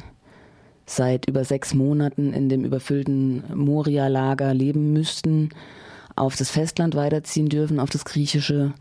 seit 0.85 1.27
über 1.27 1.43
sechs 1.43 1.73
Monaten 1.73 2.31
in 2.31 2.47
dem 2.47 2.63
überfüllten 2.63 3.43
Moria-Lager 3.53 4.53
leben 4.53 4.93
müssten, 4.93 5.49
auf 6.15 6.37
das 6.37 6.49
Festland 6.49 6.95
weiterziehen 6.95 7.49
dürfen, 7.49 7.81
auf 7.81 7.89
das 7.89 8.05
griechische. 8.05 8.73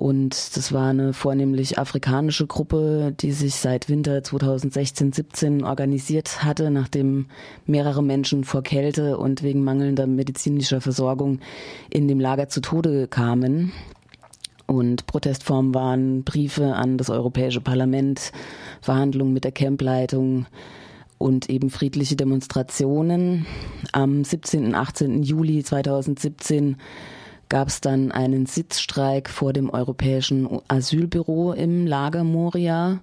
Und 0.00 0.56
das 0.56 0.72
war 0.72 0.88
eine 0.88 1.12
vornehmlich 1.12 1.78
afrikanische 1.78 2.46
Gruppe, 2.46 3.14
die 3.20 3.32
sich 3.32 3.56
seit 3.56 3.90
Winter 3.90 4.20
2016-17 4.20 5.62
organisiert 5.62 6.42
hatte, 6.42 6.70
nachdem 6.70 7.26
mehrere 7.66 8.02
Menschen 8.02 8.44
vor 8.44 8.62
Kälte 8.62 9.18
und 9.18 9.42
wegen 9.42 9.62
mangelnder 9.62 10.06
medizinischer 10.06 10.80
Versorgung 10.80 11.40
in 11.90 12.08
dem 12.08 12.18
Lager 12.18 12.48
zu 12.48 12.62
Tode 12.62 13.08
kamen. 13.08 13.72
Und 14.64 15.04
Protestformen 15.04 15.74
waren 15.74 16.24
Briefe 16.24 16.74
an 16.76 16.96
das 16.96 17.10
Europäische 17.10 17.60
Parlament, 17.60 18.32
Verhandlungen 18.80 19.34
mit 19.34 19.44
der 19.44 19.52
Campleitung 19.52 20.46
und 21.18 21.50
eben 21.50 21.68
friedliche 21.68 22.16
Demonstrationen. 22.16 23.44
Am 23.92 24.24
17. 24.24 24.64
und 24.64 24.74
18. 24.74 25.22
Juli 25.22 25.62
2017 25.62 26.78
gab 27.50 27.68
es 27.68 27.82
dann 27.82 28.12
einen 28.12 28.46
Sitzstreik 28.46 29.28
vor 29.28 29.52
dem 29.52 29.68
Europäischen 29.68 30.48
Asylbüro 30.68 31.52
im 31.52 31.86
Lager 31.86 32.24
Moria. 32.24 33.00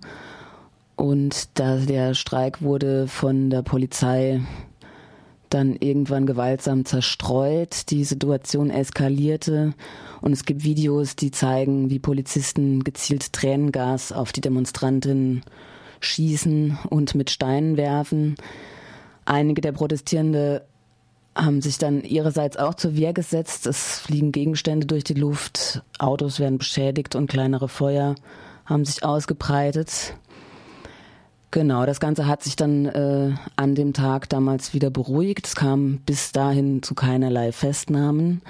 Und 0.95 1.49
da 1.59 1.75
der 1.75 2.15
Streik 2.15 2.61
wurde 2.63 3.07
von 3.07 3.51
der 3.51 3.61
Polizei 3.61 4.41
dann 5.49 5.75
irgendwann 5.75 6.25
gewaltsam 6.25 6.85
zerstreut. 6.85 7.91
Die 7.91 8.05
Situation 8.05 8.69
eskalierte 8.69 9.73
und 10.21 10.31
es 10.31 10.45
gibt 10.45 10.63
Videos, 10.63 11.15
die 11.15 11.31
zeigen, 11.31 11.89
wie 11.89 11.99
Polizisten 11.99 12.83
gezielt 12.83 13.33
Tränengas 13.33 14.11
auf 14.11 14.31
die 14.31 14.41
Demonstrantinnen 14.41 15.43
schießen 15.99 16.77
und 16.89 17.15
mit 17.15 17.31
Steinen 17.31 17.75
werfen. 17.75 18.35
Einige 19.25 19.61
der 19.61 19.73
Protestierende 19.73 20.65
haben 21.37 21.61
sich 21.61 21.77
dann 21.77 22.01
ihrerseits 22.01 22.57
auch 22.57 22.73
zur 22.73 22.95
Wehr 22.95 23.13
gesetzt. 23.13 23.67
Es 23.67 23.99
fliegen 23.99 24.31
Gegenstände 24.31 24.87
durch 24.87 25.03
die 25.03 25.13
Luft, 25.13 25.83
Autos 25.99 26.39
werden 26.39 26.57
beschädigt 26.57 27.15
und 27.15 27.29
kleinere 27.29 27.69
Feuer 27.69 28.15
haben 28.65 28.83
sich 28.83 29.03
ausgebreitet. 29.05 30.15
Genau, 31.51 31.85
das 31.85 31.99
Ganze 31.99 32.27
hat 32.27 32.43
sich 32.43 32.55
dann 32.57 32.85
äh, 32.85 33.33
an 33.55 33.75
dem 33.75 33.93
Tag 33.93 34.27
damals 34.29 34.73
wieder 34.73 34.89
beruhigt. 34.89 35.47
Es 35.47 35.55
kam 35.55 35.99
bis 36.05 36.33
dahin 36.33 36.83
zu 36.83 36.93
keinerlei 36.93 37.51
Festnahmen. 37.53 38.41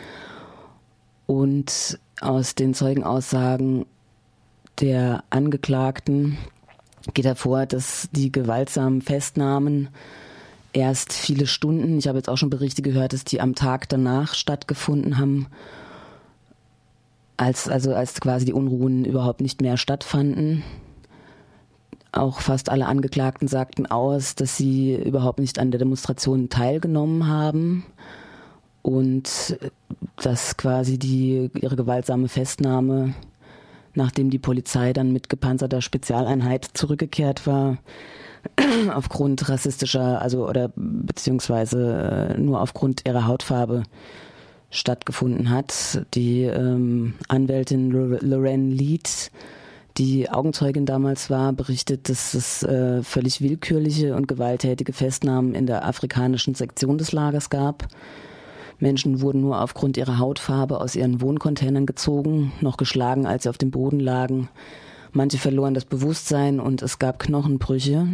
Und 1.27 1.99
aus 2.21 2.55
den 2.55 2.73
Zeugenaussagen 2.73 3.85
der 4.79 5.23
Angeklagten 5.29 6.37
geht 7.13 7.25
hervor, 7.25 7.65
dass 7.65 8.09
die 8.11 8.31
gewaltsamen 8.31 9.01
Festnahmen 9.01 9.89
erst 10.77 11.11
viele 11.11 11.47
Stunden, 11.47 11.97
ich 11.97 12.07
habe 12.07 12.19
jetzt 12.19 12.29
auch 12.29 12.37
schon 12.37 12.51
Berichte 12.51 12.83
gehört, 12.83 13.11
dass 13.11 13.23
die 13.23 13.41
am 13.41 13.55
Tag 13.55 13.89
danach 13.89 14.35
stattgefunden 14.35 15.17
haben, 15.17 15.47
als, 17.35 17.67
also 17.67 17.93
als 17.93 18.21
quasi 18.21 18.45
die 18.45 18.53
Unruhen 18.53 19.03
überhaupt 19.03 19.41
nicht 19.41 19.59
mehr 19.61 19.77
stattfanden. 19.77 20.63
Auch 22.11 22.41
fast 22.41 22.69
alle 22.69 22.85
Angeklagten 22.85 23.47
sagten 23.47 23.87
aus, 23.87 24.35
dass 24.35 24.55
sie 24.55 24.95
überhaupt 24.95 25.39
nicht 25.39 25.57
an 25.57 25.71
der 25.71 25.79
Demonstration 25.79 26.49
teilgenommen 26.49 27.27
haben 27.27 27.83
und 28.83 29.57
dass 30.15 30.57
quasi 30.57 30.99
die, 30.99 31.49
ihre 31.59 31.75
gewaltsame 31.75 32.27
Festnahme, 32.27 33.15
nachdem 33.95 34.29
die 34.29 34.39
Polizei 34.39 34.93
dann 34.93 35.11
mit 35.11 35.27
gepanzerter 35.27 35.81
Spezialeinheit 35.81 36.65
zurückgekehrt 36.73 37.47
war, 37.47 37.77
aufgrund 38.93 39.49
rassistischer, 39.49 40.21
also 40.21 40.47
oder 40.47 40.71
beziehungsweise 40.75 42.35
äh, 42.35 42.39
nur 42.39 42.61
aufgrund 42.61 43.07
ihrer 43.07 43.27
Hautfarbe 43.27 43.83
stattgefunden 44.69 45.49
hat. 45.49 46.05
Die 46.13 46.43
ähm, 46.43 47.13
Anwältin 47.27 47.91
Lorraine 47.91 48.69
Leeds 48.69 49.31
die 49.97 50.29
Augenzeugin 50.29 50.85
damals 50.85 51.31
war, 51.31 51.53
berichtet, 51.53 52.07
dass 52.07 52.35
es 52.35 52.61
äh, 52.61 53.01
völlig 53.01 53.41
willkürliche 53.41 54.15
und 54.15 54.27
gewalttätige 54.27 54.93
Festnahmen 54.93 55.55
in 55.55 55.65
der 55.65 55.87
afrikanischen 55.87 56.53
Sektion 56.53 56.99
des 56.99 57.11
Lagers 57.13 57.49
gab. 57.49 57.87
Menschen 58.79 59.21
wurden 59.21 59.41
nur 59.41 59.59
aufgrund 59.59 59.97
ihrer 59.97 60.19
Hautfarbe 60.19 60.79
aus 60.81 60.95
ihren 60.95 61.19
Wohncontainern 61.19 61.87
gezogen, 61.87 62.51
noch 62.61 62.77
geschlagen, 62.77 63.25
als 63.25 63.43
sie 63.43 63.49
auf 63.49 63.57
dem 63.57 63.71
Boden 63.71 63.99
lagen. 63.99 64.49
Manche 65.11 65.37
verloren 65.37 65.73
das 65.73 65.85
Bewusstsein 65.85 66.59
und 66.59 66.81
es 66.81 66.99
gab 66.99 67.19
Knochenbrüche. 67.19 68.07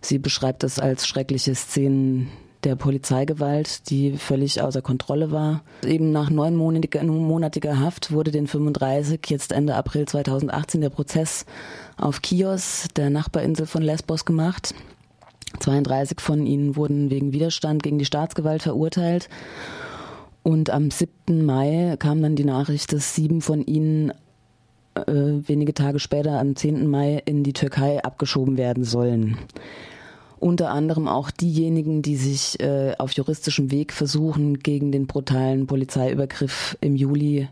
Sie 0.00 0.18
beschreibt 0.18 0.64
es 0.64 0.78
als 0.78 1.06
schreckliche 1.06 1.54
Szenen 1.54 2.28
der 2.64 2.76
Polizeigewalt, 2.76 3.88
die 3.90 4.16
völlig 4.16 4.60
außer 4.60 4.82
Kontrolle 4.82 5.30
war. 5.30 5.62
Eben 5.84 6.10
nach 6.10 6.30
neunmonatiger 6.30 7.78
Haft 7.78 8.12
wurde 8.12 8.30
den 8.30 8.46
35 8.46 9.20
jetzt 9.28 9.52
Ende 9.52 9.74
April 9.74 10.06
2018 10.06 10.80
der 10.80 10.90
Prozess 10.90 11.46
auf 11.96 12.20
Chios, 12.24 12.88
der 12.96 13.10
Nachbarinsel 13.10 13.66
von 13.66 13.82
Lesbos, 13.82 14.24
gemacht. 14.24 14.74
32 15.60 16.20
von 16.20 16.46
ihnen 16.46 16.76
wurden 16.76 17.10
wegen 17.10 17.32
Widerstand 17.32 17.82
gegen 17.82 17.98
die 17.98 18.04
Staatsgewalt 18.04 18.62
verurteilt. 18.62 19.28
Und 20.42 20.70
am 20.70 20.90
7. 20.90 21.44
Mai 21.44 21.96
kam 21.98 22.22
dann 22.22 22.36
die 22.36 22.44
Nachricht, 22.44 22.92
dass 22.92 23.14
sieben 23.14 23.40
von 23.40 23.62
ihnen 23.62 24.12
äh, 25.06 25.48
wenige 25.48 25.74
Tage 25.74 25.98
später, 25.98 26.38
am 26.38 26.56
10. 26.56 26.86
Mai, 26.88 27.22
in 27.24 27.44
die 27.44 27.52
Türkei 27.52 28.02
abgeschoben 28.02 28.56
werden 28.56 28.84
sollen 28.84 29.38
unter 30.40 30.70
anderem 30.70 31.08
auch 31.08 31.30
diejenigen, 31.30 32.02
die 32.02 32.16
sich 32.16 32.60
äh, 32.60 32.94
auf 32.98 33.12
juristischem 33.12 33.70
Weg 33.70 33.92
versuchen, 33.92 34.60
gegen 34.60 34.92
den 34.92 35.06
brutalen 35.06 35.66
Polizeiübergriff 35.66 36.76
im 36.80 36.96
Juli 36.96 37.48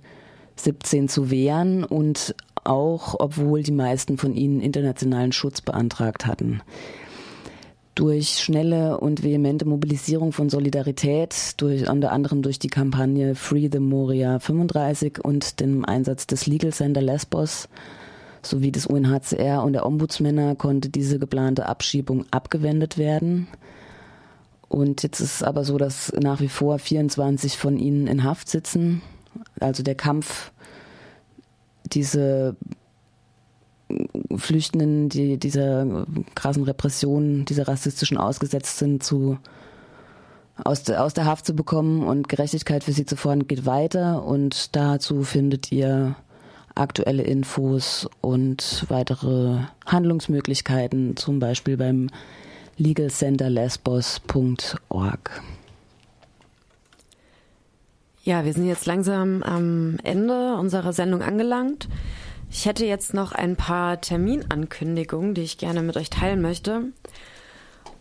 17 0.57 1.09
zu 1.09 1.30
wehren 1.30 1.84
und 1.84 2.34
auch, 2.64 3.14
obwohl 3.18 3.62
die 3.62 3.72
meisten 3.72 4.18
von 4.18 4.34
ihnen 4.34 4.61
internationalen 4.61 5.32
Schutz 5.32 5.61
beantragt 5.61 6.26
hatten. 6.26 6.62
Durch 7.97 8.38
schnelle 8.38 9.01
und 9.01 9.24
vehemente 9.24 9.64
Mobilisierung 9.64 10.30
von 10.30 10.51
Solidarität, 10.51 11.55
durch, 11.57 11.88
unter 11.88 12.12
anderem 12.12 12.42
durch 12.42 12.59
die 12.61 12.68
Kampagne 12.68 13.34
Free 13.34 13.68
the 13.72 13.80
Moria 13.80 14.38
35 14.38 15.24
und 15.24 15.59
dem 15.59 15.84
Einsatz 15.84 16.28
des 16.28 16.47
Legal 16.47 16.72
Center 16.72 17.03
Lesbos, 17.03 17.68
sowie 18.42 18.70
des 18.70 18.86
UNHCR 18.86 19.62
und 19.64 19.72
der 19.72 19.86
Ombudsmänner 19.86 20.55
konnte 20.55 20.90
diese 20.90 21.18
geplante 21.18 21.66
Abschiebung 21.66 22.26
abgewendet 22.30 22.99
werden. 22.99 23.49
Und 24.68 25.03
jetzt 25.03 25.20
ist 25.20 25.36
es 25.36 25.42
aber 25.42 25.64
so, 25.64 25.78
dass 25.78 26.12
nach 26.20 26.40
wie 26.40 26.49
vor 26.49 26.78
24 26.78 27.57
von 27.57 27.78
ihnen 27.78 28.07
in 28.07 28.24
Haft 28.24 28.49
sitzen. 28.49 29.03
Also 29.59 29.82
der 29.82 29.94
Kampf, 29.94 30.53
diese 31.84 32.57
Flüchtenden, 34.37 35.09
die 35.09 35.39
dieser 35.39 36.07
krassen 36.34 36.64
Repression, 36.64 37.45
dieser 37.45 37.68
rassistischen 37.68 38.18
ausgesetzt 38.18 38.78
sind, 38.78 39.03
zu 39.03 39.39
aus, 40.64 40.82
de, 40.82 40.97
aus 40.97 41.14
der 41.14 41.26
Haft 41.26 41.47
zu 41.47 41.55
bekommen 41.55 42.03
und 42.03 42.28
Gerechtigkeit 42.28 42.82
für 42.84 42.93
sie 42.93 43.07
zu 43.07 43.16
fordern, 43.16 43.47
geht 43.47 43.66
weiter. 43.66 44.24
Und 44.24 44.74
dazu 44.74 45.22
findet 45.22 45.70
ihr 45.70 46.16
aktuelle 46.74 47.22
Infos 47.22 48.09
und 48.20 48.84
weitere 48.89 49.59
Handlungsmöglichkeiten, 49.87 51.16
zum 51.16 51.39
Beispiel 51.39 51.76
beim 51.76 52.09
legalcenterlesbos.org. 52.76 55.43
Ja, 58.24 58.45
wir 58.45 58.53
sind 58.53 58.66
jetzt 58.66 58.87
langsam 58.87 59.45
am 59.45 59.99
Ende 60.03 60.57
unserer 60.57 60.93
Sendung 60.93 61.22
angelangt. 61.22 61.89
Ich 62.51 62.64
hätte 62.66 62.86
jetzt 62.86 63.14
noch 63.14 63.32
ein 63.32 63.57
paar 63.57 64.01
Terminankündigungen, 64.01 65.34
die 65.34 65.42
ich 65.42 65.59
gerne 65.59 65.82
mit 65.82 65.97
euch 65.97 66.11
teilen 66.11 66.40
möchte. 66.40 66.92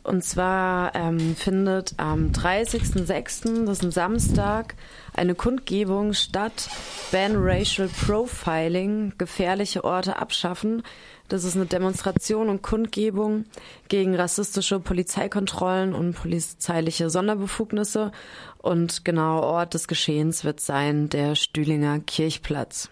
Und 0.05 0.23
zwar 0.23 0.93
ähm, 0.93 1.35
findet 1.35 1.95
am 1.97 2.31
30.06., 2.31 3.65
das 3.65 3.79
ist 3.79 3.83
ein 3.83 3.91
Samstag, 3.91 4.75
eine 5.15 5.33
Kundgebung 5.33 6.13
statt. 6.13 6.69
Ban 7.11 7.31
Racial 7.35 7.87
Profiling, 7.87 9.13
gefährliche 9.17 9.83
Orte 9.83 10.17
abschaffen. 10.17 10.83
Das 11.27 11.43
ist 11.43 11.55
eine 11.55 11.65
Demonstration 11.65 12.49
und 12.49 12.61
Kundgebung 12.61 13.45
gegen 13.87 14.15
rassistische 14.15 14.79
Polizeikontrollen 14.79 15.95
und 15.95 16.13
polizeiliche 16.13 17.09
Sonderbefugnisse. 17.09 18.11
Und 18.59 19.05
genau 19.05 19.41
Ort 19.41 19.73
des 19.73 19.87
Geschehens 19.87 20.43
wird 20.43 20.59
sein 20.59 21.09
der 21.09 21.33
Stühlinger 21.33 21.99
Kirchplatz. 21.99 22.91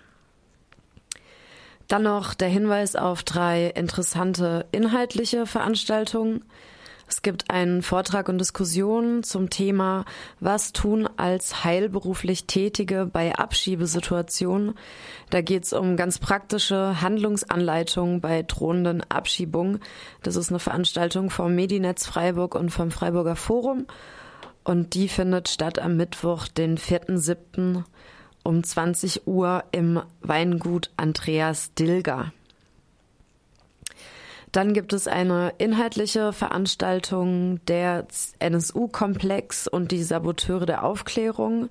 Dann 1.87 2.03
noch 2.03 2.33
der 2.33 2.47
Hinweis 2.47 2.95
auf 2.95 3.23
drei 3.23 3.67
interessante 3.67 4.65
inhaltliche 4.71 5.45
Veranstaltungen. 5.45 6.43
Es 7.07 7.21
gibt 7.21 7.51
einen 7.51 7.83
Vortrag 7.83 8.29
und 8.29 8.39
Diskussion 8.39 9.23
zum 9.23 9.49
Thema 9.49 10.05
Was 10.39 10.71
tun 10.73 11.07
als 11.17 11.63
heilberuflich 11.63 12.47
Tätige 12.47 13.05
bei 13.05 13.35
Abschiebesituationen. 13.35 14.73
Da 15.29 15.41
geht 15.41 15.65
es 15.65 15.73
um 15.73 15.97
ganz 15.97 16.17
praktische 16.17 17.01
Handlungsanleitungen 17.01 18.21
bei 18.21 18.41
drohenden 18.41 19.03
Abschiebungen. 19.11 19.79
Das 20.23 20.35
ist 20.35 20.49
eine 20.49 20.59
Veranstaltung 20.59 21.29
vom 21.29 21.53
Medinetz 21.53 22.07
Freiburg 22.07 22.55
und 22.55 22.71
vom 22.71 22.89
Freiburger 22.89 23.35
Forum. 23.35 23.85
Und 24.63 24.93
die 24.93 25.09
findet 25.09 25.49
statt 25.49 25.77
am 25.77 25.97
Mittwoch, 25.97 26.47
den 26.47 26.77
4.7. 26.77 27.83
um 28.43 28.63
20 28.63 29.27
Uhr 29.27 29.63
im 29.71 30.01
Weingut 30.21 30.91
Andreas 30.97 31.73
Dilger. 31.73 32.31
Dann 34.51 34.73
gibt 34.73 34.93
es 34.93 35.07
eine 35.07 35.53
inhaltliche 35.57 36.31
Veranstaltung 36.31 37.59
der 37.65 38.05
NSU-Komplex 38.37 39.67
und 39.67 39.91
die 39.91 40.03
Saboteure 40.03 40.67
der 40.67 40.83
Aufklärung. 40.83 41.69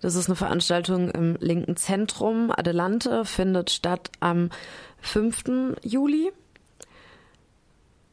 Das 0.00 0.14
ist 0.14 0.28
eine 0.28 0.36
Veranstaltung 0.36 1.10
im 1.10 1.36
linken 1.40 1.76
Zentrum. 1.76 2.50
Adelante 2.50 3.26
findet 3.26 3.70
statt 3.70 4.10
am 4.20 4.48
5. 5.02 5.76
Juli. 5.82 6.32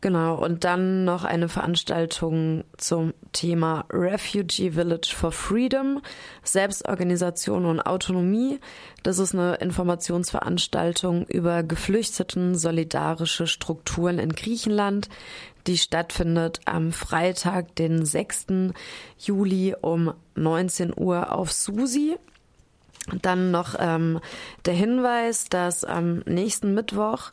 Genau, 0.02 0.34
und 0.34 0.64
dann 0.64 1.06
noch 1.06 1.24
eine 1.24 1.48
Veranstaltung 1.48 2.64
zum 2.78 3.14
Thema 3.34 3.86
Refugee 3.92 4.72
Village 4.72 5.14
for 5.16 5.32
Freedom, 5.32 6.02
Selbstorganisation 6.44 7.68
und 7.68 7.80
Autonomie. 7.82 8.60
Das 9.04 9.20
ist 9.20 9.36
eine 9.36 9.56
Informationsveranstaltung 9.56 11.28
über 11.28 11.62
Geflüchteten 11.62 12.56
solidarische 12.58 13.46
Strukturen 13.46 14.18
in 14.18 14.34
Griechenland, 14.34 15.08
die 15.68 15.78
stattfindet 15.78 16.62
am 16.66 16.92
Freitag, 16.92 17.76
den 17.76 18.04
6. 18.04 18.74
Juli 19.20 19.76
um 19.80 20.16
19 20.34 20.94
Uhr 20.98 21.32
auf 21.32 21.52
Susi. 21.52 22.18
Dann 23.22 23.52
noch 23.52 23.76
ähm, 23.80 24.20
der 24.66 24.74
Hinweis, 24.74 25.46
dass 25.46 25.84
am 25.84 26.20
nächsten 26.26 26.74
Mittwoch 26.74 27.32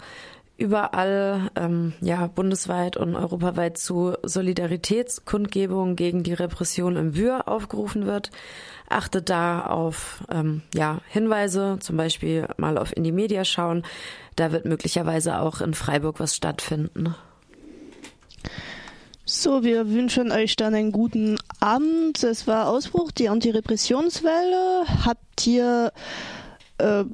überall 0.58 1.50
ähm, 1.54 1.94
ja 2.00 2.26
bundesweit 2.26 2.96
und 2.96 3.14
europaweit 3.14 3.78
zu 3.78 4.14
Solidaritätskundgebungen 4.24 5.94
gegen 5.94 6.24
die 6.24 6.34
Repression 6.34 6.96
im 6.96 7.16
Wür 7.16 7.46
aufgerufen 7.46 8.06
wird. 8.06 8.32
Achtet 8.88 9.30
da 9.30 9.64
auf 9.64 10.24
ähm, 10.30 10.62
ja 10.74 11.00
Hinweise, 11.08 11.78
zum 11.80 11.96
Beispiel 11.96 12.48
mal 12.56 12.76
auf 12.76 12.94
Indie 12.94 13.12
Media 13.12 13.44
schauen. 13.44 13.84
Da 14.34 14.50
wird 14.50 14.64
möglicherweise 14.64 15.38
auch 15.38 15.60
in 15.60 15.74
Freiburg 15.74 16.18
was 16.18 16.34
stattfinden. 16.34 17.14
So, 19.24 19.62
wir 19.62 19.90
wünschen 19.90 20.32
euch 20.32 20.56
dann 20.56 20.74
einen 20.74 20.90
guten 20.90 21.38
Abend. 21.60 22.24
Es 22.24 22.46
war 22.46 22.68
Ausbruch, 22.68 23.12
die 23.12 23.28
Antirepressionswelle. 23.28 24.86
Habt 25.04 25.46
ihr 25.46 25.92
äh, 26.78 27.04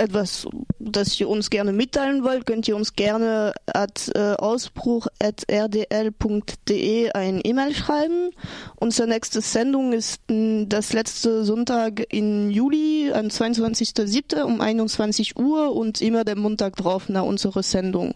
etwas, 0.00 0.48
das 0.78 1.20
ihr 1.20 1.28
uns 1.28 1.50
gerne 1.50 1.72
mitteilen 1.72 2.24
wollt, 2.24 2.46
könnt 2.46 2.66
ihr 2.66 2.74
uns 2.74 2.94
gerne 2.94 3.52
at 3.66 4.10
äh, 4.14 4.32
ausbruch.rdl.de 4.34 7.10
ein 7.12 7.40
E-Mail 7.44 7.74
schreiben. 7.74 8.30
Unsere 8.76 9.06
nächste 9.08 9.42
Sendung 9.42 9.92
ist 9.92 10.22
das 10.28 10.92
letzte 10.92 11.44
Sonntag 11.44 12.04
in 12.12 12.50
Juli, 12.50 13.12
am 13.12 13.26
22.07. 13.26 14.42
um 14.42 14.60
21 14.60 15.38
Uhr 15.38 15.76
und 15.76 16.00
immer 16.00 16.24
der 16.24 16.36
Montag 16.36 16.74
drauf 16.76 17.08
nach 17.08 17.24
unserer 17.24 17.62
Sendung. 17.62 18.14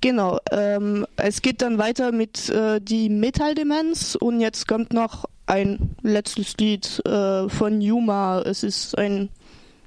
Genau, 0.00 0.38
ähm, 0.52 1.06
es 1.16 1.42
geht 1.42 1.60
dann 1.62 1.78
weiter 1.78 2.12
mit 2.12 2.48
äh, 2.48 2.80
die 2.80 3.08
Metalldemenz 3.08 4.14
und 4.14 4.40
jetzt 4.40 4.68
kommt 4.68 4.92
noch 4.92 5.24
ein 5.46 5.96
letztes 6.02 6.56
Lied 6.58 7.02
äh, 7.06 7.48
von 7.48 7.80
Yuma. 7.80 8.42
Es 8.42 8.62
ist 8.62 8.96
ein 8.98 9.30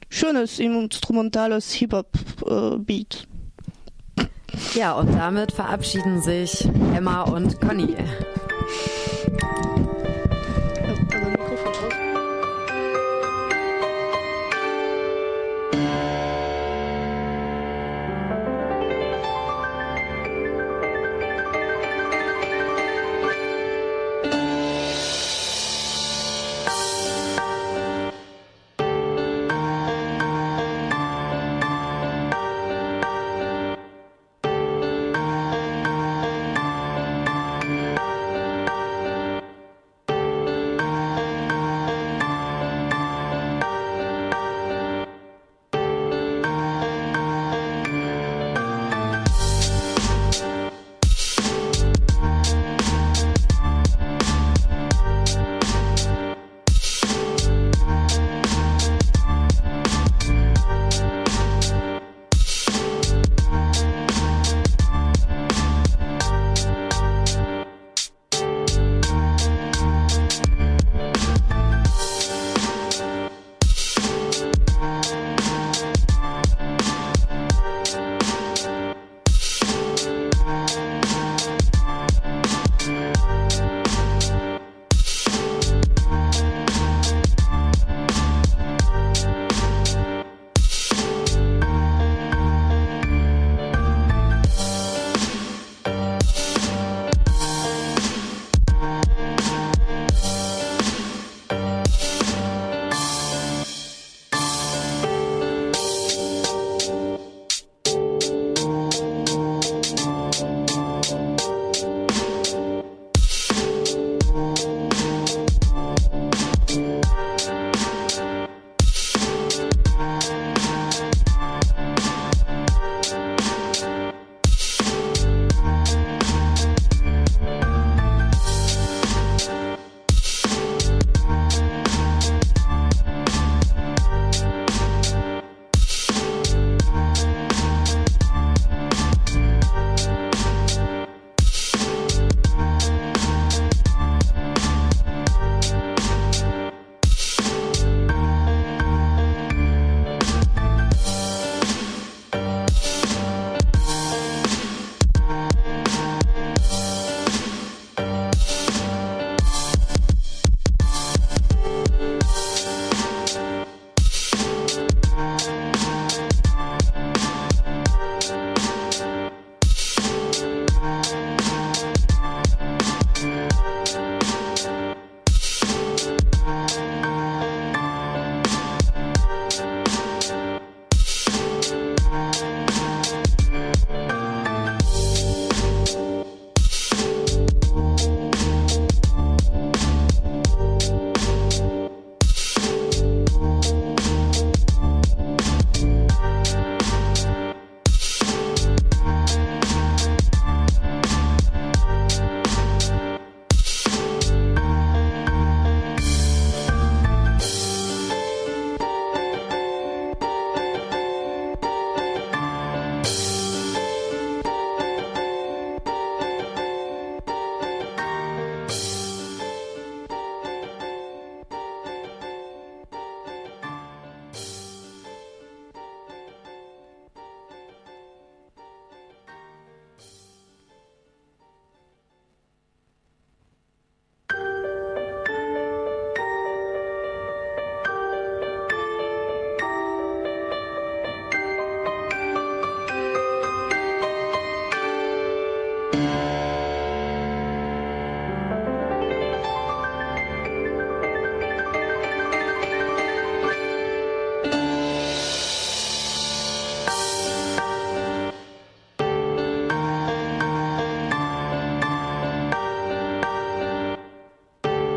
schönes 0.09 0.59
instrumentales 0.59 1.71
Hip-Hop-Beat. 1.73 3.27
Äh, 4.17 4.77
ja, 4.77 4.93
und 4.93 5.13
damit 5.13 5.51
verabschieden 5.51 6.21
sich 6.21 6.65
Emma 6.93 7.21
und 7.23 7.59
Conny. 7.61 7.95